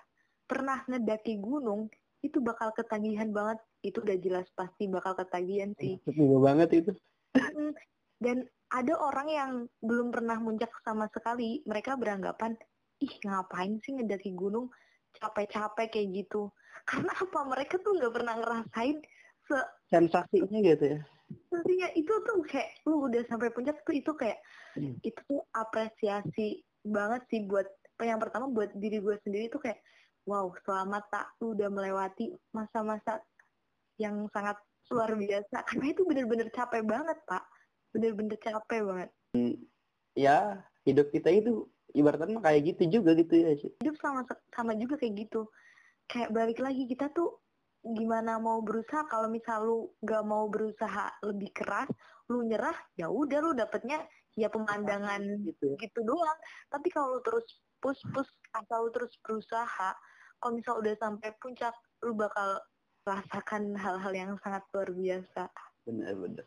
pernah 0.46 0.84
ngedaki 0.88 1.40
gunung 1.40 1.88
itu 2.22 2.38
bakal 2.38 2.70
ketagihan 2.76 3.32
banget. 3.32 3.58
Itu 3.82 4.04
udah 4.04 4.16
jelas 4.22 4.46
pasti 4.54 4.86
bakal 4.86 5.18
ketagihan 5.18 5.74
sih. 5.80 5.98
Setuju 6.06 6.38
banget 6.38 6.68
itu. 6.84 6.92
Dan 8.22 8.46
ada 8.70 8.94
orang 8.96 9.28
yang 9.28 9.50
belum 9.82 10.14
pernah 10.14 10.38
muncak 10.38 10.70
sama 10.86 11.10
sekali. 11.10 11.60
Mereka 11.66 11.98
beranggapan, 11.98 12.54
ih 13.02 13.14
ngapain 13.26 13.82
sih 13.82 13.98
ngedaki 13.98 14.32
gunung 14.38 14.70
capek-capek 15.18 15.88
kayak 15.90 16.08
gitu. 16.24 16.48
Karena 16.88 17.10
apa? 17.10 17.40
Mereka 17.42 17.82
tuh 17.82 17.98
nggak 17.98 18.14
pernah 18.14 18.34
ngerasain 18.38 19.02
se 19.50 19.58
Sensasinya 19.90 20.58
gitu 20.62 20.84
ya. 20.96 21.00
Intinya 21.52 21.88
itu 21.96 22.12
tuh 22.28 22.44
kayak 22.44 22.84
lu 22.86 23.08
udah 23.08 23.24
sampai 23.26 23.48
puncak 23.50 23.80
tuh 23.82 23.96
itu 23.96 24.12
kayak 24.14 24.38
Hmm. 24.72 24.96
itu 25.04 25.20
tuh 25.28 25.44
apresiasi 25.52 26.64
banget 26.80 27.28
sih 27.28 27.44
buat 27.44 27.68
yang 28.00 28.18
pertama 28.18 28.48
buat 28.48 28.72
diri 28.72 28.98
gue 28.98 29.16
sendiri 29.22 29.52
tuh 29.52 29.60
kayak 29.60 29.78
wow 30.24 30.48
selamat 30.64 31.04
tak 31.12 31.26
udah 31.42 31.68
melewati 31.68 32.32
masa-masa 32.54 33.20
yang 34.00 34.26
sangat 34.32 34.56
luar 34.90 35.12
biasa. 35.14 35.56
Karena 35.68 35.86
itu 35.92 36.02
bener-bener 36.08 36.48
capek 36.50 36.82
banget 36.86 37.18
pak. 37.28 37.44
Bener-bener 37.92 38.38
capek 38.40 38.80
banget. 38.82 39.10
Ya, 40.12 40.60
hidup 40.84 41.08
kita 41.12 41.32
itu 41.32 41.68
ibaratnya 41.92 42.40
kayak 42.40 42.72
gitu 42.72 43.00
juga 43.00 43.12
gitu 43.16 43.32
ya 43.36 43.52
sih. 43.56 43.72
hidup 43.84 43.96
sama 44.00 44.24
sama 44.52 44.72
juga 44.76 44.96
kayak 44.96 45.28
gitu. 45.28 45.48
Kayak 46.08 46.32
balik 46.32 46.58
lagi 46.60 46.84
kita 46.88 47.12
tuh 47.12 47.40
gimana 47.82 48.38
mau 48.38 48.62
berusaha 48.62 49.04
kalau 49.10 49.26
misal 49.26 49.58
lu 49.66 49.78
gak 50.06 50.22
mau 50.22 50.46
berusaha 50.46 51.10
lebih 51.26 51.50
keras 51.50 51.90
lu 52.30 52.46
nyerah 52.46 52.78
ya 52.94 53.10
udah 53.10 53.42
lu 53.42 53.50
dapetnya 53.58 53.98
ya 54.38 54.46
pemandangan 54.46 55.20
Gitu 55.42 55.74
ya. 55.74 55.76
gitu 55.82 56.00
doang. 56.06 56.38
Tapi 56.70 56.88
kalau 56.94 57.18
lu 57.18 57.20
terus 57.26 57.44
push 57.82 58.00
push 58.14 58.30
asal 58.54 58.88
terus 58.94 59.12
berusaha 59.26 59.90
kalau 60.38 60.52
misal 60.54 60.78
udah 60.78 60.94
sampai 60.96 61.34
puncak 61.42 61.74
lu 62.06 62.14
bakal 62.14 62.62
rasakan 63.02 63.74
hal-hal 63.74 64.12
yang 64.14 64.32
sangat 64.40 64.62
luar 64.70 64.90
biasa 64.94 65.50
Bener-bener. 65.82 66.46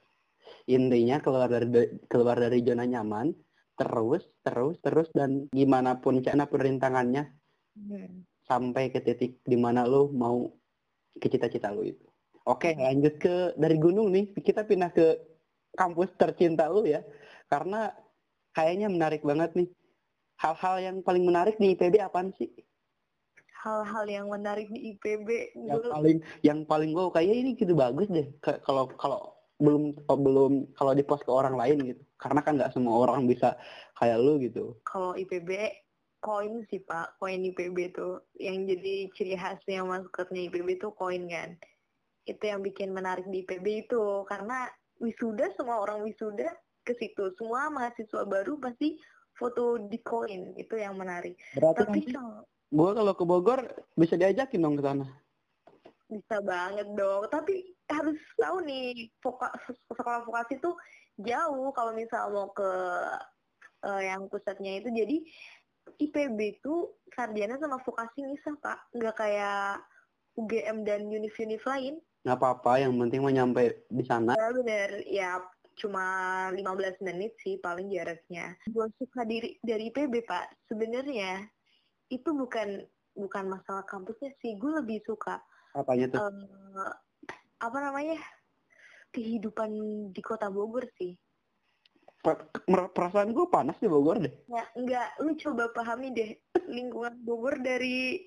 Intinya 0.69 1.19
keluar 1.19 1.51
dari 1.51 1.99
keluar 2.07 2.39
dari 2.39 2.63
zona 2.63 2.87
nyaman, 2.87 3.35
terus, 3.75 4.23
terus, 4.45 4.79
terus 4.79 5.09
dan 5.11 5.51
gimana 5.51 5.99
pun 5.99 6.23
cara 6.23 6.47
pun 6.47 6.63
rintangannya 6.63 7.35
Hmm. 7.75 8.23
sampai 8.47 8.87
ke 8.87 9.03
titik 9.03 9.43
di 9.43 9.59
mana 9.59 9.83
lu 9.83 10.07
mau 10.15 10.47
ke 11.19 11.27
cita-cita 11.27 11.75
lu 11.75 11.83
itu. 11.83 12.07
Oke, 12.47 12.71
lanjut 12.71 13.19
ke 13.19 13.51
dari 13.59 13.75
gunung 13.75 14.15
nih, 14.15 14.31
kita 14.31 14.63
pindah 14.63 14.95
ke 14.95 15.19
kampus 15.75 16.15
tercinta 16.15 16.71
lu 16.71 16.87
ya. 16.87 17.03
Karena 17.51 17.91
kayaknya 18.55 18.87
menarik 18.87 19.27
banget 19.27 19.51
nih. 19.59 19.67
Hal-hal 20.39 20.75
yang 20.83 20.97
paling 21.01 21.23
menarik 21.23 21.55
di 21.57 21.73
IPB 21.73 21.99
apaan 22.03 22.35
sih? 22.35 22.51
hal-hal 23.65 24.05
yang 24.05 24.29
menarik 24.29 24.69
di 24.69 24.93
IPB 24.93 25.57
Yang 25.57 25.81
gue 25.81 25.89
paling 25.89 26.17
yang 26.45 26.59
paling 26.69 26.93
wow 26.93 27.09
kayak 27.09 27.33
ini 27.33 27.57
gitu 27.57 27.73
bagus 27.73 28.05
deh. 28.13 28.29
Kalau 28.61 28.85
kalau 29.01 29.33
belum 29.57 29.97
oh, 30.05 30.19
belum 30.21 30.53
kalau 30.77 30.93
di 30.93 31.01
post 31.01 31.25
ke 31.25 31.33
orang 31.33 31.57
lain 31.57 31.81
gitu. 31.81 32.01
Karena 32.21 32.45
kan 32.45 32.61
nggak 32.61 32.77
semua 32.77 33.09
orang 33.09 33.25
bisa 33.25 33.57
kayak 33.97 34.21
lu 34.21 34.37
gitu. 34.37 34.77
kalau 34.85 35.17
IPB 35.17 35.81
koin 36.21 36.65
sih 36.69 36.81
pak 36.81 37.17
koin 37.21 37.41
IPB 37.41 37.93
tuh 37.93 38.21
yang 38.37 38.65
jadi 38.65 39.09
ciri 39.13 39.37
khasnya 39.37 39.85
maskotnya 39.85 40.49
IPB 40.49 40.81
tuh 40.81 40.89
koin 40.97 41.29
kan 41.29 41.53
itu 42.25 42.41
yang 42.41 42.65
bikin 42.65 42.89
menarik 42.89 43.29
di 43.29 43.45
IPB 43.45 43.85
itu 43.85 44.25
karena 44.25 44.65
wisuda 44.97 45.53
semua 45.53 45.85
orang 45.85 46.01
wisuda 46.01 46.49
ke 46.81 46.97
situ 46.97 47.29
semua 47.37 47.69
mahasiswa 47.69 48.25
baru 48.25 48.57
pasti 48.57 48.97
foto 49.35 49.77
di 49.77 49.99
koin 49.99 50.55
itu 50.55 50.75
yang 50.79 50.95
menarik. 50.95 51.35
Berarti 51.55 51.79
tapi 51.83 51.99
kalau 52.09 52.43
gue 52.75 52.91
kalau 52.91 53.13
ke 53.13 53.23
Bogor 53.27 53.59
bisa 53.95 54.15
diajakin 54.15 54.63
dong 54.63 54.75
ke 54.79 54.83
sana. 54.83 55.07
bisa 56.05 56.37
banget 56.45 56.87
dong. 56.93 57.25
Tapi 57.33 57.75
harus 57.89 58.17
tahu 58.37 58.61
nih 58.61 59.09
voka, 59.19 59.49
sekolah 59.89 60.21
vokasi 60.25 60.61
tuh 60.61 60.77
jauh 61.17 61.73
kalau 61.73 61.97
misal 61.97 62.29
mau 62.29 62.49
ke 62.53 62.71
eh, 63.85 64.01
yang 64.09 64.29
pusatnya 64.29 64.79
itu. 64.79 64.89
Jadi 64.93 65.17
IPB 66.01 66.61
tuh 66.61 66.97
sarjana 67.13 67.57
sama 67.61 67.77
vokasi 67.81 68.25
misah 68.25 68.53
pak 68.57 68.89
nggak 68.93 69.15
kayak 69.17 69.81
UGM 70.35 70.83
dan 70.83 71.07
univ-univ 71.07 71.63
lain. 71.63 71.95
Nggak 72.25 72.37
apa-apa, 72.41 72.81
yang 72.81 72.93
penting 72.97 73.21
mau 73.21 73.33
nyampe 73.33 73.85
di 73.87 74.03
sana. 74.03 74.33
ya 74.35 74.49
bener. 74.51 74.89
Ya 75.09 75.31
cuma 75.75 76.05
15 76.51 76.63
menit 77.03 77.35
sih 77.37 77.59
paling 77.59 77.91
jaraknya 77.91 78.55
gue 78.65 78.87
suka 78.95 79.21
diri 79.23 79.59
dari 79.59 79.91
IPB 79.91 80.23
pak 80.23 80.47
sebenarnya 80.65 81.43
itu 82.07 82.31
bukan 82.31 82.79
bukan 83.11 83.45
masalah 83.49 83.83
kampusnya 83.83 84.31
sih 84.39 84.55
gue 84.55 84.71
lebih 84.73 85.03
suka 85.03 85.39
Apanya 85.71 86.07
tuh? 86.07 86.19
eh, 86.23 86.93
apa 87.59 87.77
namanya 87.81 88.15
kehidupan 89.11 89.71
di 90.11 90.21
kota 90.21 90.47
Bogor 90.47 90.87
sih 90.95 91.15
perasaan 92.89 93.31
gue 93.31 93.45
panas 93.47 93.77
di 93.77 93.85
Bogor 93.85 94.17
deh. 94.17 94.33
ya 94.49 94.63
enggak 94.73 95.13
lu 95.21 95.37
coba 95.37 95.69
pahami 95.69 96.09
deh 96.09 96.31
lingkungan 96.65 97.13
Bogor 97.21 97.59
dari 97.59 98.17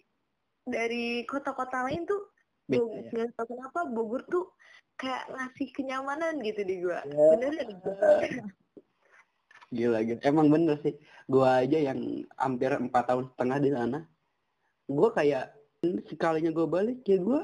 dari 0.62 1.24
kota-kota 1.24 1.88
lain 1.88 2.04
tuh 2.04 2.28
Beda 2.68 2.84
Bog- 2.84 2.94
ya? 3.10 3.24
kenapa 3.34 3.80
Bogor 3.88 4.22
tuh 4.28 4.44
kayak 4.98 5.30
ngasih 5.30 5.68
kenyamanan 5.72 6.42
gitu 6.42 6.60
di 6.62 6.82
gua 6.82 7.00
Ya. 7.06 7.26
bener 7.32 7.52
ya 7.54 7.64
Gila, 9.68 10.00
gila. 10.00 10.20
Emang 10.24 10.48
bener 10.48 10.80
sih. 10.80 10.96
Gue 11.28 11.44
aja 11.44 11.76
yang 11.76 12.24
hampir 12.40 12.72
empat 12.72 13.04
tahun 13.04 13.28
setengah 13.36 13.58
di 13.60 13.68
sana. 13.68 13.98
Gue 14.88 15.12
kayak 15.12 15.52
sekalinya 16.08 16.48
gue 16.48 16.64
balik 16.64 17.04
ya 17.04 17.20
gue 17.20 17.40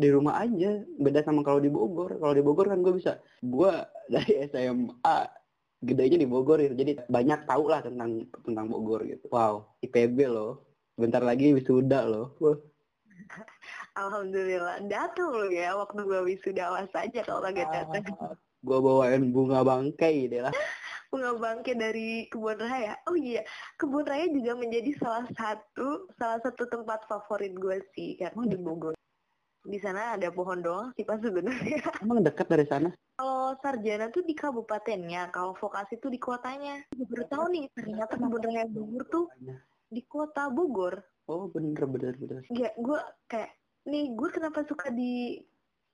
di 0.00 0.08
rumah 0.08 0.40
aja. 0.40 0.80
Beda 0.96 1.20
sama 1.20 1.44
kalau 1.44 1.60
di 1.60 1.68
Bogor. 1.68 2.16
Kalau 2.16 2.32
di 2.32 2.40
Bogor 2.40 2.72
kan 2.72 2.80
gue 2.80 2.96
bisa. 2.96 3.20
Gue 3.44 3.76
dari 4.08 4.40
SMA 4.48 5.18
gedenya 5.84 6.16
di 6.16 6.24
Bogor 6.24 6.64
gitu. 6.64 6.72
Jadi 6.80 7.04
banyak 7.12 7.44
tahu 7.44 7.68
lah 7.68 7.84
tentang 7.84 8.24
tentang 8.40 8.64
Bogor 8.64 9.04
gitu. 9.04 9.28
Wow, 9.28 9.76
IPB 9.84 10.16
loh. 10.32 10.64
Bentar 10.96 11.20
lagi 11.20 11.52
wisuda 11.52 12.08
loh. 12.08 12.40
Wah. 12.40 12.56
Alhamdulillah. 14.00 14.82
Datang 14.86 15.30
lu 15.30 15.48
ya 15.50 15.74
waktu 15.76 16.00
gua 16.02 16.20
wisuda 16.26 16.74
awas 16.74 16.92
aja 16.94 17.20
kalau 17.24 17.44
kagak 17.44 17.70
datang. 17.70 18.04
Gue 18.60 18.76
bawain 18.76 19.32
bunga 19.32 19.64
bangkai 19.64 20.28
deh 20.28 20.44
lah. 20.44 20.52
bunga 21.10 21.32
bangke 21.40 21.72
dari 21.72 22.28
kebun 22.28 22.60
raya. 22.60 22.92
Oh 23.08 23.16
iya 23.16 23.40
kebun 23.80 24.04
raya 24.04 24.28
juga 24.28 24.52
menjadi 24.52 24.92
salah 25.00 25.24
satu 25.32 26.12
salah 26.20 26.44
satu 26.44 26.68
tempat 26.68 27.08
favorit 27.08 27.56
gue 27.56 27.80
sih 27.96 28.20
karena 28.20 28.44
di 28.44 28.60
Bogor. 28.60 28.92
Di 29.64 29.80
sana 29.80 30.12
ada 30.12 30.28
pohon 30.28 30.60
doang 30.60 30.92
sih 30.92 31.08
pas 31.08 31.16
sebenarnya. 31.16 31.80
Emang 32.04 32.20
dekat 32.20 32.52
dari 32.52 32.68
sana? 32.68 32.92
kalau 33.20 33.52
sarjana 33.60 34.08
tuh 34.08 34.24
di 34.24 34.32
kabupatennya 34.32 35.28
kalau 35.28 35.52
vokasi 35.56 36.00
tuh 36.00 36.08
di 36.08 36.16
kotanya. 36.16 36.84
Gue 36.92 37.04
baru 37.04 37.24
tahu 37.28 37.44
nih 37.52 37.64
ternyata 37.72 38.16
kebun 38.16 38.44
raya 38.44 38.64
Bogor 38.68 39.04
tuh 39.08 39.26
di 39.88 40.04
kota 40.04 40.52
Bogor 40.52 41.00
Oh 41.30 41.46
bener 41.46 41.86
bener 41.86 42.14
bener. 42.18 42.42
ya 42.50 42.74
gue 42.74 42.98
kayak 43.24 43.54
nih 43.86 44.10
gue 44.12 44.28
kenapa 44.28 44.66
suka 44.66 44.90
di 44.90 45.38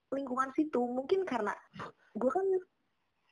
lingkungan 0.09 0.49
situ 0.53 0.81
mungkin 0.81 1.23
karena 1.23 1.53
gue 2.13 2.31
kan 2.31 2.47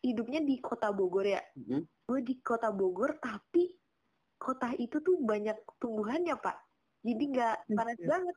hidupnya 0.05 0.44
di 0.44 0.61
kota 0.61 0.92
Bogor 0.92 1.24
ya 1.24 1.40
Mhm. 1.57 1.80
gue 2.05 2.20
di 2.20 2.34
kota 2.38 2.68
Bogor 2.68 3.16
tapi 3.18 3.72
kota 4.36 4.76
itu 4.76 5.00
tuh 5.00 5.16
banyak 5.16 5.57
tumbuhannya 5.80 6.36
pak 6.36 6.61
jadi 7.00 7.24
nggak 7.24 7.57
panas 7.72 7.96
Iya. 7.96 8.09
banget 8.09 8.36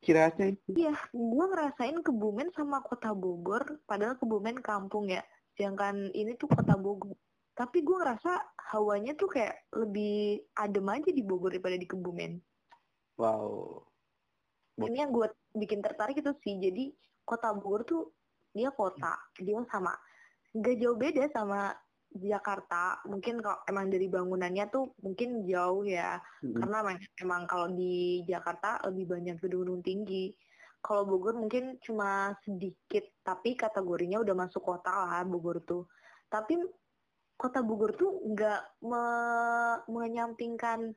Kiranya 0.00 0.44
itu. 0.48 0.70
iya 0.78 0.94
gue 1.10 1.44
ngerasain 1.44 1.98
Kebumen 2.00 2.48
sama 2.54 2.80
kota 2.80 3.10
Bogor 3.10 3.82
padahal 3.84 4.14
Kebumen 4.16 4.62
kampung 4.62 5.10
ya 5.10 5.20
sedangkan 5.52 6.14
ini 6.14 6.38
tuh 6.38 6.46
kota 6.46 6.78
Bogor 6.78 7.18
tapi 7.52 7.82
gue 7.82 7.92
ngerasa 7.92 8.32
hawanya 8.72 9.12
tuh 9.12 9.28
kayak 9.28 9.66
lebih 9.74 10.40
adem 10.54 10.86
aja 10.86 11.10
di 11.10 11.20
Bogor 11.20 11.50
daripada 11.50 11.74
di 11.74 11.84
Kebumen 11.84 12.38
Wow. 13.20 13.84
Ini 14.80 15.04
yang 15.04 15.12
gue 15.12 15.28
bikin 15.52 15.84
tertarik 15.84 16.16
itu 16.16 16.32
sih. 16.40 16.56
Jadi 16.56 16.88
kota 17.20 17.52
Bogor 17.52 17.84
tuh 17.84 18.08
dia 18.56 18.72
kota. 18.72 19.20
Dia 19.36 19.60
sama 19.68 19.92
nggak 20.56 20.76
jauh 20.80 20.96
beda 20.96 21.28
sama 21.28 21.76
Jakarta. 22.10 23.04
Mungkin 23.04 23.44
kalau 23.44 23.60
emang 23.68 23.92
dari 23.92 24.08
bangunannya 24.08 24.64
tuh 24.72 24.96
mungkin 25.04 25.44
jauh 25.44 25.84
ya. 25.84 26.16
Mhm. 26.40 26.56
karena 26.64 26.76
emang, 26.80 26.98
emang 27.20 27.42
kalau 27.44 27.68
di 27.76 28.24
Jakarta 28.24 28.80
lebih 28.88 29.12
banyak 29.12 29.36
gedung-gedung 29.36 29.84
tinggi. 29.84 30.32
Kalau 30.80 31.04
Bogor 31.04 31.36
mungkin 31.36 31.76
cuma 31.84 32.32
sedikit 32.40 33.04
tapi 33.20 33.52
kategorinya 33.52 34.16
udah 34.24 34.32
masuk 34.32 34.64
kota 34.64 34.88
lah 34.88 35.20
Bogor 35.28 35.60
tuh. 35.60 35.84
Tapi 36.32 36.56
kota 37.36 37.60
Bogor 37.60 37.92
tuh 38.00 38.16
nggak 38.32 38.80
me- 38.88 39.80
menyampingkan 39.92 40.96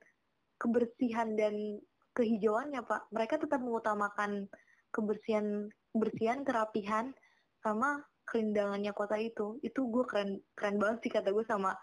kebersihan 0.55 1.35
dan 1.35 1.83
kehijauannya 2.13 2.81
pak. 2.85 3.09
Mereka 3.13 3.41
tetap 3.41 3.59
mengutamakan 3.61 4.47
kebersihan 4.93 5.69
kebersihan 5.93 6.45
kerapihan 6.45 7.13
sama 7.61 8.01
kerindangannya 8.25 8.93
kota 8.95 9.17
itu. 9.19 9.59
Itu 9.65 9.89
gue 9.89 10.05
keren 10.07 10.39
keren 10.55 10.77
banget 10.79 11.09
sih 11.09 11.11
kata 11.11 11.33
gue 11.33 11.45
sama 11.45 11.75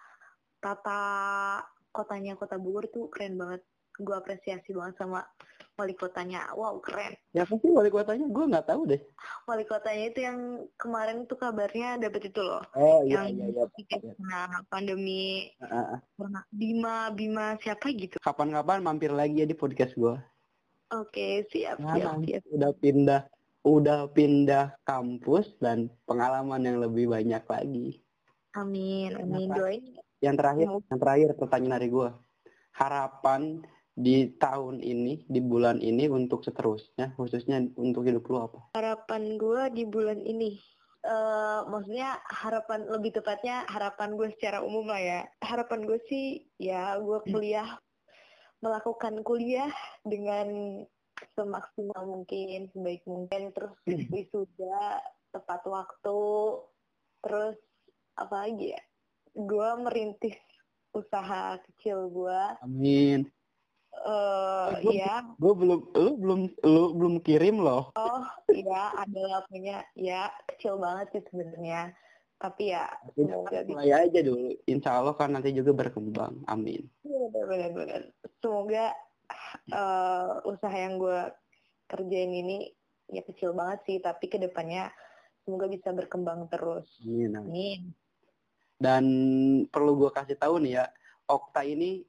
tata 0.63 1.03
kotanya 1.91 2.39
kota 2.39 2.57
Bogor 2.57 2.87
tuh 2.91 3.11
keren 3.13 3.37
banget. 3.37 3.63
Gue 4.01 4.15
apresiasi 4.17 4.73
banget 4.73 4.97
sama 4.97 5.21
wali 5.81 5.97
kotanya 5.97 6.53
wow 6.53 6.77
keren 6.79 7.17
Ya 7.33 7.43
pasti 7.43 7.67
wali 7.67 7.89
kotanya 7.89 8.27
gue 8.27 8.45
nggak 8.47 8.67
tahu 8.67 8.83
deh. 8.87 9.01
wali 9.45 9.65
kotanya 9.65 10.05
itu 10.07 10.21
yang 10.21 10.39
kemarin 10.77 11.25
tuh 11.25 11.35
kabarnya 11.35 11.97
dapet 11.97 12.29
itu 12.29 12.41
loh 12.41 12.61
Oh 12.75 13.01
yang 13.03 13.33
iya. 13.33 13.65
positif 13.65 14.01
kena 14.13 14.41
pandemi 14.67 15.49
Ah, 15.59 15.97
ah. 15.97 16.01
corona. 16.15 16.45
Bima 16.51 17.09
Bima 17.11 17.47
siapa 17.57 17.89
gitu 17.91 18.21
Kapan-kapan 18.21 18.79
mampir 18.81 19.09
lagi 19.11 19.41
ya 19.41 19.47
di 19.47 19.55
podcast 19.55 19.95
gue. 19.95 20.15
oke 20.91 21.27
siap 21.49 21.79
Nah, 21.79 21.95
siap 21.95 22.21
siap 22.21 22.43
udah 22.51 22.73
pindah, 22.77 23.23
udah 23.63 24.01
pindah 24.11 24.65
kampus 24.83 25.57
dan 25.57 25.89
pengalaman 26.05 26.61
yang 26.61 26.79
lebih 26.79 27.09
banyak 27.09 27.41
lagi. 27.43 27.89
amin 28.53 29.15
amin 29.17 29.49
doain 29.51 29.85
Yang 30.19 30.37
terakhir, 30.37 30.69
yang 30.85 30.99
terakhir 30.99 31.29
pertanyaan 31.33 31.75
dari 31.75 31.89
gue. 31.89 32.09
Harapan 32.71 33.65
di 33.95 34.31
tahun 34.39 34.81
ini, 34.81 35.27
di 35.27 35.41
bulan 35.43 35.83
ini 35.83 36.07
untuk 36.09 36.47
seterusnya, 36.47 37.13
khususnya 37.19 37.61
untuk 37.77 38.07
hidup 38.07 38.25
lu 38.31 38.39
apa? 38.41 38.59
harapan 38.77 39.37
gue 39.37 39.63
di 39.75 39.85
bulan 39.85 40.23
ini 40.23 40.61
eh 41.01 41.61
maksudnya 41.65 42.21
harapan 42.29 42.85
lebih 42.85 43.17
tepatnya 43.17 43.65
harapan 43.73 44.21
gue 44.21 44.29
secara 44.37 44.61
umum 44.61 44.85
lah 44.85 45.01
ya. 45.01 45.21
Harapan 45.41 45.89
gue 45.89 45.97
sih 46.13 46.45
ya 46.61 47.01
gue 47.01 47.25
kuliah 47.25 47.81
melakukan 48.61 49.25
kuliah 49.25 49.73
dengan 50.05 50.81
semaksimal 51.33 52.05
mungkin 52.05 52.69
sebaik 52.77 53.01
mungkin 53.09 53.49
terus 53.57 53.73
wisuda 54.13 55.01
tepat 55.33 55.65
waktu 55.65 56.21
terus 57.25 57.57
apa 58.21 58.45
lagi 58.45 58.77
ya? 58.77 58.83
Gue 59.33 59.69
merintis 59.81 60.37
usaha 60.93 61.57
kecil 61.65 62.13
gue 62.13 62.41
Amin. 62.61 63.25
Eh 63.91 64.69
Gua- 64.81 64.95
ya 64.95 65.17
Gue 65.37 65.53
belum, 65.57 65.81
lu 65.93 66.11
belum, 66.17 66.41
lu 66.63 66.85
belum 66.95 67.15
kirim 67.27 67.61
loh. 67.61 67.91
Oh 67.99 68.25
iya 68.55 68.95
adalah 68.95 69.43
punya 69.51 69.83
ya 69.99 70.31
kecil 70.51 70.79
banget 70.79 71.07
sih 71.17 71.23
sebenarnya 71.31 71.93
tapi 72.41 72.73
ya 72.73 72.89
semoga 73.13 73.61
bisa 73.61 73.77
Mulai 73.77 73.93
aja 74.09 74.21
dulu. 74.25 74.49
Insya 74.65 74.91
Allah 74.97 75.15
kan 75.19 75.29
nanti 75.37 75.53
juga 75.53 75.77
berkembang. 75.77 76.41
Amin. 76.49 76.89
benar-benar 77.45 78.09
semoga 78.41 78.97
eh, 79.69 80.31
usaha 80.49 80.73
yang 80.73 80.97
gue 80.97 81.21
kerjain 81.91 82.33
ini 82.33 82.71
ya 83.11 83.21
kecil 83.27 83.53
banget 83.53 83.83
sih 83.85 83.97
tapi 83.99 84.31
ke 84.31 84.39
depannya 84.39 84.89
semoga 85.43 85.67
bisa 85.67 85.91
berkembang 85.91 86.47
terus 86.47 86.87
Amin. 87.03 87.35
amin. 87.35 87.45
amin 87.51 87.81
Dan 88.81 89.05
perlu 89.69 89.93
gue 90.01 90.09
kasih 90.09 90.41
tahu 90.41 90.57
nih 90.65 90.81
ya, 90.81 90.87
Okta 91.29 91.61
ini 91.69 92.01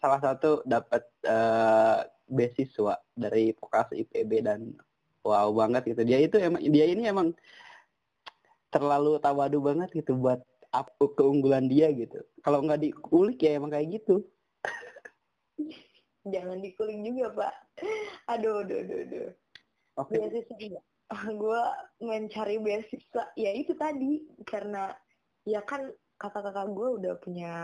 salah 0.00 0.20
satu 0.20 0.62
dapat 0.66 1.02
eh, 1.26 2.00
beasiswa 2.26 2.98
dari 3.14 3.54
vokasi 3.56 4.02
IPB 4.06 4.44
dan 4.44 4.74
wow 5.22 5.50
banget 5.52 5.96
gitu. 5.96 6.02
Dia 6.06 6.18
itu 6.22 6.36
emang 6.38 6.62
dia 6.62 6.86
ini 6.86 7.08
emang 7.08 7.32
terlalu 8.70 9.16
tawadu 9.22 9.62
banget 9.62 9.88
gitu 9.94 10.18
buat 10.18 10.42
apa 10.74 11.04
keunggulan 11.16 11.70
dia 11.70 11.88
gitu. 11.94 12.20
Kalau 12.44 12.60
nggak 12.62 12.82
diulik 12.82 13.38
ya 13.40 13.56
emang 13.56 13.72
kayak 13.72 14.02
gitu. 14.02 14.22
jangan 16.32 16.58
dikuling 16.58 17.06
juga 17.06 17.26
pak 17.46 17.54
aduh 18.26 18.66
aduh 18.66 18.78
aduh 18.82 18.98
aduh 19.06 19.28
Oke. 20.02 20.18
beasiswa 20.18 20.82
gue 21.42 21.62
mencari 22.02 22.56
beasiswa 22.58 23.24
ya 23.38 23.50
itu 23.54 23.72
tadi 23.78 24.26
karena 24.42 24.90
ya 25.46 25.62
kan 25.62 25.86
kakak-kakak 26.18 26.66
gue 26.74 26.88
udah 27.02 27.14
punya 27.22 27.54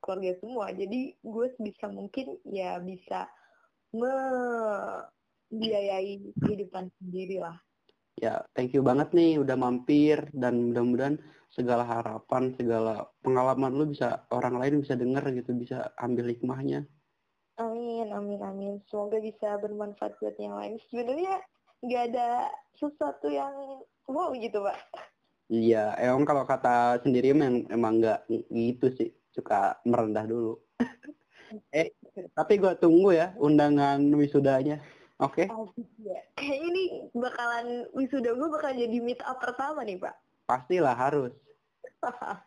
keluarga 0.00 0.34
semua 0.40 0.72
jadi 0.72 1.14
gue 1.18 1.46
sebisa 1.56 1.88
mungkin 1.90 2.38
ya 2.46 2.78
bisa 2.80 3.28
membiayai 3.92 6.20
kehidupan 6.38 6.90
sendiri 7.00 7.38
lah 7.40 7.58
Ya, 8.18 8.42
thank 8.58 8.74
you 8.74 8.82
banget 8.82 9.14
nih 9.14 9.38
udah 9.38 9.54
mampir 9.54 10.18
dan 10.34 10.74
mudah-mudahan 10.74 11.22
segala 11.54 11.86
harapan, 11.86 12.50
segala 12.58 13.06
pengalaman 13.22 13.70
lu 13.70 13.94
bisa 13.94 14.26
orang 14.34 14.58
lain 14.58 14.82
bisa 14.82 14.98
denger 14.98 15.22
gitu, 15.38 15.54
bisa 15.54 15.94
ambil 16.02 16.26
hikmahnya. 16.26 16.82
Amin, 17.62 18.10
amin, 18.10 18.42
amin. 18.42 18.74
Semoga 18.90 19.22
bisa 19.22 19.54
bermanfaat 19.62 20.18
buat 20.18 20.34
yang 20.34 20.58
lain. 20.58 20.82
Sebenarnya 20.90 21.38
nggak 21.86 22.02
ada 22.10 22.50
sesuatu 22.74 23.30
yang 23.30 23.54
wow 24.10 24.34
gitu, 24.34 24.66
Pak. 24.66 24.78
Iya, 25.54 25.94
emang 26.02 26.26
kalau 26.26 26.42
kata 26.42 26.98
sendiri 27.06 27.32
emang 27.32 27.70
emang 27.70 28.02
nggak 28.02 28.26
gitu 28.50 28.90
sih, 28.98 29.14
suka 29.38 29.78
merendah 29.86 30.26
dulu. 30.26 30.58
eh, 31.78 31.94
tapi 32.34 32.58
gua 32.58 32.74
tunggu 32.74 33.14
ya 33.14 33.30
undangan 33.38 34.02
wisudanya. 34.18 34.82
Oke. 35.18 35.50
Asik 35.50 35.88
ya. 36.02 36.18
Kayaknya 36.38 36.66
ini 36.70 36.84
bakalan 37.10 37.66
wisuda 37.90 38.38
gue 38.38 38.48
bakal 38.54 38.70
jadi 38.70 38.98
meet 39.02 39.18
up 39.26 39.42
pertama 39.42 39.82
nih, 39.82 39.98
Pak. 39.98 40.14
Pastilah 40.46 40.94
harus. 40.94 41.34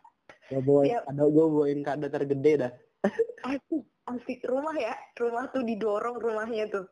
Gue 0.52 0.60
bawain 0.60 0.92
Siap. 0.92 1.04
kado, 1.08 1.24
gue 1.32 1.46
bawain 1.48 1.80
kado 1.80 2.06
tergede 2.12 2.52
dah. 2.60 2.72
Asik, 3.48 3.84
asik 4.04 4.40
rumah 4.44 4.76
ya. 4.76 4.92
Rumah 5.16 5.48
tuh 5.48 5.64
didorong 5.64 6.20
rumahnya 6.20 6.68
tuh. 6.68 6.84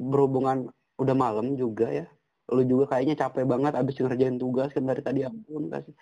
Berhubungan 0.00 0.72
udah 0.96 1.16
malam 1.16 1.60
juga 1.60 1.92
ya. 1.92 2.06
Lu 2.52 2.60
juga 2.68 2.92
kayaknya 2.92 3.16
capek 3.16 3.48
banget 3.48 3.72
abis 3.72 3.96
ngerjain 3.96 4.36
tugas 4.36 4.68
kan 4.76 4.84
dari 4.84 5.00
tadi 5.00 5.20
ampun 5.24 5.72
kasih. 5.72 5.96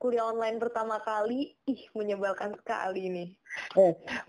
Kuliah 0.00 0.32
online 0.32 0.56
pertama 0.56 0.96
kali, 1.04 1.52
ih 1.68 1.82
menyebalkan 1.92 2.56
sekali 2.56 3.12
nih. 3.12 3.28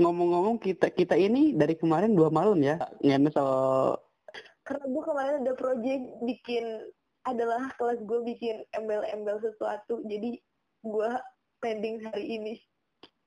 Ngomong-ngomong 0.04 0.60
kita 0.60 0.92
kita 0.92 1.16
ini 1.16 1.56
dari 1.56 1.80
kemarin 1.80 2.12
dua 2.12 2.28
malam 2.28 2.60
ya 2.60 2.76
ngenesel 3.00 3.96
Karena 4.64 4.86
gue 4.88 5.04
kemarin 5.04 5.36
ada 5.44 5.54
project 5.60 6.04
bikin, 6.24 6.66
adalah 7.28 7.72
kelas 7.76 8.00
gue 8.04 8.20
bikin 8.24 8.64
embel-embel 8.76 9.40
sesuatu. 9.44 10.04
Jadi 10.08 10.40
gue 10.84 11.12
pending 11.64 12.04
hari 12.04 12.26
ini. 12.40 12.56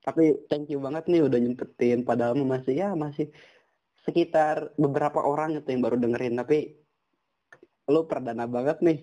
tapi 0.07 0.39
thank 0.47 0.71
you 0.71 0.79
banget 0.79 1.03
nih 1.11 1.19
udah 1.19 1.35
nyempetin 1.35 2.07
padahal 2.07 2.39
masih 2.39 2.79
ya 2.79 2.95
masih 2.95 3.27
sekitar 4.07 4.71
beberapa 4.79 5.19
orang 5.19 5.59
itu 5.59 5.67
yang 5.67 5.83
baru 5.83 5.99
dengerin 5.99 6.39
tapi 6.39 6.79
lu 7.87 8.03
perdana 8.03 8.45
banget 8.45 8.77
nih. 8.83 8.99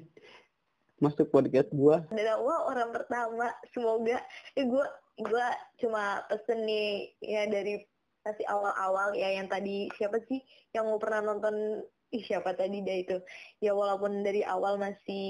Masuk 1.00 1.32
podcast 1.32 1.72
gua. 1.74 2.04
Dan 2.12 2.38
gue 2.38 2.56
orang 2.70 2.94
pertama, 2.94 3.50
semoga. 3.72 4.20
Eh, 4.54 4.64
gue 4.64 4.86
gue 5.14 5.46
cuma 5.82 6.22
pesen 6.30 6.66
nih 6.66 7.14
ya 7.22 7.46
dari 7.50 7.82
masih 8.24 8.46
awal-awal 8.48 9.12
ya 9.14 9.36
yang 9.36 9.46
tadi 9.46 9.86
siapa 10.00 10.16
sih 10.26 10.40
yang 10.72 10.88
mau 10.88 11.00
pernah 11.00 11.24
nonton? 11.24 11.82
Ih 12.14 12.22
siapa 12.22 12.54
tadi 12.54 12.78
dah 12.78 12.94
itu? 12.94 13.16
Ya 13.58 13.74
walaupun 13.74 14.22
dari 14.22 14.46
awal 14.46 14.78
masih 14.78 15.26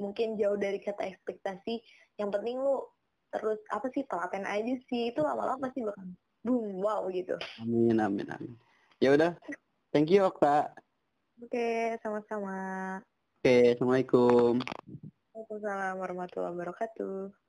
mungkin 0.00 0.40
jauh 0.40 0.56
dari 0.56 0.80
kata 0.80 1.04
ekspektasi 1.12 1.84
yang 2.16 2.32
penting 2.32 2.56
lu 2.56 2.88
terus 3.36 3.60
apa 3.68 3.92
sih 3.92 4.00
telaten 4.08 4.48
aja 4.48 4.74
sih. 4.88 5.12
Itu 5.12 5.20
lama-lama 5.20 5.68
pasti 5.68 5.84
bakal 5.84 6.08
boom 6.40 6.80
wow 6.80 7.04
gitu. 7.12 7.36
Amin 7.60 8.00
amin 8.00 8.26
amin. 8.32 8.52
Ya 8.96 9.12
udah. 9.12 9.36
Thank 9.92 10.08
you 10.08 10.24
Okta 10.24 10.72
oke 11.42 11.68
sama-sama. 12.02 12.58
Oke 13.40 13.76
assalamualaikum. 13.76 14.58
Waalaikumsalam 15.36 15.94
warahmatullahi 16.00 16.54
wabarakatuh 16.56 17.45